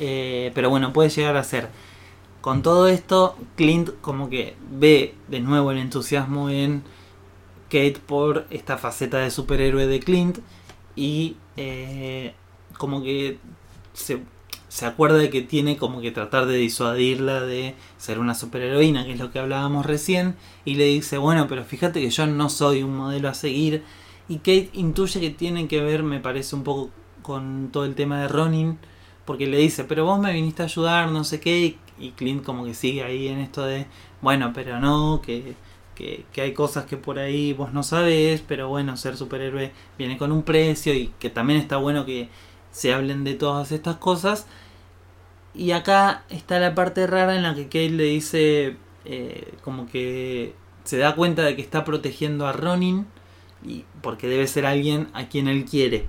Eh, 0.00 0.50
pero 0.52 0.68
bueno, 0.68 0.92
puede 0.92 1.08
llegar 1.08 1.36
a 1.36 1.44
ser. 1.44 1.68
Con 2.40 2.62
todo 2.62 2.88
esto, 2.88 3.36
Clint 3.54 3.90
como 4.00 4.28
que 4.28 4.56
ve 4.68 5.14
de 5.28 5.38
nuevo 5.38 5.70
el 5.70 5.78
entusiasmo 5.78 6.50
en 6.50 6.82
Kate 7.68 8.00
por 8.04 8.48
esta 8.50 8.76
faceta 8.78 9.18
de 9.18 9.30
superhéroe 9.30 9.86
de 9.86 10.00
Clint 10.00 10.38
y 10.96 11.36
eh, 11.56 12.34
como 12.78 13.00
que 13.00 13.38
se 13.92 14.22
se 14.72 14.86
acuerda 14.86 15.18
de 15.18 15.28
que 15.28 15.42
tiene 15.42 15.76
como 15.76 16.00
que 16.00 16.12
tratar 16.12 16.46
de 16.46 16.56
disuadirla 16.56 17.42
de 17.42 17.74
ser 17.98 18.18
una 18.18 18.34
superheroína, 18.34 19.04
que 19.04 19.12
es 19.12 19.18
lo 19.18 19.30
que 19.30 19.38
hablábamos 19.38 19.84
recién, 19.84 20.34
y 20.64 20.76
le 20.76 20.86
dice, 20.86 21.18
bueno, 21.18 21.46
pero 21.46 21.62
fíjate 21.62 22.00
que 22.00 22.08
yo 22.08 22.26
no 22.26 22.48
soy 22.48 22.82
un 22.82 22.96
modelo 22.96 23.28
a 23.28 23.34
seguir, 23.34 23.84
y 24.30 24.38
Kate 24.38 24.70
intuye 24.72 25.20
que 25.20 25.28
tiene 25.28 25.68
que 25.68 25.82
ver, 25.82 26.02
me 26.02 26.20
parece, 26.20 26.56
un 26.56 26.64
poco 26.64 26.88
con 27.20 27.68
todo 27.70 27.84
el 27.84 27.94
tema 27.94 28.22
de 28.22 28.28
Ronin, 28.28 28.78
porque 29.26 29.46
le 29.46 29.58
dice, 29.58 29.84
pero 29.84 30.06
vos 30.06 30.18
me 30.18 30.32
viniste 30.32 30.62
a 30.62 30.64
ayudar, 30.64 31.10
no 31.10 31.22
sé 31.24 31.38
qué, 31.38 31.76
y 31.98 32.10
Clint 32.12 32.42
como 32.42 32.64
que 32.64 32.72
sigue 32.72 33.02
ahí 33.02 33.28
en 33.28 33.40
esto 33.40 33.66
de, 33.66 33.86
bueno, 34.22 34.52
pero 34.54 34.80
no, 34.80 35.20
que, 35.20 35.54
que, 35.94 36.24
que 36.32 36.40
hay 36.40 36.54
cosas 36.54 36.86
que 36.86 36.96
por 36.96 37.18
ahí 37.18 37.52
vos 37.52 37.74
no 37.74 37.82
sabes, 37.82 38.42
pero 38.48 38.70
bueno, 38.70 38.96
ser 38.96 39.18
superhéroe 39.18 39.70
viene 39.98 40.16
con 40.16 40.32
un 40.32 40.44
precio, 40.44 40.94
y 40.94 41.12
que 41.18 41.28
también 41.28 41.60
está 41.60 41.76
bueno 41.76 42.06
que 42.06 42.30
se 42.70 42.94
hablen 42.94 43.22
de 43.22 43.34
todas 43.34 43.70
estas 43.70 43.96
cosas. 43.96 44.46
Y 45.54 45.72
acá 45.72 46.24
está 46.30 46.58
la 46.58 46.74
parte 46.74 47.06
rara 47.06 47.36
en 47.36 47.42
la 47.42 47.54
que 47.54 47.64
Kate 47.64 47.90
le 47.90 48.04
dice 48.04 48.76
eh, 49.04 49.54
como 49.62 49.86
que 49.86 50.54
se 50.84 50.98
da 50.98 51.14
cuenta 51.14 51.42
de 51.42 51.56
que 51.56 51.62
está 51.62 51.84
protegiendo 51.84 52.46
a 52.46 52.52
Ronin 52.52 53.06
y 53.64 53.84
porque 54.00 54.26
debe 54.26 54.46
ser 54.46 54.66
alguien 54.66 55.08
a 55.12 55.28
quien 55.28 55.48
él 55.48 55.64
quiere. 55.64 56.06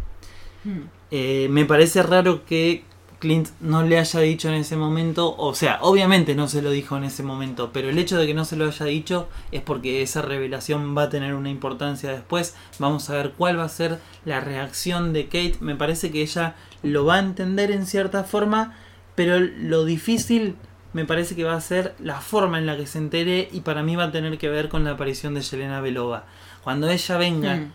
Hmm. 0.63 0.83
Eh, 1.11 1.47
me 1.49 1.65
parece 1.65 2.01
raro 2.01 2.45
que 2.45 2.83
Clint 3.23 3.47
no 3.61 3.83
le 3.83 3.97
haya 3.97 4.19
dicho 4.19 4.49
en 4.49 4.55
ese 4.55 4.75
momento, 4.75 5.33
o 5.37 5.55
sea, 5.55 5.79
obviamente 5.81 6.35
no 6.35 6.49
se 6.49 6.61
lo 6.61 6.71
dijo 6.71 6.97
en 6.97 7.05
ese 7.05 7.23
momento, 7.23 7.71
pero 7.71 7.89
el 7.89 7.97
hecho 7.97 8.17
de 8.17 8.27
que 8.27 8.33
no 8.33 8.43
se 8.43 8.57
lo 8.57 8.65
haya 8.65 8.85
dicho 8.85 9.29
es 9.53 9.61
porque 9.61 10.01
esa 10.01 10.21
revelación 10.21 10.93
va 10.97 11.03
a 11.03 11.09
tener 11.09 11.33
una 11.33 11.49
importancia 11.49 12.11
después. 12.11 12.53
Vamos 12.79 13.09
a 13.09 13.13
ver 13.13 13.31
cuál 13.37 13.59
va 13.59 13.63
a 13.63 13.69
ser 13.69 13.99
la 14.25 14.41
reacción 14.41 15.13
de 15.13 15.27
Kate. 15.27 15.55
Me 15.61 15.75
parece 15.75 16.11
que 16.11 16.21
ella 16.21 16.55
lo 16.81 17.05
va 17.05 17.15
a 17.15 17.19
entender 17.19 17.71
en 17.71 17.85
cierta 17.85 18.25
forma, 18.25 18.75
pero 19.15 19.39
lo 19.39 19.85
difícil 19.85 20.55
me 20.93 21.05
parece 21.05 21.35
que 21.35 21.43
va 21.43 21.55
a 21.55 21.61
ser 21.61 21.95
la 21.99 22.21
forma 22.21 22.57
en 22.59 22.65
la 22.65 22.77
que 22.77 22.85
se 22.87 22.97
entere 22.99 23.49
y 23.51 23.61
para 23.61 23.81
mí 23.83 23.95
va 23.95 24.05
a 24.05 24.11
tener 24.11 24.37
que 24.37 24.49
ver 24.49 24.69
con 24.69 24.83
la 24.83 24.91
aparición 24.91 25.33
de 25.33 25.41
Yelena 25.41 25.81
Belova. 25.81 26.25
Cuando 26.63 26.89
ella 26.89 27.17
venga 27.17 27.55
Mm. 27.55 27.71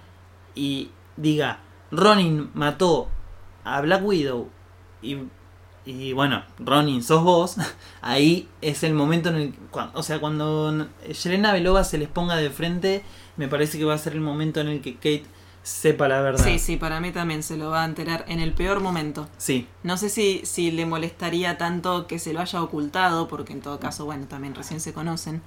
y 0.55 0.91
diga, 1.17 1.59
Ronin 1.91 2.51
mató 2.55 3.09
a 3.65 3.81
Black 3.81 4.05
Widow 4.05 4.49
y, 5.03 5.17
y 5.85 6.13
bueno, 6.13 6.45
Ronin 6.59 7.03
sos 7.03 7.23
vos, 7.25 7.57
ahí 8.03 8.49
es 8.63 8.83
el 8.85 8.95
momento 8.95 9.31
en 9.31 9.37
el 9.37 9.55
cua- 9.73 9.91
o 9.95 10.03
sea, 10.03 10.21
cuando 10.21 10.87
Yelena 11.23 11.53
Belova 11.53 11.83
se 11.85 11.99
les 11.99 12.09
ponga 12.09 12.37
de 12.37 12.51
frente, 12.51 13.03
me 13.37 13.49
parece 13.49 13.79
que 13.79 13.85
va 13.85 13.95
a 13.95 13.99
ser 13.99 14.13
el 14.13 14.21
momento 14.21 14.61
en 14.61 14.69
el 14.69 14.81
que 14.81 14.95
Kate 14.95 15.25
sepa 15.63 16.09
la 16.09 16.21
verdad. 16.21 16.45
Sí, 16.45 16.59
sí, 16.59 16.77
para 16.77 17.01
mí 17.01 17.11
también 17.13 17.43
se 17.43 17.57
lo 17.57 17.71
va 17.71 17.83
a 17.83 17.85
enterar 17.85 18.25
en 18.29 18.41
el 18.41 18.53
peor 18.55 18.81
momento. 18.81 19.29
Sí, 19.37 19.67
No 19.83 19.97
sé 19.97 20.09
si, 20.09 20.41
si 20.45 20.71
le 20.71 20.87
molestaría 20.87 21.59
tanto 21.59 22.07
que 22.07 22.19
se 22.19 22.33
lo 22.33 22.41
haya 22.41 22.63
ocultado, 22.63 23.29
porque 23.29 23.53
en 23.53 23.61
todo 23.61 23.79
caso, 23.79 24.05
bueno, 24.07 24.27
también 24.27 24.55
recién 24.55 24.81
se 24.81 24.93
conocen. 24.93 25.43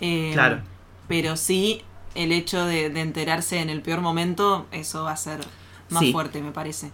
Eh, 0.00 0.30
Claro. 0.32 0.60
Pero 1.08 1.36
sí, 1.36 1.82
el 2.14 2.32
hecho 2.32 2.64
de, 2.66 2.90
de 2.90 3.00
enterarse 3.00 3.60
en 3.60 3.70
el 3.70 3.82
peor 3.82 4.00
momento, 4.00 4.66
eso 4.72 5.04
va 5.04 5.12
a 5.12 5.16
ser 5.16 5.40
más 5.90 6.00
Sí. 6.04 6.12
fuerte, 6.12 6.42
me 6.42 6.52
parece. 6.52 6.90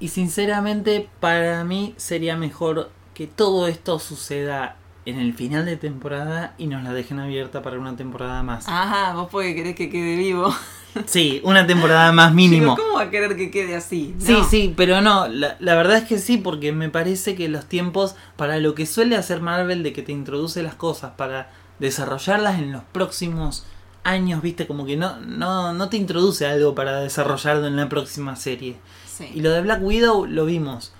Y 0.00 0.08
sinceramente, 0.08 1.08
para 1.20 1.62
mí 1.64 1.94
sería 1.96 2.36
mejor 2.36 2.90
que 3.14 3.26
todo 3.26 3.66
esto 3.68 3.98
suceda 3.98 4.76
en 5.06 5.18
el 5.18 5.34
final 5.34 5.64
de 5.66 5.76
temporada 5.76 6.54
y 6.58 6.66
nos 6.66 6.82
la 6.84 6.92
dejen 6.92 7.18
abierta 7.20 7.62
para 7.62 7.78
una 7.78 7.96
temporada 7.96 8.42
más. 8.42 8.66
Ajá, 8.68 9.14
vos 9.14 9.28
porque 9.30 9.54
querés 9.54 9.74
que 9.76 9.88
quede 9.90 10.16
vivo. 10.16 10.52
Sí, 11.06 11.40
una 11.44 11.66
temporada 11.66 12.12
más 12.12 12.34
mínimo. 12.34 12.74
Digo, 12.74 12.76
¿Cómo 12.76 12.96
va 12.96 13.02
a 13.02 13.10
querer 13.10 13.36
que 13.36 13.50
quede 13.50 13.76
así? 13.76 14.14
Sí, 14.18 14.36
sí, 14.48 14.74
pero 14.76 15.00
no, 15.00 15.28
la, 15.28 15.56
la 15.60 15.74
verdad 15.74 15.98
es 15.98 16.04
que 16.04 16.18
sí, 16.18 16.36
porque 16.36 16.72
me 16.72 16.88
parece 16.88 17.34
que 17.34 17.48
los 17.48 17.66
tiempos, 17.66 18.16
para 18.36 18.58
lo 18.58 18.74
que 18.74 18.86
suele 18.86 19.16
hacer 19.16 19.40
Marvel, 19.40 19.82
de 19.82 19.92
que 19.92 20.02
te 20.02 20.12
introduce 20.12 20.62
las 20.62 20.74
cosas 20.74 21.12
para 21.16 21.50
desarrollarlas 21.78 22.58
en 22.58 22.72
los 22.72 22.82
próximos 22.84 23.64
años, 24.02 24.42
viste, 24.42 24.66
como 24.66 24.86
que 24.86 24.96
no, 24.96 25.20
no, 25.20 25.72
no 25.72 25.88
te 25.88 25.96
introduce 25.96 26.46
algo 26.46 26.74
para 26.74 27.00
desarrollarlo 27.00 27.66
en 27.66 27.76
la 27.76 27.88
próxima 27.88 28.36
serie. 28.36 28.76
Sí. 29.06 29.30
Y 29.34 29.40
lo 29.40 29.50
de 29.50 29.62
Black 29.62 29.82
Widow 29.82 30.26
lo 30.26 30.46
vimos 30.46 30.92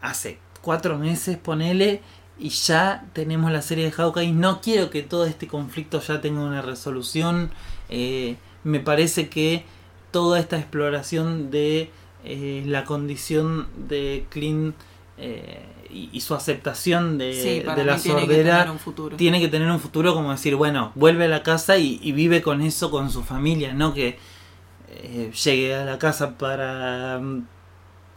hace 0.00 0.38
cuatro 0.62 0.98
meses, 0.98 1.36
ponele, 1.36 2.02
y 2.38 2.50
ya 2.50 3.06
tenemos 3.12 3.50
la 3.50 3.62
serie 3.62 3.84
de 3.84 3.92
Hawkeye. 3.92 4.32
No 4.32 4.60
quiero 4.60 4.90
que 4.90 5.02
todo 5.02 5.24
este 5.24 5.46
conflicto 5.46 6.00
ya 6.00 6.20
tenga 6.20 6.40
una 6.40 6.60
resolución. 6.62 7.50
Eh, 7.88 8.36
me 8.66 8.80
parece 8.80 9.28
que 9.28 9.64
toda 10.10 10.40
esta 10.40 10.58
exploración 10.58 11.52
de 11.52 11.88
eh, 12.24 12.64
la 12.66 12.84
condición 12.84 13.68
de 13.76 14.26
Clint 14.28 14.74
eh, 15.18 15.62
y, 15.88 16.10
y 16.12 16.20
su 16.20 16.34
aceptación 16.34 17.16
de, 17.16 17.32
Sí, 17.32 17.60
de 17.60 17.84
la 17.84 17.94
mí 17.94 18.00
tiene 18.00 18.20
que 18.20 18.26
sordera 18.26 18.58
tener 18.58 18.70
un 18.72 18.78
futuro. 18.80 19.16
tiene 19.16 19.40
que 19.40 19.46
tener 19.48 19.70
un 19.70 19.78
futuro 19.78 20.14
como 20.14 20.32
decir, 20.32 20.56
bueno, 20.56 20.90
vuelve 20.96 21.26
a 21.26 21.28
la 21.28 21.44
casa 21.44 21.78
y, 21.78 22.00
y 22.02 22.10
vive 22.10 22.42
con 22.42 22.60
eso 22.60 22.90
con 22.90 23.08
su 23.10 23.22
familia, 23.22 23.72
no 23.72 23.94
que 23.94 24.18
eh, 24.88 25.30
llegue 25.44 25.74
a 25.76 25.84
la 25.84 25.98
casa 26.00 26.36
para 26.36 27.20
mm, 27.20 27.46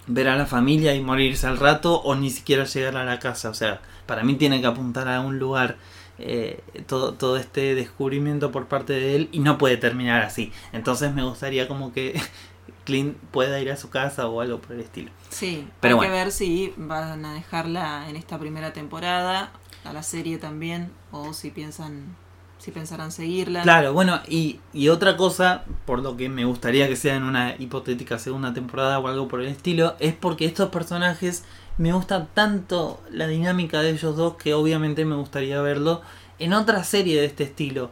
ver 0.08 0.30
a 0.30 0.36
la 0.36 0.48
familia 0.48 0.96
y 0.96 1.02
morirse 1.02 1.46
al 1.46 1.58
rato 1.60 2.02
o 2.02 2.16
ni 2.16 2.32
siquiera 2.32 2.64
llegar 2.64 2.98
a 2.98 3.06
la 3.06 3.20
casa. 3.20 3.52
O 3.52 3.54
sea, 3.54 3.82
para 4.08 4.24
mí 4.24 4.34
tiene 4.34 4.62
que 4.62 4.68
apuntar 4.68 5.08
a 5.08 5.22
un 5.22 5.38
lugar 5.38 5.78
eh, 6.20 6.62
todo, 6.88 7.14
todo 7.14 7.38
este 7.38 7.76
descubrimiento 7.76 8.52
por 8.52 8.68
parte 8.68 8.94
de 8.94 9.16
él 9.16 9.30
y 9.32 9.40
no 9.40 9.58
puede 9.58 9.78
terminar 9.78 10.22
así. 10.22 10.52
Entonces 10.74 11.14
me 11.14 11.24
gustaría 11.24 11.68
como 11.68 11.94
que 11.94 12.20
Clint 12.86 13.18
pueda 13.32 13.60
ir 13.60 13.72
a 13.72 13.78
su 13.78 13.90
casa 13.90 14.28
o 14.28 14.42
algo 14.42 14.60
por 14.60 14.74
el 14.76 14.82
estilo. 14.82 15.12
Sí, 15.30 15.68
Pero 15.80 15.94
hay 15.96 15.98
bueno. 15.98 16.14
que 16.14 16.20
ver 16.20 16.32
si 16.32 16.74
van 16.78 17.26
a 17.26 17.34
dejarla 17.34 18.10
en 18.10 18.16
esta 18.16 18.38
primera 18.40 18.74
temporada, 18.74 19.52
a 19.86 19.94
la 19.94 20.04
serie 20.04 20.38
también, 20.38 20.92
o 21.12 21.34
si 21.34 21.52
piensan, 21.52 22.16
si 22.58 22.72
pensarán 22.72 23.12
seguirla. 23.12 23.62
Claro, 23.62 23.94
bueno, 23.94 24.20
y, 24.28 24.60
y 24.74 24.90
otra 24.90 25.18
cosa, 25.18 25.64
por 25.86 26.02
lo 26.02 26.18
que 26.18 26.30
me 26.30 26.46
gustaría 26.46 26.88
que 26.88 26.96
sea 26.96 27.16
en 27.16 27.24
una 27.24 27.56
hipotética 27.60 28.18
segunda 28.20 28.54
temporada 28.54 29.00
o 29.00 29.08
algo 29.08 29.28
por 29.28 29.42
el 29.42 29.48
estilo, 29.48 29.96
es 30.00 30.14
porque 30.16 30.46
estos 30.46 30.70
personajes 30.70 31.44
me 31.80 31.94
gusta 31.94 32.28
tanto 32.34 33.00
la 33.10 33.26
dinámica 33.26 33.82
de 33.82 33.92
ellos 33.92 34.18
dos 34.18 34.36
que 34.36 34.54
obviamente 34.54 35.06
me 35.06 35.16
gustaría 35.16 35.62
verlo 35.62 36.02
en 36.38 36.52
otra 36.52 36.84
serie 36.84 37.20
de 37.22 37.26
este 37.26 37.46
estilo. 37.46 37.90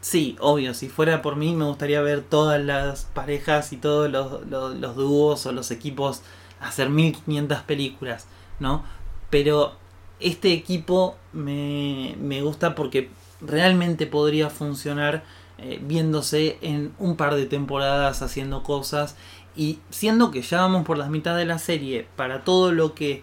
Sí, 0.00 0.36
obvio, 0.38 0.72
si 0.72 0.88
fuera 0.88 1.20
por 1.20 1.34
mí 1.34 1.52
me 1.52 1.64
gustaría 1.64 2.00
ver 2.00 2.22
todas 2.22 2.62
las 2.62 3.06
parejas 3.06 3.72
y 3.72 3.76
todos 3.76 4.08
los, 4.08 4.46
los, 4.46 4.94
dúos 4.94 5.46
o 5.46 5.52
los 5.52 5.72
equipos 5.72 6.22
hacer 6.60 6.90
1500 6.90 7.62
películas, 7.62 8.28
¿no? 8.60 8.84
Pero 9.30 9.72
este 10.20 10.52
equipo 10.52 11.16
me, 11.32 12.14
me 12.20 12.40
gusta 12.40 12.76
porque 12.76 13.10
realmente 13.40 14.06
podría 14.06 14.48
funcionar 14.48 15.24
eh, 15.58 15.80
viéndose 15.82 16.58
en 16.62 16.92
un 17.00 17.16
par 17.16 17.34
de 17.34 17.46
temporadas 17.46 18.22
haciendo 18.22 18.62
cosas 18.62 19.16
y 19.56 19.78
siendo 19.90 20.30
que 20.30 20.42
ya 20.42 20.60
vamos 20.62 20.84
por 20.84 20.98
las 20.98 21.10
mitad 21.10 21.36
de 21.36 21.44
la 21.44 21.58
serie 21.58 22.06
para 22.16 22.44
todo 22.44 22.72
lo 22.72 22.94
que 22.94 23.22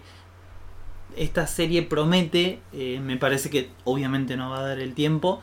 esta 1.16 1.46
serie 1.46 1.82
promete 1.82 2.60
eh, 2.72 3.00
me 3.02 3.16
parece 3.18 3.50
que 3.50 3.70
obviamente 3.84 4.36
no 4.36 4.50
va 4.50 4.60
a 4.60 4.68
dar 4.68 4.78
el 4.78 4.94
tiempo 4.94 5.42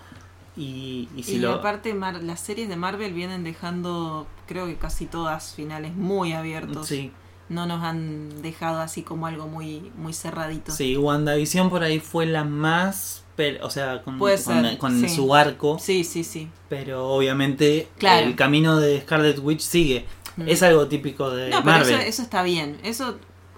y, 0.58 1.08
y 1.16 1.24
si 1.24 1.36
y 1.36 1.40
lo 1.40 1.54
aparte 1.54 1.94
Mar- 1.94 2.24
las 2.24 2.40
series 2.40 2.68
de 2.70 2.76
Marvel 2.76 3.14
vienen 3.14 3.44
dejando, 3.44 4.26
creo 4.48 4.66
que 4.66 4.76
casi 4.76 5.06
todas 5.06 5.54
finales 5.56 5.96
muy 5.96 6.34
abiertos. 6.34 6.88
sí, 6.88 7.12
No 7.50 7.66
nos 7.66 7.84
han 7.84 8.42
dejado 8.42 8.80
así 8.80 9.04
como 9.04 9.28
algo 9.28 9.48
muy, 9.48 9.92
muy 9.96 10.12
cerradito. 10.14 10.72
sí 10.72 10.98
WandaVision 10.98 11.70
por 11.70 11.84
ahí 11.84 12.00
fue 12.00 12.26
la 12.26 12.44
más 12.44 13.24
o 13.62 13.70
sea 13.70 14.02
con, 14.02 14.18
Puede 14.18 14.36
con- 14.44 14.64
ser, 14.66 14.78
con 14.78 15.00
sí. 15.00 15.08
su 15.08 15.34
arco 15.34 15.78
sí, 15.80 16.04
sí. 16.04 16.26
sí. 16.26 16.50
pero 16.68 17.08
obviamente 17.08 17.88
Claro. 17.98 18.28
el 18.28 18.36
camino 18.36 18.78
de 18.82 19.00
Scarlet 19.00 19.40
Witch 19.40 19.62
sigue 19.62 20.06
Es 20.48 20.64
algo 20.64 20.88
típico 20.88 21.30
de 21.32 21.50
No, 21.50 21.64
pero 21.64 21.80
Marvel 21.80 22.00
eso, 22.00 22.08
eso 22.08 22.22
está 22.22 22.44
bien. 22.44 22.80
Eso 22.84 23.18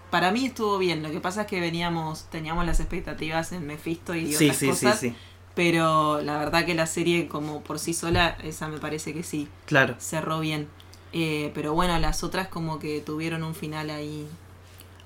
para 0.10 0.32
mí 0.32 0.46
estuvo 0.46 0.78
bien. 0.78 1.04
Lo 1.04 1.12
que 1.12 1.20
pasa 1.20 1.42
es 1.42 1.48
que 1.48 1.60
veníamos, 1.60 2.26
teníamos 2.30 2.66
las 2.66 2.80
expectativas 2.80 3.52
en 3.52 3.66
Mephisto 3.68 4.16
y 4.16 4.34
sí 4.34 4.46
otras 4.46 4.58
sí 4.58 4.68
cosas. 4.68 5.00
sí 5.00 5.10
sí 5.12 5.16
Pero 5.56 6.22
la 6.22 6.38
verdad 6.38 6.66
que 6.66 6.74
la 6.76 6.86
serie 6.88 7.28
como 7.28 7.62
por 7.64 7.80
sí 7.80 7.94
sola, 7.94 8.38
esa 8.44 8.68
me 8.68 8.78
parece 8.80 9.14
que 9.14 9.24
sí, 9.24 9.48
claro 9.66 9.96
cerró 10.00 10.40
bien. 10.40 10.68
Eh, 11.14 11.52
pero 11.54 11.74
bueno, 11.74 11.98
las 12.00 12.24
otras 12.24 12.48
como 12.48 12.80
que 12.80 13.02
tuvieron 13.02 13.44
un 13.44 13.54
final 13.56 13.90
ahí. 13.90 14.28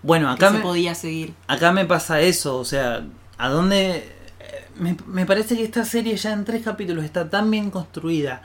Bueno, 0.04 0.30
acá 0.30 0.48
que 0.48 0.54
me, 0.54 0.60
se 0.60 0.62
podía 0.62 0.94
seguir. 0.96 1.34
acá 1.48 1.72
me 1.72 1.86
pasa 1.86 2.22
eso, 2.22 2.58
o 2.58 2.66
sea, 2.66 3.06
¿a 3.38 3.50
dónde...? 3.50 3.98
eh, 4.40 4.68
Me, 4.78 4.96
me 5.08 5.26
parece 5.26 5.56
que 5.56 5.64
esta 5.64 5.84
serie 5.84 6.16
ya 6.16 6.32
en 6.34 6.46
tres 6.46 6.64
capítulos 6.64 7.04
está 7.04 7.30
tan 7.30 7.50
bien 7.50 7.72
construida, 7.72 8.44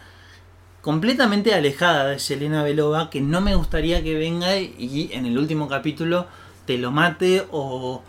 completamente 0.80 1.54
alejada 1.54 2.06
de 2.06 2.18
Yelena 2.18 2.62
Belova, 2.62 3.10
que 3.10 3.20
no 3.20 3.40
me 3.40 3.54
gustaría 3.54 4.02
que 4.02 4.14
venga 4.14 4.56
y 4.58 5.10
en 5.12 5.26
el 5.26 5.38
último 5.38 5.68
capítulo 5.68 6.26
te 6.66 6.78
lo 6.78 6.90
mate 6.90 7.46
o, 7.50 8.02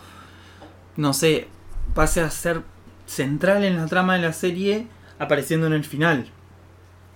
no 0.96 1.14
sé, 1.14 1.48
pase 1.94 2.22
a 2.22 2.30
ser 2.30 2.62
central 3.06 3.64
en 3.64 3.78
la 3.78 3.88
trama 3.88 4.16
de 4.16 4.22
la 4.22 4.34
serie 4.34 4.88
apareciendo 5.20 5.68
en 5.68 5.74
el 5.74 5.84
final. 5.84 6.30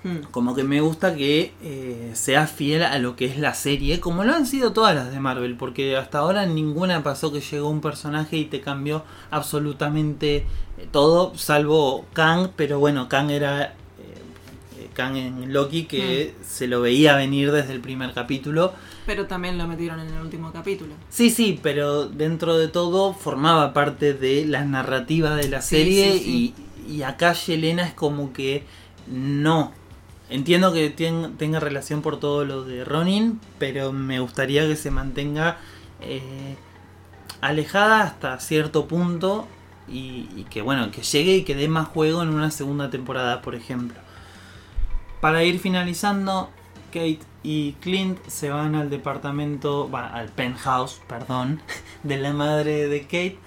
Hmm. 0.03 0.20
Como 0.30 0.53
que 0.56 0.64
me 0.64 0.82
gusta 0.82 1.16
que 1.16 1.53
eh, 1.64 2.12
sea 2.14 2.45
fiel 2.47 2.84
a 2.84 2.99
lo 2.99 3.16
que 3.16 3.26
es 3.26 3.39
la 3.39 3.53
serie, 3.53 3.99
como 3.99 4.24
lo 4.24 4.36
han 4.36 4.45
sido 4.45 4.74
todas 4.74 4.93
las 4.93 5.12
de 5.12 5.20
Marvel, 5.20 5.56
porque 5.56 5.97
hasta 5.97 6.20
ahora 6.20 6.45
ninguna 6.45 7.01
pasó 7.01 7.32
que 7.32 7.41
llegó 7.41 7.70
un 7.70 7.82
personaje 7.82 8.38
y 8.38 8.45
te 8.45 8.62
cambió 8.62 9.03
absolutamente 9.32 10.45
todo, 10.91 11.36
salvo 11.36 12.06
Kang, 12.14 12.49
pero 12.56 12.80
bueno, 12.80 13.10
Kang 13.10 13.32
era 13.32 13.74
Kang 14.96 15.16
en 15.18 15.54
Loki 15.54 15.86
que 15.86 16.34
se 16.43 16.66
lo 16.68 16.82
veía 16.82 17.16
venir 17.16 17.52
desde 17.52 17.74
el 17.74 17.82
primer 17.82 18.14
capítulo. 18.14 18.74
Pero 19.06 19.28
también 19.28 19.60
lo 19.60 19.68
metieron 19.68 20.00
en 20.00 20.08
el 20.08 20.22
último 20.22 20.52
capítulo. 20.52 20.96
Sí, 21.10 21.30
sí, 21.30 21.60
pero 21.62 22.08
dentro 22.08 22.58
de 22.58 22.68
todo 22.70 23.14
formaba 23.14 23.74
parte 23.74 24.16
de 24.16 24.46
la 24.46 24.64
narrativa 24.66 25.36
de 25.36 25.50
la 25.50 25.62
Sí, 25.62 25.76
serie 25.76 26.14
sí, 26.14 26.20
sí. 26.20 26.56
Y, 26.89 26.96
y 26.96 27.04
acá 27.04 27.34
Yelena 27.34 27.86
es 27.88 27.93
como 27.93 28.34
que 28.34 28.64
no. 29.08 29.72
Entiendo 30.28 30.74
que 30.74 30.89
tenga 30.89 31.60
relación 31.60 32.02
por 32.02 32.20
todo 32.20 32.46
lo 32.46 32.64
de 32.64 32.84
Ronin, 32.84 33.39
pero 33.60 33.91
me 33.91 34.20
gustaría 34.20 34.68
que 34.68 34.76
se 34.76 34.89
mantenga 34.89 35.60
eh, 36.02 36.56
alejada 37.41 38.02
hasta 38.02 38.39
cierto 38.39 38.88
punto 38.88 39.48
y, 39.88 40.28
y 40.36 40.46
que 40.50 40.64
bueno, 40.64 40.89
que 40.89 41.04
llegue 41.04 41.36
y 41.38 41.43
que 41.43 41.54
dé 41.54 41.68
más 41.68 41.88
juego 41.89 42.24
en 42.24 42.30
una 42.30 42.50
segunda 42.50 42.89
temporada, 42.89 43.43
por 43.43 43.54
ejemplo. 43.54 44.00
Para 45.22 45.43
ir 45.43 45.59
finalizando, 45.59 46.49
Kate 46.88 47.20
y 47.43 47.74
Clint 47.74 48.20
se 48.28 48.49
van 48.49 48.76
al 48.76 48.89
departamento, 48.89 49.89
al 49.93 50.30
penthouse, 50.30 51.01
perdón, 51.07 51.61
de 52.03 52.18
la 52.18 52.34
madre 52.34 52.88
de 52.88 53.01
Kate 53.01 53.38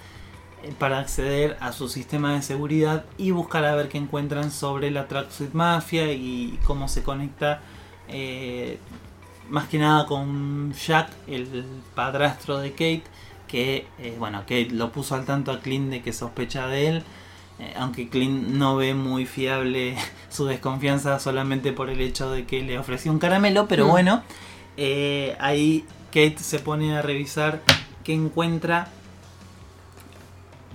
eh, 0.63 0.73
para 0.77 0.99
acceder 0.99 1.57
a 1.59 1.71
su 1.71 1.89
sistema 1.89 2.33
de 2.33 2.41
seguridad 2.41 3.05
y 3.17 3.31
buscar 3.31 3.65
a 3.65 3.75
ver 3.75 3.89
qué 3.89 3.97
encuentran 3.97 4.51
sobre 4.51 4.91
la 4.91 5.07
Tracksuit 5.07 5.53
Mafia 5.53 6.11
y 6.13 6.59
cómo 6.65 6.87
se 6.87 7.03
conecta 7.03 7.61
eh, 8.07 8.79
más 9.49 9.67
que 9.67 9.79
nada 9.79 10.05
con 10.05 10.73
Jack, 10.73 11.09
el 11.27 11.65
padrastro 11.95 12.59
de 12.59 12.71
Kate, 12.71 13.03
que 13.47 13.87
eh, 13.97 14.15
bueno, 14.19 14.41
Kate 14.41 14.69
lo 14.71 14.91
puso 14.91 15.15
al 15.15 15.25
tanto 15.25 15.51
a 15.51 15.59
Clint 15.59 15.89
de 15.89 16.01
que 16.01 16.13
sospecha 16.13 16.67
de 16.67 16.87
él. 16.87 17.03
Eh, 17.59 17.73
aunque 17.77 18.09
Clint 18.09 18.47
no 18.49 18.75
ve 18.77 18.93
muy 18.93 19.25
fiable 19.25 19.95
su 20.29 20.45
desconfianza 20.45 21.19
solamente 21.19 21.71
por 21.73 21.89
el 21.89 22.01
hecho 22.01 22.31
de 22.31 22.45
que 22.45 22.61
le 22.61 22.77
ofreció 22.79 23.11
un 23.11 23.19
caramelo, 23.19 23.67
pero 23.67 23.85
Mm. 23.85 23.89
bueno, 23.89 24.23
eh, 24.77 25.35
ahí 25.39 25.85
Kate 26.07 26.37
se 26.39 26.59
pone 26.59 26.97
a 26.97 27.01
revisar 27.01 27.61
qué 28.03 28.13
encuentra 28.13 28.87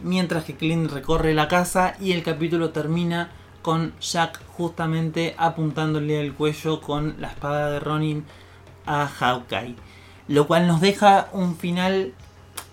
mientras 0.02 0.44
que 0.44 0.54
Clint 0.56 0.90
recorre 0.90 1.34
la 1.34 1.48
casa 1.48 1.94
y 2.00 2.12
el 2.12 2.22
capítulo 2.22 2.70
termina 2.70 3.30
con 3.62 3.94
Jack 4.00 4.40
justamente 4.56 5.34
apuntándole 5.38 6.20
al 6.20 6.34
cuello 6.34 6.80
con 6.80 7.16
la 7.18 7.28
espada 7.28 7.70
de 7.70 7.80
Ronin 7.80 8.24
a 8.86 9.06
Hawkeye. 9.06 9.76
Lo 10.28 10.46
cual 10.46 10.66
nos 10.66 10.80
deja 10.80 11.28
un 11.32 11.56
final 11.56 12.12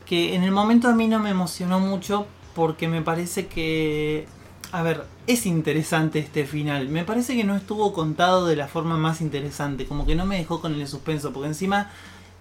que 0.05 0.35
en 0.35 0.43
el 0.43 0.51
momento 0.51 0.89
a 0.89 0.93
mí 0.93 1.07
no 1.07 1.19
me 1.19 1.29
emocionó 1.29 1.79
mucho 1.79 2.27
porque 2.55 2.87
me 2.87 3.01
parece 3.01 3.47
que... 3.47 4.27
A 4.71 4.83
ver, 4.83 5.05
es 5.27 5.45
interesante 5.45 6.19
este 6.19 6.45
final. 6.45 6.87
Me 6.87 7.03
parece 7.03 7.35
que 7.35 7.43
no 7.43 7.55
estuvo 7.55 7.91
contado 7.91 8.45
de 8.45 8.55
la 8.55 8.67
forma 8.67 8.97
más 8.97 9.19
interesante. 9.19 9.85
Como 9.85 10.05
que 10.05 10.15
no 10.15 10.25
me 10.25 10.37
dejó 10.37 10.61
con 10.61 10.73
el 10.73 10.87
suspenso. 10.87 11.33
Porque 11.33 11.49
encima 11.49 11.91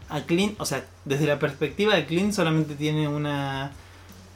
a 0.09 0.21
Clint, 0.23 0.61
o 0.61 0.67
sea, 0.67 0.85
desde 1.05 1.27
la 1.27 1.39
perspectiva 1.39 1.95
de 1.95 2.07
Clint 2.07 2.33
solamente 2.33 2.75
tiene 2.75 3.09
una 3.09 3.73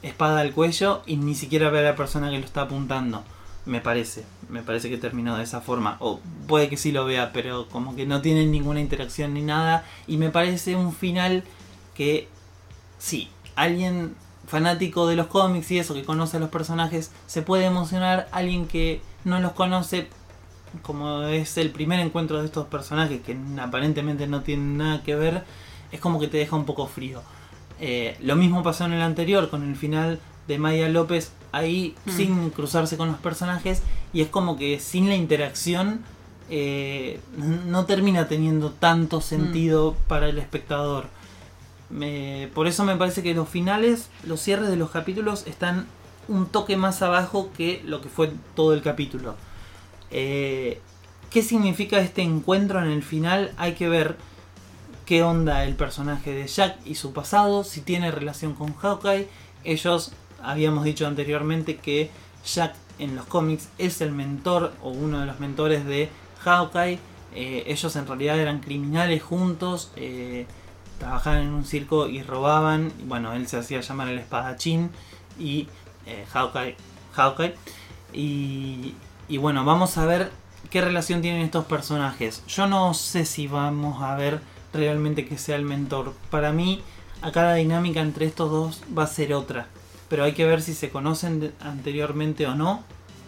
espada 0.01 0.41
al 0.41 0.53
cuello 0.53 1.01
y 1.05 1.17
ni 1.17 1.35
siquiera 1.35 1.69
ve 1.69 1.79
a 1.79 1.83
la 1.83 1.95
persona 1.95 2.29
que 2.29 2.39
lo 2.39 2.45
está 2.45 2.61
apuntando. 2.61 3.23
Me 3.65 3.81
parece, 3.81 4.23
me 4.49 4.61
parece 4.61 4.89
que 4.89 4.97
terminó 4.97 5.37
de 5.37 5.43
esa 5.43 5.61
forma. 5.61 5.97
O 5.99 6.19
puede 6.47 6.69
que 6.69 6.77
sí 6.77 6.91
lo 6.91 7.05
vea, 7.05 7.31
pero 7.33 7.67
como 7.67 7.95
que 7.95 8.05
no 8.05 8.21
tienen 8.21 8.51
ninguna 8.51 8.79
interacción 8.79 9.33
ni 9.33 9.41
nada. 9.41 9.85
Y 10.07 10.17
me 10.17 10.29
parece 10.29 10.75
un 10.75 10.93
final 10.93 11.43
que, 11.95 12.27
sí, 12.99 13.29
alguien 13.55 14.15
fanático 14.47 15.07
de 15.07 15.15
los 15.15 15.27
cómics 15.27 15.71
y 15.71 15.79
eso, 15.79 15.93
que 15.93 16.03
conoce 16.03 16.37
a 16.37 16.39
los 16.39 16.49
personajes, 16.49 17.11
se 17.27 17.41
puede 17.41 17.65
emocionar. 17.65 18.27
Alguien 18.31 18.67
que 18.67 19.01
no 19.23 19.39
los 19.39 19.53
conoce, 19.53 20.07
como 20.81 21.23
es 21.23 21.57
el 21.57 21.71
primer 21.71 21.99
encuentro 21.99 22.39
de 22.39 22.45
estos 22.45 22.67
personajes, 22.67 23.21
que 23.21 23.37
aparentemente 23.59 24.27
no 24.27 24.41
tienen 24.41 24.77
nada 24.77 25.03
que 25.03 25.15
ver, 25.15 25.43
es 25.91 25.99
como 25.99 26.19
que 26.19 26.27
te 26.27 26.37
deja 26.37 26.55
un 26.55 26.65
poco 26.65 26.87
frío. 26.87 27.21
Eh, 27.79 28.17
lo 28.21 28.35
mismo 28.35 28.63
pasó 28.63 28.85
en 28.85 28.93
el 28.93 29.01
anterior, 29.01 29.49
con 29.49 29.67
el 29.67 29.75
final 29.75 30.19
de 30.47 30.57
Maya 30.59 30.87
López, 30.89 31.31
ahí 31.51 31.95
Mm. 32.05 32.11
sin 32.11 32.49
cruzarse 32.51 32.97
con 32.97 33.07
los 33.07 33.17
personajes, 33.17 33.81
y 34.13 34.21
es 34.21 34.27
como 34.27 34.57
que 34.57 34.79
sin 34.79 35.09
la 35.09 35.15
interacción 35.15 36.01
eh, 36.49 37.19
no 37.65 37.85
termina 37.85 38.27
teniendo 38.27 38.69
tanto 38.69 39.19
sentido 39.19 39.95
para 40.07 40.29
el 40.29 40.37
espectador. 40.37 41.07
Por 42.53 42.67
eso 42.67 42.83
me 42.83 42.95
parece 42.95 43.23
que 43.23 43.33
los 43.33 43.47
finales, 43.47 44.09
los 44.23 44.41
cierres 44.41 44.69
de 44.69 44.75
los 44.75 44.91
capítulos 44.91 45.45
están 45.47 45.87
un 46.27 46.47
toque 46.47 46.77
más 46.77 47.01
abajo 47.01 47.51
que 47.55 47.81
lo 47.85 48.01
que 48.01 48.09
fue 48.09 48.31
todo 48.55 48.73
el 48.73 48.81
capítulo. 48.81 49.35
Eh, 50.11 50.79
¿Qué 51.29 51.41
significa 51.41 51.99
este 51.99 52.21
encuentro 52.21 52.81
en 52.81 52.89
el 52.89 53.03
final? 53.03 53.51
Hay 53.57 53.73
que 53.73 53.89
ver 53.89 54.17
qué 55.05 55.23
onda 55.23 55.63
el 55.65 55.75
personaje 55.75 56.33
de 56.33 56.47
Jack 56.47 56.77
y 56.85 56.95
su 56.95 57.13
pasado, 57.13 57.63
si 57.63 57.81
tiene 57.81 58.11
relación 58.11 58.53
con 58.53 58.73
Hawkeye. 58.73 59.27
Ellos 59.63 60.13
habíamos 60.41 60.83
dicho 60.83 61.05
anteriormente 61.07 61.77
que 61.77 62.09
Jack 62.45 62.75
en 62.99 63.15
los 63.15 63.25
cómics 63.25 63.69
es 63.77 63.99
el 64.01 64.11
mentor 64.11 64.73
o 64.81 64.89
uno 64.89 65.19
de 65.19 65.25
los 65.25 65.39
mentores 65.39 65.85
de 65.85 66.09
Hawkeye. 66.43 66.99
Eh, 67.33 67.63
ellos 67.67 67.95
en 67.97 68.07
realidad 68.07 68.39
eran 68.39 68.61
criminales 68.61 69.21
juntos, 69.21 69.91
eh, 69.97 70.45
trabajaban 70.97 71.41
en 71.41 71.49
un 71.49 71.65
circo 71.65 72.07
y 72.07 72.23
robaban. 72.23 72.91
Bueno, 73.05 73.33
él 73.33 73.47
se 73.47 73.57
hacía 73.57 73.81
llamar 73.81 74.09
el 74.09 74.19
espadachín 74.19 74.91
y 75.39 75.67
eh, 76.05 76.25
Hawkeye, 76.31 76.75
Hawkeye. 77.13 77.55
Y, 78.13 78.95
y 79.27 79.37
bueno, 79.37 79.65
vamos 79.65 79.97
a 79.97 80.05
ver 80.05 80.31
qué 80.69 80.81
relación 80.81 81.21
tienen 81.21 81.41
estos 81.41 81.65
personajes. 81.65 82.43
Yo 82.47 82.67
no 82.67 82.93
sé 82.93 83.25
si 83.25 83.47
vamos 83.47 84.01
a 84.01 84.15
ver 84.15 84.39
realmente 84.73 85.25
que 85.25 85.37
sea 85.37 85.55
el 85.55 85.65
mentor. 85.65 86.13
Para 86.29 86.51
mí, 86.51 86.81
acá 87.21 87.43
la 87.43 87.55
dinámica 87.55 88.01
entre 88.01 88.25
estos 88.25 88.51
dos 88.51 88.81
va 88.97 89.03
a 89.03 89.07
ser 89.07 89.33
otra. 89.33 89.67
Pero 90.09 90.23
hay 90.23 90.33
que 90.33 90.45
ver 90.45 90.61
si 90.61 90.73
se 90.73 90.89
conocen 90.89 91.53
anteriormente 91.61 92.45
o 92.47 92.55
no. 92.55 92.83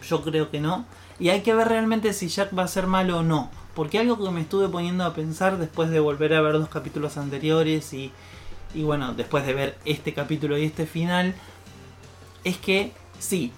Yo 0.08 0.22
creo 0.24 0.52
que 0.52 0.60
no. 0.60 0.86
Y 1.20 1.30
hay 1.30 1.42
que 1.42 1.54
ver 1.54 1.68
realmente 1.68 2.14
si 2.14 2.28
Jack 2.28 2.58
va 2.58 2.64
a 2.64 2.68
ser 2.68 2.88
malo 2.88 3.20
o 3.20 3.24
no. 3.24 3.50
Porque 3.78 4.00
algo 4.00 4.18
que 4.18 4.32
me 4.32 4.42
estuve 4.42 4.68
poniendo 4.68 5.06
a 5.06 5.14
pensar 5.14 5.58
después 5.58 5.90
de 5.92 6.00
volver 6.00 6.34
a 6.34 6.42
ver 6.42 6.54
dos 6.54 6.68
capítulos 6.68 7.16
anteriores 7.16 7.94
y, 7.94 8.12
y 8.74 8.82
bueno, 8.82 9.14
después 9.14 9.46
de 9.46 9.54
ver 9.54 9.78
este 9.86 10.14
capítulo 10.14 10.58
y 10.58 10.66
este 10.66 10.88
final, 10.88 11.36
es 12.44 12.58
que 12.58 12.92
sí, 13.20 13.52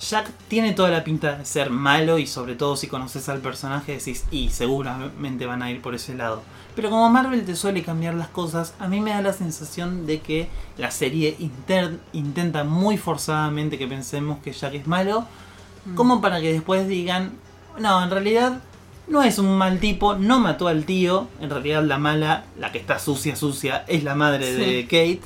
Jack 0.00 0.28
tiene 0.48 0.72
toda 0.72 0.90
la 0.90 1.04
pinta 1.04 1.36
de 1.36 1.44
ser 1.44 1.70
malo 1.70 2.18
y 2.18 2.26
sobre 2.26 2.56
todo 2.56 2.76
si 2.76 2.88
conoces 2.88 3.28
al 3.28 3.38
personaje 3.38 3.92
decís, 3.92 4.24
y 4.32 4.48
seguramente 4.48 5.46
van 5.46 5.62
a 5.62 5.70
ir 5.70 5.80
por 5.80 5.94
ese 5.94 6.14
lado. 6.14 6.42
Pero 6.74 6.90
como 6.90 7.08
Marvel 7.08 7.44
te 7.44 7.54
suele 7.54 7.84
cambiar 7.84 8.14
las 8.14 8.28
cosas, 8.28 8.74
a 8.80 8.88
mí 8.88 9.00
me 9.00 9.10
da 9.10 9.22
la 9.22 9.32
sensación 9.32 10.04
de 10.04 10.20
que 10.20 10.48
la 10.78 10.90
serie 10.90 11.36
intenta 12.12 12.64
muy 12.64 12.98
forzadamente 12.98 13.78
que 13.78 13.86
pensemos 13.86 14.40
que 14.42 14.52
Jack 14.52 14.74
es 14.74 14.86
malo, 14.88 15.26
Mm. 15.84 15.94
como 15.94 16.20
para 16.20 16.40
que 16.40 16.52
después 16.52 16.88
digan, 16.88 17.32
no, 17.78 18.02
en 18.02 18.10
realidad 18.10 18.60
no 19.06 19.22
es 19.22 19.38
un 19.38 19.56
mal 19.58 19.78
tipo, 19.80 20.14
no 20.16 20.40
mató 20.40 20.68
al 20.68 20.84
tío, 20.84 21.28
en 21.40 21.50
realidad 21.50 21.82
la 21.84 21.98
mala, 21.98 22.44
la 22.58 22.72
que 22.72 22.78
está 22.78 22.98
sucia, 22.98 23.36
sucia, 23.36 23.84
es 23.86 24.02
la 24.04 24.14
madre 24.14 24.46
Sí. 24.56 24.60
de 24.60 24.82
Kate. 24.84 25.20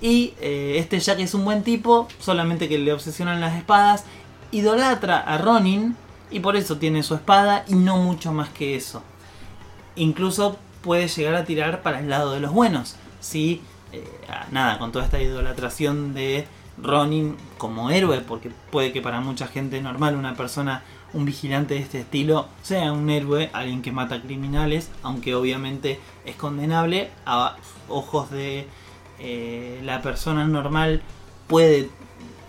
Y 0.00 0.34
eh, 0.40 0.74
este 0.78 0.98
Jack 1.00 1.20
es 1.20 1.32
un 1.34 1.44
buen 1.44 1.62
tipo, 1.62 2.08
solamente 2.20 2.68
que 2.68 2.78
le 2.78 2.92
obsesionan 2.92 3.40
las 3.40 3.54
espadas, 3.56 4.04
idolatra 4.52 5.18
a 5.18 5.38
Ronin 5.38 5.96
y 6.30 6.40
por 6.40 6.56
eso 6.56 6.76
tiene 6.78 7.02
su 7.02 7.14
espada 7.14 7.64
y 7.68 7.74
no 7.74 7.96
mucho 7.96 8.32
más 8.32 8.48
que 8.50 8.76
eso. 8.76 9.02
Incluso 9.96 10.58
puede 10.82 11.08
llegar 11.08 11.34
a 11.34 11.44
tirar 11.44 11.82
para 11.82 12.00
el 12.00 12.10
lado 12.10 12.32
de 12.32 12.40
los 12.40 12.52
buenos. 12.52 12.96
Si, 13.20 13.62
eh, 13.92 14.04
nada, 14.50 14.78
con 14.78 14.92
toda 14.92 15.04
esta 15.04 15.20
idolatración 15.20 16.12
de 16.14 16.46
Ronin 16.82 17.36
como 17.58 17.90
héroe, 17.90 18.20
porque 18.20 18.50
puede 18.70 18.92
que 18.92 19.00
para 19.00 19.20
mucha 19.20 19.46
gente 19.46 19.80
normal 19.80 20.14
una 20.16 20.34
persona, 20.36 20.82
un 21.12 21.24
vigilante 21.24 21.74
de 21.74 21.80
este 21.80 22.00
estilo, 22.00 22.48
sea 22.62 22.92
un 22.92 23.08
héroe, 23.10 23.50
alguien 23.52 23.82
que 23.82 23.92
mata 23.92 24.20
criminales, 24.20 24.90
aunque 25.02 25.34
obviamente 25.34 26.00
es 26.24 26.36
condenable 26.36 27.10
a 27.24 27.56
ojos 27.88 28.30
de 28.30 28.66
eh, 29.18 29.80
la 29.84 30.02
persona 30.02 30.46
normal 30.46 31.02
puede, 31.46 31.88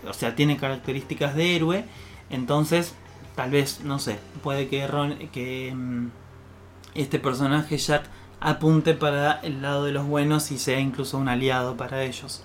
o 0.06 0.12
sea, 0.12 0.34
tiene 0.34 0.56
características 0.56 1.34
de 1.34 1.56
héroe, 1.56 1.84
entonces 2.30 2.94
tal 3.34 3.50
vez, 3.50 3.82
no 3.84 3.98
sé, 3.98 4.18
puede 4.42 4.68
que, 4.68 4.86
Ron, 4.86 5.16
que 5.32 5.72
mm, 5.74 6.08
este 6.94 7.18
personaje 7.18 7.78
Jack 7.78 8.04
apunte 8.40 8.94
para 8.94 9.40
el 9.42 9.62
lado 9.62 9.84
de 9.84 9.92
los 9.92 10.06
buenos 10.06 10.50
y 10.50 10.58
sea 10.58 10.80
incluso 10.80 11.18
un 11.18 11.28
aliado 11.28 11.76
para 11.76 12.02
ellos. 12.02 12.42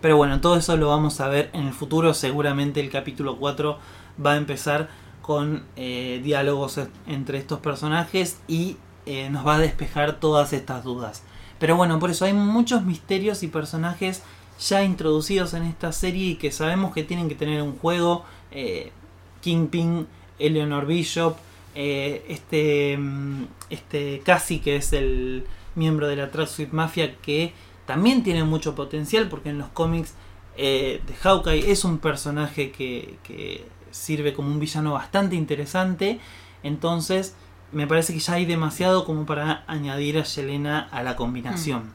Pero 0.00 0.16
bueno, 0.16 0.40
todo 0.40 0.56
eso 0.56 0.76
lo 0.76 0.88
vamos 0.88 1.20
a 1.20 1.28
ver 1.28 1.50
en 1.52 1.66
el 1.66 1.74
futuro. 1.74 2.14
Seguramente 2.14 2.80
el 2.80 2.90
capítulo 2.90 3.36
4 3.36 3.78
va 4.24 4.32
a 4.32 4.36
empezar 4.36 4.88
con 5.22 5.64
eh, 5.76 6.20
diálogos 6.24 6.80
entre 7.06 7.38
estos 7.38 7.60
personajes 7.60 8.38
y 8.48 8.76
eh, 9.06 9.28
nos 9.30 9.46
va 9.46 9.56
a 9.56 9.58
despejar 9.58 10.18
todas 10.18 10.52
estas 10.52 10.84
dudas. 10.84 11.22
Pero 11.58 11.76
bueno, 11.76 11.98
por 11.98 12.10
eso 12.10 12.24
hay 12.24 12.32
muchos 12.32 12.84
misterios 12.84 13.42
y 13.42 13.48
personajes 13.48 14.22
ya 14.58 14.82
introducidos 14.82 15.54
en 15.54 15.64
esta 15.64 15.92
serie 15.92 16.30
y 16.30 16.34
que 16.36 16.52
sabemos 16.52 16.92
que 16.92 17.04
tienen 17.04 17.28
que 17.28 17.34
tener 17.34 17.62
un 17.62 17.76
juego. 17.76 18.24
Eh, 18.50 18.92
Kingpin, 19.40 20.06
Eleanor 20.38 20.86
Bishop, 20.86 21.36
este, 21.74 22.96
mm, 22.98 23.44
este 23.70 24.22
Casi 24.24 24.58
que 24.58 24.76
es 24.76 24.92
el 24.92 25.44
miembro 25.74 26.08
de 26.08 26.16
la 26.16 26.30
Tracksuit 26.30 26.72
Mafia 26.72 27.16
que 27.16 27.52
también 27.86 28.22
tiene 28.22 28.44
mucho 28.44 28.74
potencial 28.74 29.28
porque 29.28 29.50
en 29.50 29.58
los 29.58 29.68
cómics 29.68 30.14
de 30.56 31.00
Hawkeye 31.22 31.70
es 31.70 31.84
un 31.84 31.98
personaje 31.98 32.70
que, 32.70 33.16
que 33.22 33.64
sirve 33.90 34.32
como 34.32 34.48
un 34.48 34.60
villano 34.60 34.92
bastante 34.92 35.36
interesante. 35.36 36.20
Entonces, 36.62 37.34
me 37.72 37.86
parece 37.86 38.12
que 38.12 38.18
ya 38.18 38.34
hay 38.34 38.46
demasiado 38.46 39.04
como 39.04 39.26
para 39.26 39.64
añadir 39.66 40.18
a 40.18 40.24
Yelena 40.24 40.88
a 40.90 41.02
la 41.02 41.16
combinación. 41.16 41.84
Mm. 41.84 41.92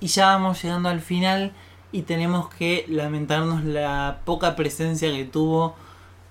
Y 0.00 0.06
ya 0.06 0.26
vamos 0.26 0.62
llegando 0.62 0.88
al 0.88 1.00
final 1.00 1.52
y 1.92 2.02
tenemos 2.02 2.48
que 2.54 2.84
lamentarnos 2.88 3.64
la 3.64 4.20
poca 4.24 4.56
presencia 4.56 5.10
que 5.10 5.24
tuvo 5.24 5.74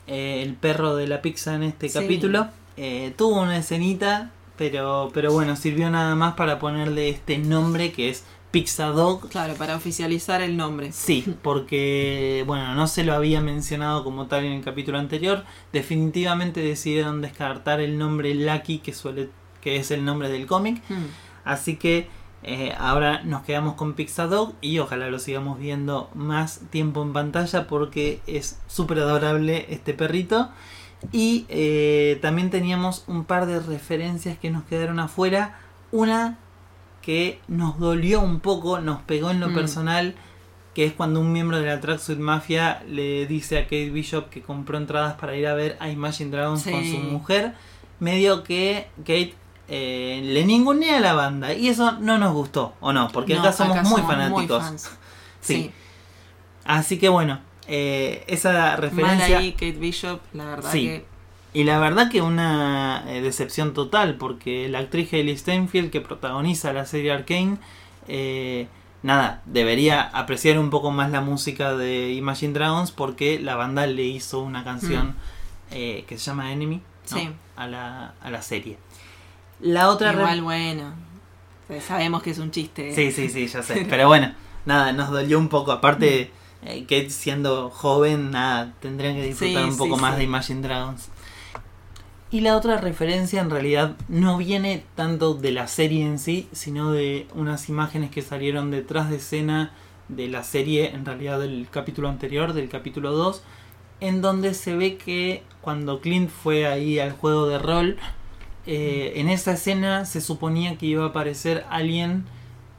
eh, 0.07 0.41
el 0.43 0.55
perro 0.55 0.95
de 0.95 1.07
la 1.07 1.21
pizza 1.21 1.55
en 1.55 1.63
este 1.63 1.89
capítulo. 1.89 2.47
Eh, 2.77 3.13
tuvo 3.17 3.41
una 3.41 3.57
escenita, 3.57 4.31
pero, 4.57 5.11
pero 5.13 5.31
bueno, 5.31 5.55
sirvió 5.55 5.89
nada 5.89 6.15
más 6.15 6.33
para 6.33 6.59
ponerle 6.59 7.09
este 7.09 7.37
nombre 7.37 7.91
que 7.91 8.09
es 8.09 8.23
Pixadog. 8.51 9.29
Claro, 9.29 9.53
para 9.55 9.75
oficializar 9.75 10.41
el 10.41 10.57
nombre. 10.57 10.91
Sí, 10.91 11.35
porque, 11.43 12.43
bueno, 12.47 12.73
no 12.73 12.87
se 12.87 13.03
lo 13.03 13.13
había 13.13 13.41
mencionado 13.41 14.03
como 14.03 14.27
tal 14.27 14.45
en 14.45 14.53
el 14.53 14.63
capítulo 14.63 14.97
anterior. 14.97 15.45
Definitivamente 15.71 16.61
decidieron 16.61 17.21
descartar 17.21 17.79
el 17.79 17.97
nombre 17.97 18.33
Lucky, 18.33 18.79
que, 18.79 18.93
suele, 18.93 19.29
que 19.61 19.75
es 19.75 19.91
el 19.91 20.03
nombre 20.03 20.29
del 20.29 20.47
cómic. 20.47 20.81
Hmm. 20.89 21.05
Así 21.43 21.75
que 21.75 22.07
eh, 22.41 22.73
ahora 22.77 23.21
nos 23.23 23.43
quedamos 23.43 23.75
con 23.75 23.93
Pixadog 23.93 24.53
y 24.61 24.79
ojalá 24.79 25.09
lo 25.09 25.19
sigamos 25.19 25.59
viendo 25.59 26.09
más 26.15 26.61
tiempo 26.69 27.03
en 27.03 27.11
pantalla 27.11 27.67
porque 27.67 28.21
es 28.27 28.59
súper 28.67 28.99
adorable 28.99 29.67
este 29.69 29.93
perrito. 29.93 30.49
Y 31.11 31.45
eh, 31.49 32.17
también 32.21 32.49
teníamos 32.49 33.03
un 33.07 33.25
par 33.25 33.45
de 33.45 33.59
referencias 33.59 34.37
que 34.37 34.49
nos 34.49 34.63
quedaron 34.63 34.99
afuera. 34.99 35.59
Una 35.91 36.39
que 37.09 37.39
nos 37.47 37.79
dolió 37.79 38.21
un 38.21 38.39
poco, 38.39 38.81
nos 38.81 39.01
pegó 39.01 39.31
en 39.31 39.39
lo 39.39 39.49
mm. 39.49 39.55
personal, 39.55 40.13
que 40.75 40.85
es 40.85 40.93
cuando 40.93 41.19
un 41.19 41.33
miembro 41.33 41.59
de 41.59 41.65
la 41.65 41.81
Tracksuit 41.81 42.19
Mafia 42.19 42.83
le 42.87 43.25
dice 43.25 43.57
a 43.57 43.63
Kate 43.63 43.89
Bishop 43.89 44.29
que 44.29 44.43
compró 44.43 44.77
entradas 44.77 45.15
para 45.15 45.35
ir 45.35 45.47
a 45.47 45.55
ver 45.55 45.75
a 45.79 45.89
Imagine 45.89 46.29
Dragons 46.29 46.63
con 46.65 46.85
su 46.85 46.97
mujer, 46.99 47.55
medio 47.99 48.43
que 48.43 48.89
Kate 48.99 49.33
eh, 49.69 50.21
le 50.23 50.45
ningunea 50.45 50.97
a 50.97 50.99
la 50.99 51.13
banda 51.13 51.51
y 51.55 51.69
eso 51.69 51.93
no 51.93 52.19
nos 52.19 52.31
gustó, 52.31 52.75
¿o 52.79 52.93
no? 52.93 53.07
Porque 53.11 53.35
acá 53.35 53.53
somos 53.53 53.81
muy 53.89 54.03
fanáticos. 54.03 54.91
sí. 55.41 55.71
Así 56.63 56.99
que 56.99 57.09
bueno, 57.09 57.39
eh, 57.65 58.23
esa 58.27 58.75
referencia... 58.75 59.29
Mal 59.29 59.41
ahí 59.41 59.53
Kate 59.53 59.79
Bishop, 59.79 60.19
la 60.33 60.45
verdad 60.45 60.71
que 60.71 61.05
y 61.53 61.63
la 61.63 61.79
verdad 61.79 62.11
que 62.11 62.21
una 62.21 63.03
eh, 63.07 63.21
decepción 63.21 63.73
total, 63.73 64.15
porque 64.15 64.69
la 64.69 64.79
actriz 64.79 65.11
Hailey 65.11 65.35
Steinfeld 65.35 65.89
que 65.89 65.99
protagoniza 65.99 66.73
la 66.73 66.85
serie 66.85 67.11
Arkane, 67.11 67.57
eh, 68.07 68.67
nada, 69.01 69.41
debería 69.45 70.01
apreciar 70.01 70.59
un 70.59 70.69
poco 70.69 70.91
más 70.91 71.09
la 71.09 71.21
música 71.21 71.75
de 71.75 72.13
Imagine 72.13 72.53
Dragons 72.53 72.91
porque 72.91 73.39
la 73.39 73.55
banda 73.55 73.87
le 73.87 74.03
hizo 74.03 74.41
una 74.41 74.63
canción 74.63 75.07
mm. 75.09 75.15
eh, 75.71 76.05
que 76.07 76.19
se 76.19 76.25
llama 76.25 76.51
Enemy 76.51 76.81
a, 77.55 77.67
la, 77.67 78.13
a 78.21 78.29
la 78.29 78.41
serie. 78.43 78.77
La 79.59 79.89
otra... 79.89 80.13
Igual 80.13 80.43
bueno, 80.43 80.93
sabemos 81.81 82.21
que 82.21 82.29
es 82.29 82.37
un 82.37 82.51
chiste. 82.51 82.93
Sí, 82.93 83.11
sí, 83.11 83.27
sí, 83.27 83.47
ya 83.47 83.63
sé. 83.63 83.85
Pero 83.89 84.07
bueno, 84.07 84.33
nada, 84.65 84.93
nos 84.93 85.09
dolió 85.09 85.39
un 85.39 85.49
poco. 85.49 85.71
Aparte, 85.71 86.31
que 86.87 87.09
siendo 87.09 87.71
joven, 87.71 88.29
nada, 88.29 88.71
tendrían 88.79 89.15
que 89.15 89.23
disfrutar 89.23 89.65
un 89.65 89.77
poco 89.77 89.97
más 89.97 90.15
de 90.15 90.25
Imagine 90.25 90.61
Dragons. 90.61 91.09
Y 92.31 92.41
la 92.41 92.55
otra 92.55 92.77
referencia 92.77 93.41
en 93.41 93.49
realidad 93.49 93.95
no 94.07 94.37
viene 94.37 94.83
tanto 94.93 95.33
de 95.33 95.51
la 95.51 95.67
serie 95.67 96.05
en 96.05 96.19
sí, 96.19 96.47
sino 96.51 96.91
de 96.91 97.27
unas 97.33 97.69
imágenes 97.69 98.11
que 98.11 98.21
salieron 98.21 98.69
detrás 98.69 99.09
de 99.09 99.15
escena 99.15 99.73
de 100.09 100.27
la 100.27 100.43
serie, 100.43 100.91
en 100.91 101.05
realidad 101.05 101.39
del 101.39 101.67
capítulo 101.71 102.07
anterior, 102.07 102.53
del 102.53 102.69
capítulo 102.69 103.13
2, 103.13 103.41
en 104.01 104.21
donde 104.21 104.53
se 104.53 104.75
ve 104.75 104.97
que 104.97 105.41
cuando 105.61 106.01
Clint 106.01 106.29
fue 106.29 106.67
ahí 106.67 106.99
al 106.99 107.13
juego 107.13 107.47
de 107.47 107.57
rol, 107.57 107.97
eh, 108.67 109.13
en 109.15 109.27
esa 109.27 109.53
escena 109.53 110.05
se 110.05 110.21
suponía 110.21 110.77
que 110.77 110.85
iba 110.85 111.05
a 111.05 111.07
aparecer 111.07 111.65
alguien 111.71 112.25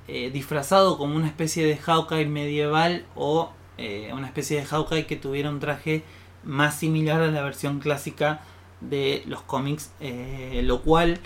eh, 0.07 0.31
disfrazado 0.31 0.97
como 0.97 1.17
una 1.17 1.27
especie 1.27 1.67
de 1.67 1.77
Hawkeye 1.77 2.27
medieval 2.27 3.05
o 3.17 3.51
eh, 3.79 4.13
una 4.13 4.29
especie 4.29 4.61
de 4.61 4.67
Hawkeye 4.67 5.07
que 5.07 5.17
tuviera 5.17 5.51
un 5.51 5.59
traje 5.59 6.05
más 6.45 6.79
similar 6.79 7.21
a 7.21 7.33
la 7.33 7.43
versión 7.43 7.81
clásica 7.81 8.43
de 8.81 9.23
los 9.27 9.43
cómics, 9.43 9.93
eh, 10.01 10.63
lo 10.65 10.83
cual 10.83 11.19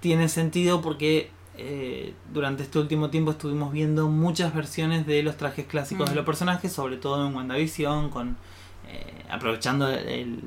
tiene 0.00 0.28
sentido 0.28 0.80
porque 0.80 1.30
eh, 1.56 2.14
durante 2.32 2.62
este 2.62 2.78
último 2.78 3.10
tiempo 3.10 3.32
estuvimos 3.32 3.72
viendo 3.72 4.08
muchas 4.08 4.54
versiones 4.54 5.06
de 5.06 5.22
los 5.22 5.36
trajes 5.36 5.66
clásicos 5.66 6.06
de 6.06 6.12
mm. 6.12 6.16
los 6.16 6.24
personajes, 6.24 6.72
sobre 6.72 6.96
todo 6.96 7.26
en 7.26 7.34
WandaVision, 7.34 8.10
con, 8.10 8.36
eh, 8.88 9.24
aprovechando 9.30 9.88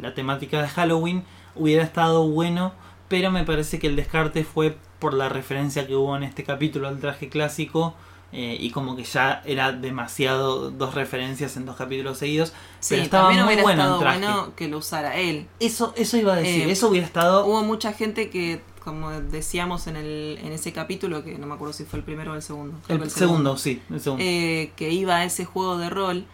la 0.01 0.14
temática 0.14 0.61
de 0.61 0.68
Halloween, 0.68 1.24
hubiera 1.55 1.84
estado 1.84 2.28
bueno, 2.28 2.74
pero 3.09 3.30
me 3.30 3.43
parece 3.43 3.80
que 3.80 3.88
el 3.88 3.95
descarte 3.95 4.43
fue 4.43 4.78
por 4.99 5.14
la 5.14 5.30
referencia 5.30 5.86
que 5.86 5.95
hubo 5.95 6.16
en 6.16 6.24
este 6.24 6.43
capítulo 6.43 6.88
al 6.88 6.99
traje 6.99 7.30
clásico 7.30 7.93
eh, 8.36 8.58
y 8.60 8.72
como 8.72 8.96
que 8.96 9.04
ya 9.04 9.44
era 9.46 9.72
demasiado 9.72 10.72
dos 10.72 10.96
referencias 10.96 11.56
en 11.56 11.68
dos 11.68 11.76
capítulos 11.76 12.18
seguidos. 12.18 12.52
pero 12.90 13.04
estaba 13.04 13.30
muy 13.30 13.44
hubiera 13.44 13.62
bueno, 13.62 13.84
estado 13.84 14.00
bueno 14.00 14.54
que 14.56 14.68
lo 14.68 14.80
usara 14.80 15.18
él. 15.18 15.48
Eso, 15.60 15.94
eso 15.96 16.18
iba 16.18 16.34
a 16.34 16.38
decir, 16.38 16.68
eh, 16.68 16.72
eso 16.72 16.90
hubiera 16.90 17.06
estado. 17.06 17.46
Hubo 17.46 17.62
mucha 17.62 17.94
gente 17.94 18.32
que, 18.32 18.64
como 18.84 19.12
decíamos 19.12 19.86
en, 19.86 19.98
el, 19.98 20.40
en 20.42 20.52
ese 20.52 20.74
capítulo, 20.74 21.24
que 21.24 21.38
no 21.38 21.46
me 21.46 21.54
acuerdo 21.54 21.74
si 21.74 21.86
fue 21.86 22.00
el 22.00 22.06
primero 22.06 22.32
o 22.32 22.36
el 22.36 22.42
segundo. 22.42 22.76
El, 22.88 23.08
segundo, 23.12 23.56
sí, 23.56 23.84
el 23.92 24.02
segundo. 24.02 24.26
Eh, 24.26 24.72
que 24.76 24.90
iba 24.90 25.18
a 25.18 25.26
ese 25.26 25.46
juego 25.46 25.78
de 25.78 25.92
rol. 25.92 26.26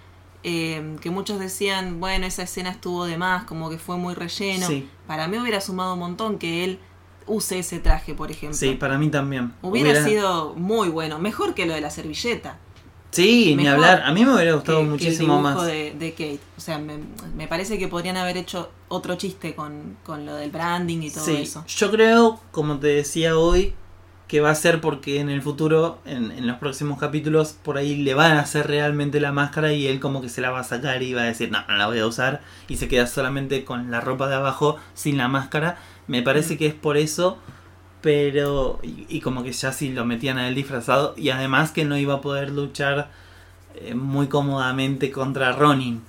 que 0.42 1.12
muchos 1.12 1.38
decían, 1.38 2.00
bueno, 2.00 2.26
esa 2.26 2.44
escena 2.44 2.70
estuvo 2.70 3.08
de 3.08 3.18
más, 3.18 3.44
como 3.44 3.70
que 3.70 3.78
fue 3.78 3.98
muy 3.98 4.14
relleno. 4.14 4.68
Para 5.06 5.28
mí 5.28 5.38
hubiera 5.38 5.60
sumado 5.60 5.96
un 5.96 6.00
montón 6.00 6.40
que 6.40 6.64
él 6.64 6.80
use 7.30 7.60
ese 7.60 7.80
traje, 7.80 8.14
por 8.14 8.32
ejemplo. 8.32 8.58
Sí, 8.58 8.72
para 8.72 8.98
mí 8.98 9.10
también. 9.10 9.54
Hubiera, 9.62 10.04
sido 10.04 10.54
muy 10.56 10.90
bueno, 10.90 11.20
mejor 11.20 11.54
que 11.54 11.66
lo 11.66 11.74
de 11.74 11.82
la 11.82 11.92
servilleta. 11.92 12.58
Sí, 13.12 13.56
ni 13.56 13.68
hablar. 13.68 14.04
A 14.04 14.12
mí 14.12 14.24
me 14.24 14.34
hubiera 14.34 14.54
gustado 14.54 14.84
muchísimo 14.84 15.42
más. 15.42 15.66
De, 15.66 15.96
de 15.98 16.12
Kate. 16.12 16.40
O 16.58 16.62
sea, 16.62 16.78
me, 16.78 17.48
parece 17.48 17.80
que 17.80 17.88
podrían 17.88 18.18
haber 18.18 18.38
hecho 18.38 18.72
otro 18.88 19.16
chiste 19.16 19.56
con, 19.56 19.98
lo 20.08 20.36
del 20.36 20.52
branding 20.52 21.02
y 21.02 21.12
todo 21.12 21.26
sí, 21.26 21.38
eso. 21.38 21.64
Yo 21.68 21.92
creo, 21.92 22.40
como 22.52 22.80
te 22.80 22.88
decía 22.88 23.38
hoy, 23.38 23.74
que 24.28 24.42
va 24.42 24.52
a 24.52 24.56
ser 24.56 24.80
porque 24.80 25.20
en 25.20 25.30
el 25.30 25.42
futuro, 25.42 25.98
en, 26.06 26.30
en, 26.32 26.46
los 26.46 26.58
próximos 26.58 27.00
capítulos, 27.00 27.54
por 27.64 27.78
ahí 27.80 27.96
le 27.96 28.14
van 28.14 28.34
a 28.34 28.42
hacer 28.42 28.68
realmente 28.68 29.20
la 29.20 29.32
máscara 29.32 29.74
y 29.74 29.88
él 29.88 30.00
como 30.00 30.22
que 30.22 30.30
se 30.30 30.40
la 30.40 30.52
va 30.52 30.60
a 30.60 30.64
sacar 30.64 31.02
y 31.02 31.16
va 31.16 31.24
a 31.24 31.26
decir, 31.26 31.50
no, 31.50 31.66
no 31.68 31.78
la 31.78 31.88
voy 31.88 31.98
a 31.98 32.06
usar 32.06 32.42
y 32.68 32.78
se 32.78 32.88
queda 32.88 33.08
solamente 33.08 33.66
con 33.66 33.90
la 33.90 34.02
ropa 34.02 34.30
de 34.30 34.36
abajo 34.36 34.78
sin 34.94 35.18
la 35.18 35.28
máscara 35.28 35.80
me 36.10 36.24
parece 36.24 36.58
que 36.58 36.66
es 36.66 36.74
por 36.74 36.98
eso, 36.98 37.38
pero. 38.02 38.80
Y, 38.82 39.22
como 39.22 39.44
que 39.44 39.52
ya 39.52 39.72
sí 39.72 39.90
lo 39.92 40.06
metían 40.06 40.40
a 40.40 40.48
él 40.48 40.56
disfrazado. 40.56 41.14
Y 41.16 41.30
además 41.30 41.72
que 41.72 41.86
no 41.86 41.98
iba 41.98 42.16
a 42.16 42.22
poder 42.22 42.50
luchar 42.50 43.12
eh, 43.76 43.94
muy 43.94 44.28
cómodamente 44.28 45.12
contra 45.12 45.52
Ronin. 45.52 46.02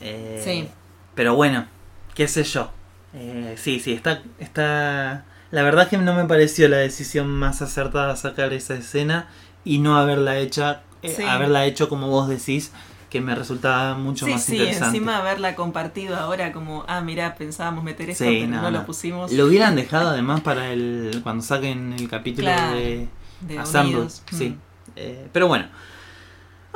Eh, 0.00 0.40
sí. 0.42 0.68
Pero 1.14 1.34
bueno, 1.34 1.66
qué 2.14 2.28
sé 2.28 2.44
yo. 2.44 2.70
Eh, 3.12 3.56
sí, 3.58 3.78
sí, 3.78 3.92
está, 3.92 4.22
está. 4.38 5.26
La 5.50 5.62
verdad 5.62 5.88
que 5.88 5.98
no 5.98 6.14
me 6.14 6.24
pareció 6.24 6.66
la 6.68 6.78
decisión 6.78 7.28
más 7.28 7.60
acertada 7.60 8.16
sacar 8.16 8.54
esa 8.54 8.74
escena 8.74 9.28
y 9.66 9.80
no 9.80 9.98
haberla 9.98 10.38
hecha, 10.38 10.80
haberla 11.28 11.66
hecho 11.66 11.90
como 11.90 12.08
vos 12.08 12.28
decís, 12.28 12.72
que 13.16 13.24
me 13.24 13.34
resultaba 13.34 13.94
mucho 13.94 14.26
más 14.26 14.48
interesante. 14.48 14.78
Sí, 14.78 14.84
encima 14.96 15.18
haberla 15.18 15.54
compartido 15.54 16.16
ahora 16.16 16.52
como, 16.52 16.84
ah, 16.88 17.00
mira, 17.00 17.34
pensábamos 17.34 17.84
meter 17.84 18.10
esto, 18.10 18.24
pero 18.24 18.46
no, 18.46 18.70
lo 18.70 18.86
pusimos. 18.86 19.32
Lo 19.32 19.46
hubieran 19.46 19.76
dejado 19.76 20.10
además 20.10 20.40
para 20.40 20.72
el 20.72 21.20
cuando 21.22 21.42
saquen 21.42 21.92
el 21.92 22.08
capítulo 22.08 22.48
de, 22.48 23.08
de 23.40 23.58
Assemble. 23.58 24.08
Sí. 24.30 24.50
Mm. 24.50 24.58
Eh, 24.96 25.28
pero 25.32 25.48
bueno, 25.48 25.66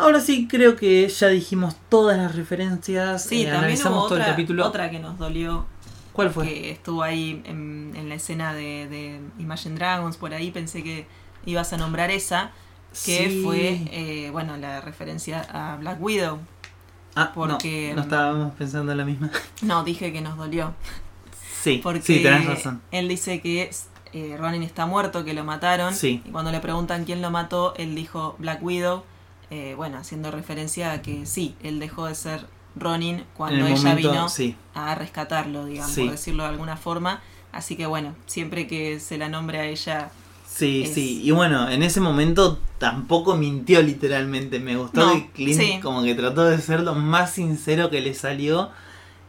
Ahora 0.00 0.20
sí, 0.20 0.48
creo 0.48 0.76
que 0.76 1.06
ya 1.08 1.28
dijimos 1.28 1.76
todas 1.90 2.16
las 2.16 2.34
referencias. 2.34 3.22
Sí, 3.22 3.42
eh, 3.42 3.44
también 3.44 3.64
analizamos 3.64 3.98
hubo 3.98 4.08
todo 4.08 4.14
otra, 4.14 4.26
el 4.26 4.32
capítulo. 4.32 4.66
otra 4.66 4.90
que 4.90 4.98
nos 4.98 5.18
dolió, 5.18 5.66
¿Cuál 6.14 6.30
fue? 6.30 6.46
que 6.46 6.70
estuvo 6.70 7.02
ahí 7.02 7.42
en, 7.44 7.92
en 7.94 8.08
la 8.08 8.14
escena 8.14 8.54
de, 8.54 8.88
de 8.88 9.20
Imagine 9.38 9.74
Dragons, 9.74 10.16
por 10.16 10.32
ahí 10.32 10.50
pensé 10.50 10.82
que 10.82 11.06
ibas 11.44 11.74
a 11.74 11.76
nombrar 11.76 12.10
esa, 12.10 12.52
que 13.04 13.28
Sí. 13.30 13.42
fue, 13.44 13.80
eh, 13.92 14.30
bueno, 14.32 14.56
la 14.56 14.80
referencia 14.80 15.40
a 15.52 15.76
Black 15.76 16.00
Widow. 16.02 16.38
Ah, 17.14 17.32
porque- 17.34 17.90
no, 17.90 17.96
no 17.96 18.02
estábamos 18.02 18.54
pensando 18.54 18.92
en 18.92 18.98
la 18.98 19.04
misma. 19.04 19.30
No, 19.62 19.84
dije 19.84 20.12
que 20.12 20.20
nos 20.20 20.36
dolió. 20.36 20.74
Sí, 21.62 21.80
Porque 21.82 22.00
sí, 22.02 22.22
tenés 22.22 22.46
razón. 22.46 22.80
él 22.90 23.08
dice 23.08 23.40
que 23.40 23.70
eh, 24.12 24.36
Ronin 24.38 24.62
está 24.62 24.86
muerto, 24.86 25.24
que 25.24 25.34
lo 25.34 25.44
mataron. 25.44 25.94
Sí. 25.94 26.22
Y 26.24 26.30
cuando 26.30 26.50
le 26.50 26.58
preguntan 26.60 27.04
quién 27.04 27.20
lo 27.22 27.30
mató, 27.30 27.74
él 27.76 27.94
dijo 27.94 28.34
Black 28.38 28.62
Widow. 28.62 29.04
eh, 29.52 29.74
bueno, 29.76 29.98
haciendo 29.98 30.30
referencia 30.30 30.92
a 30.92 31.02
que 31.02 31.26
sí, 31.26 31.56
él 31.64 31.80
dejó 31.80 32.06
de 32.06 32.14
ser 32.14 32.46
Ronin 32.76 33.24
cuando 33.36 33.66
ella 33.66 33.76
momento, 33.76 34.10
vino 34.12 34.28
sí. 34.28 34.54
a 34.74 34.94
rescatarlo, 34.94 35.64
digamos, 35.64 35.92
por 35.96 36.10
decirlo 36.12 36.44
de 36.44 36.50
alguna 36.50 36.76
forma. 36.76 37.20
Así 37.50 37.74
que 37.74 37.86
bueno, 37.86 38.14
siempre 38.26 38.68
que 38.68 39.00
se 39.00 39.18
la 39.18 39.28
nombre 39.28 39.58
a 39.58 39.64
ella. 39.64 40.10
Sí, 40.52 40.82
Es- 40.84 40.94
sí. 40.94 41.20
Y 41.22 41.30
bueno, 41.30 41.70
en 41.70 41.82
ese 41.82 42.00
momento 42.00 42.58
tampoco 42.78 43.36
mintió 43.36 43.80
literalmente. 43.82 44.58
Me 44.58 44.76
gustó 44.76 45.00
No, 45.06 45.12
que 45.14 45.30
Clint 45.32 45.60
sí. 45.60 45.80
como 45.82 46.02
que 46.02 46.14
trató 46.14 46.44
de 46.44 46.58
ser 46.58 46.80
lo 46.80 46.94
más 46.94 47.32
sincero 47.32 47.88
que 47.90 48.00
le 48.00 48.14
salió. 48.14 48.70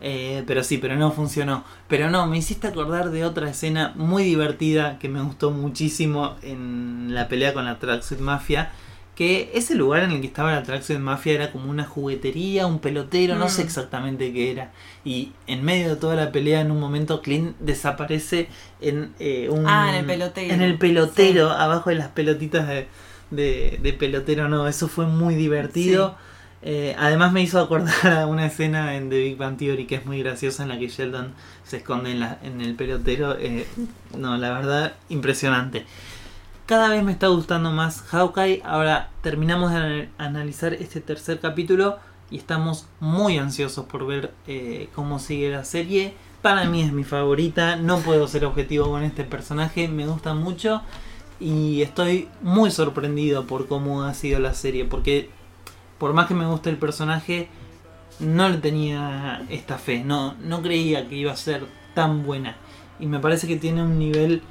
eh, 0.04 0.44
pero 0.48 0.64
sí, 0.64 0.80
pero 0.80 0.96
no 0.96 1.12
funcionó. 1.12 1.64
Pero 1.88 2.10
no, 2.10 2.26
me 2.26 2.40
hiciste 2.40 2.66
acordar 2.66 3.12
de 3.12 3.24
otra 3.24 3.52
escena 3.52 3.94
muy 3.96 4.24
divertida 4.24 4.98
que 4.98 5.08
me 5.10 5.22
gustó 5.22 5.52
muchísimo 5.52 6.38
en 6.42 7.14
la 7.14 7.28
pelea 7.28 7.54
con 7.54 7.66
la 7.66 7.78
Tracksuit 7.78 8.20
Mafia. 8.20 8.72
Que 9.16 9.51
ese 9.53 9.76
lugar 9.76 10.03
en 10.03 10.12
el 10.12 10.22
que 10.22 10.28
estaba 10.28 10.51
la 10.53 10.64
Tracksuit 10.64 10.97
Mafia 10.99 11.34
era 11.34 11.51
como 11.51 11.70
una 11.70 11.84
juguetería, 11.84 12.66
un 12.66 12.80
pelotero, 12.80 13.36
no 13.36 13.49
sé 13.49 13.62
Mm. 13.64 13.66
exactamente 13.66 14.34
qué 14.34 14.51
era. 14.51 14.72
Y 15.03 15.34
en 15.47 15.64
medio 15.64 15.89
de 15.89 15.95
toda 15.97 16.16
la 16.16 16.32
pelea, 16.32 16.62
en 16.62 16.72
un 16.72 16.80
momento, 16.80 17.22
Clint 17.22 17.55
desaparece 17.59 18.47
en 18.80 19.12
eh, 19.20 19.49
un. 19.49 19.68
Ah, 19.68 19.89
en 19.89 19.95
el 19.95 20.05
pelotero. 20.05 20.53
En 20.53 20.62
el 20.62 20.78
pelotero, 20.78 21.49
abajo 21.51 21.89
de 21.89 21.97
las 21.97 22.07
pelotitas 22.07 22.68
de, 22.68 22.88
de, 23.32 23.80
de 23.84 23.93
pelotero, 23.93 24.47
no, 24.49 24.68
eso 24.68 24.88
fue 24.88 25.05
muy 25.05 25.36
divertido. 25.36 26.16
Eh, 26.64 26.95
además 26.97 27.34
me 27.34 27.41
hizo 27.41 27.59
acordar 27.59 28.07
a 28.07 28.28
una 28.28 28.45
escena 28.45 28.95
en 28.95 29.09
The 29.09 29.18
Big 29.20 29.36
Bang 29.38 29.57
Theory 29.57 29.88
que 29.88 29.95
es 29.95 30.05
muy 30.05 30.20
graciosa 30.22 30.62
en 30.64 30.70
la 30.70 30.78
que 30.80 30.88
Sheldon 30.89 31.34
se 31.66 31.78
esconde 31.78 32.12
en, 32.12 32.20
la, 32.22 32.38
en 32.43 32.62
el 32.62 32.76
pelotero. 32.76 33.36
eh, 33.39 33.66
no, 34.18 34.38
la 34.38 34.51
verdad, 34.53 34.93
impresionante. 35.09 35.86
Cada 36.72 36.88
vez 36.88 37.04
me 37.04 37.12
está 37.12 37.28
gustando 37.28 37.70
más 37.74 38.02
Hawkeye. 38.04 38.62
Ahora 38.64 39.10
terminamos 39.22 39.72
de 39.72 39.78
anal- 39.78 40.10
analizar 40.18 40.74
este 40.74 41.02
tercer 41.02 41.42
capítulo 41.42 41.98
y 42.30 42.38
estamos 42.38 42.88
muy 43.02 43.38
ansiosos 43.38 43.88
por 43.88 44.08
ver 44.08 44.34
eh, 44.48 44.88
cómo 44.96 45.20
sigue 45.20 45.50
la 45.50 45.66
serie. 45.66 46.14
Para 46.42 46.64
mí 46.70 46.82
es 46.82 46.94
mi 46.94 47.04
favorita. 47.04 47.76
No 47.76 47.98
puedo 48.00 48.26
ser 48.26 48.46
objetivo 48.46 48.90
con 48.90 49.04
este 49.04 49.26
personaje. 49.26 49.90
Me 49.90 50.08
gusta 50.08 50.34
mucho. 50.34 50.82
Y 51.42 51.82
estoy 51.82 52.30
muy 52.42 52.72
sorprendido 52.72 53.46
por 53.48 53.68
cómo 53.68 54.04
ha 54.04 54.14
sido 54.14 54.40
la 54.40 54.54
serie. 54.54 54.86
Porque 54.86 55.30
por 55.98 56.14
más 56.14 56.28
que 56.28 56.36
me 56.36 56.46
guste 56.48 56.70
el 56.70 56.78
personaje, 56.78 57.50
no 58.22 58.48
le 58.48 58.60
tenía 58.60 59.44
esta 59.50 59.78
fe. 59.78 60.06
No, 60.06 60.36
no 60.36 60.62
creía 60.62 61.10
que 61.10 61.18
iba 61.18 61.34
a 61.34 61.36
ser 61.36 61.66
tan 61.96 62.24
buena. 62.24 62.56
Y 62.98 63.08
me 63.08 63.20
parece 63.20 63.46
que 63.46 63.58
tiene 63.58 63.84
un 63.84 64.00
nivel 64.00 64.42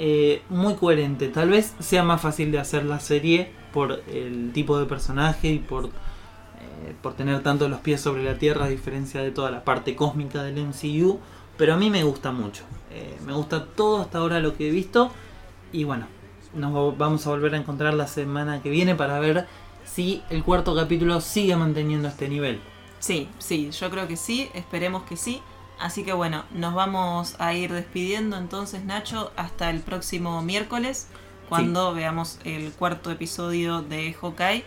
eh, 0.00 0.42
muy 0.48 0.74
coherente. 0.74 1.28
Tal 1.28 1.50
vez 1.50 1.74
sea 1.80 2.04
más 2.04 2.20
fácil 2.20 2.52
de 2.52 2.60
hacer 2.60 2.84
la 2.84 3.00
serie 3.00 3.50
por 3.72 4.00
el 4.06 4.52
tipo 4.52 4.78
de 4.78 4.86
personaje 4.86 5.48
y 5.48 5.58
por, 5.58 5.86
eh, 5.86 6.94
por 7.02 7.14
tener 7.14 7.42
tanto 7.42 7.68
los 7.68 7.80
pies 7.80 8.00
sobre 8.00 8.22
la 8.22 8.38
tierra 8.38 8.66
a 8.66 8.68
diferencia 8.68 9.20
de 9.22 9.32
toda 9.32 9.50
la 9.50 9.64
parte 9.64 9.96
cósmica 9.96 10.44
del 10.44 10.64
MCU. 10.64 11.18
Pero 11.56 11.74
a 11.74 11.76
mí 11.76 11.90
me 11.90 12.04
gusta 12.04 12.30
mucho. 12.30 12.62
Eh, 12.92 13.18
me 13.26 13.32
gusta 13.32 13.64
todo 13.64 14.00
hasta 14.00 14.18
ahora 14.18 14.38
lo 14.38 14.56
que 14.56 14.68
he 14.68 14.70
visto. 14.70 15.10
Y 15.72 15.82
bueno, 15.82 16.06
nos 16.54 16.96
vamos 16.96 17.26
a 17.26 17.30
volver 17.30 17.54
a 17.54 17.58
encontrar 17.58 17.94
la 17.94 18.06
semana 18.06 18.62
que 18.62 18.70
viene 18.70 18.94
para 18.94 19.18
ver 19.18 19.48
si 19.84 20.22
el 20.30 20.44
cuarto 20.44 20.76
capítulo 20.76 21.20
sigue 21.20 21.56
manteniendo 21.56 22.06
este 22.06 22.28
nivel. 22.28 22.60
Sí, 23.00 23.28
sí, 23.38 23.70
yo 23.72 23.90
creo 23.90 24.06
que 24.06 24.16
sí, 24.16 24.48
esperemos 24.54 25.02
que 25.02 25.16
sí. 25.16 25.42
Así 25.78 26.04
que 26.04 26.12
bueno, 26.12 26.44
nos 26.52 26.74
vamos 26.74 27.36
a 27.38 27.54
ir 27.54 27.72
despidiendo 27.72 28.36
entonces, 28.36 28.84
Nacho, 28.84 29.32
hasta 29.36 29.70
el 29.70 29.80
próximo 29.80 30.42
miércoles, 30.42 31.08
cuando 31.48 31.94
veamos 31.94 32.38
el 32.44 32.72
cuarto 32.72 33.10
episodio 33.10 33.82
de 33.82 34.12
Hawkeye. 34.12 34.64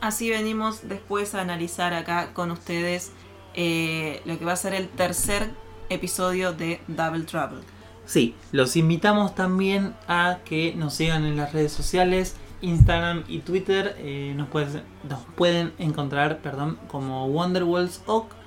Así 0.00 0.30
venimos 0.30 0.88
después 0.88 1.34
a 1.34 1.40
analizar 1.42 1.92
acá 1.94 2.32
con 2.34 2.50
ustedes 2.50 3.12
eh, 3.54 4.22
lo 4.24 4.38
que 4.38 4.44
va 4.44 4.52
a 4.52 4.56
ser 4.56 4.74
el 4.74 4.88
tercer 4.88 5.50
episodio 5.90 6.52
de 6.52 6.80
Double 6.88 7.24
Trouble. 7.24 7.60
Sí, 8.04 8.34
los 8.50 8.76
invitamos 8.76 9.34
también 9.34 9.94
a 10.08 10.38
que 10.44 10.74
nos 10.74 10.94
sigan 10.94 11.24
en 11.24 11.36
las 11.36 11.52
redes 11.52 11.72
sociales, 11.72 12.36
Instagram 12.62 13.24
y 13.28 13.40
Twitter. 13.40 13.96
eh, 13.98 14.34
nos, 14.36 14.48
pueden, 14.48 14.82
nos 15.08 15.20
pueden 15.36 15.72
encontrar 15.78 16.38
perdón, 16.40 16.78
como 16.88 17.26
Wonderwalls 17.26 18.02
Oak. 18.06 18.41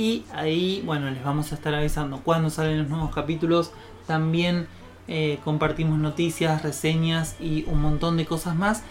Y 0.00 0.24
ahí, 0.32 0.82
bueno, 0.86 1.10
les 1.10 1.22
vamos 1.22 1.52
a 1.52 1.56
estar 1.56 1.74
avisando 1.74 2.22
cuando 2.24 2.48
salen 2.48 2.78
los 2.78 2.88
nuevos 2.88 3.14
capítulos. 3.14 3.70
También 4.06 4.66
eh, 5.08 5.38
compartimos 5.44 5.98
noticias, 5.98 6.62
reseñas 6.62 7.36
y 7.38 7.64
un 7.66 7.82
montón 7.82 8.16
de 8.16 8.24
cosas 8.24 8.56
más. 8.56 8.82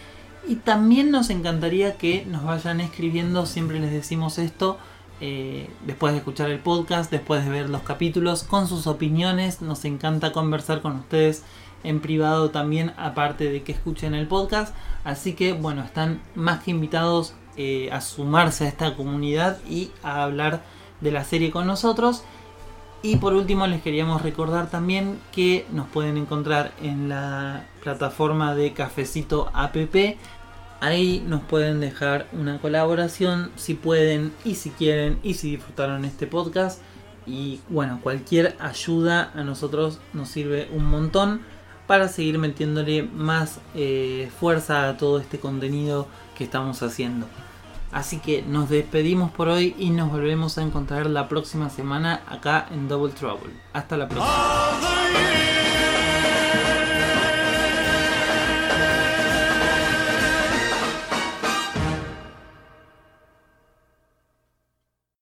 Y 0.47 0.57
también 0.57 1.10
nos 1.10 1.32
encantaría 1.32 1.97
que 1.97 2.28
nos 2.28 2.43
vayan 2.43 2.80
escribiendo, 2.80 3.47
siempre 3.47 3.80
les 3.80 3.89
decimos 3.91 4.38
esto, 4.38 4.78
eh, 5.20 5.68
después 5.88 6.14
de 6.14 6.20
escuchar 6.20 6.51
el 6.51 6.60
podcast, 6.60 7.10
después 7.10 7.43
de 7.43 7.49
ver 7.49 7.72
los 7.72 7.82
capítulos, 7.82 8.43
con 8.43 8.68
sus 8.68 8.86
opiniones. 8.86 9.64
Nos 9.64 9.86
encanta 9.86 10.32
conversar 10.32 10.84
con 10.84 10.97
ustedes 10.97 11.41
en 11.84 12.01
privado 12.01 12.51
también, 12.51 12.93
aparte 12.97 13.49
de 13.49 13.64
que 13.64 13.72
escuchen 13.72 14.14
el 14.14 14.28
podcast. 14.28 14.76
Así 15.03 15.34
que 15.34 15.53
bueno, 15.53 15.82
están 15.84 16.22
más 16.36 16.64
que 16.64 16.70
invitados 16.70 17.34
eh, 17.57 17.89
a 17.91 17.99
sumarse 17.99 18.66
a 18.66 18.68
esta 18.68 18.95
comunidad 18.95 19.57
y 19.68 19.89
a 20.03 20.22
hablar 20.24 20.62
de 21.02 21.12
la 21.12 21.24
serie 21.24 21.52
con 21.52 21.68
nosotros. 21.68 22.24
Y 23.02 23.16
por 23.16 23.34
último 23.34 23.66
les 23.66 23.82
queríamos 23.82 24.22
recordar 24.22 24.70
también 24.70 25.20
que 25.32 25.66
nos 25.72 25.88
pueden 25.88 26.18
encontrar 26.18 26.74
en 26.82 27.08
la 27.08 27.66
plataforma 27.82 28.56
de 28.56 28.74
Cafecito 28.74 29.50
App. 29.54 29.76
Ahí 30.82 31.24
nos 31.28 31.41
pueden 31.41 31.80
dejar 31.80 32.28
una 32.34 32.60
colaboración 32.60 33.52
si 33.56 33.74
pueden 33.74 34.34
y 34.43 34.56
si 34.56 34.70
quieren 34.70 35.20
y 35.24 35.36
si 35.36 35.52
disfrutaron 35.52 36.04
este 36.04 36.28
podcast. 36.28 36.82
Y 37.26 37.60
bueno, 37.70 38.00
cualquier 38.02 38.56
ayuda 38.60 39.32
a 39.34 39.43
nosotros 39.43 40.00
nos 40.14 40.30
sirve 40.30 40.70
un 40.74 40.86
montón 40.86 41.41
para 41.88 42.08
seguir 42.08 42.38
metiéndole 42.38 43.04
más 43.04 43.60
eh, 43.76 44.30
fuerza 44.39 44.89
a 44.89 44.97
todo 44.97 45.20
este 45.20 45.39
contenido 45.39 46.08
que 46.38 46.43
estamos 46.43 46.82
haciendo. 46.84 47.28
Así 47.92 48.20
que 48.20 48.44
nos 48.44 48.70
despedimos 48.70 49.32
por 49.32 49.48
hoy 49.48 49.76
y 49.78 49.90
nos 49.90 50.12
volvemos 50.12 50.58
a 50.58 50.62
encontrar 50.62 51.08
la 51.08 51.28
próxima 51.28 51.70
semana 51.70 52.22
acá 52.28 52.68
en 52.72 52.88
Double 52.88 53.14
Trouble. 53.14 53.52
Hasta 53.74 53.98
la 53.98 54.08
próxima. 54.08 55.89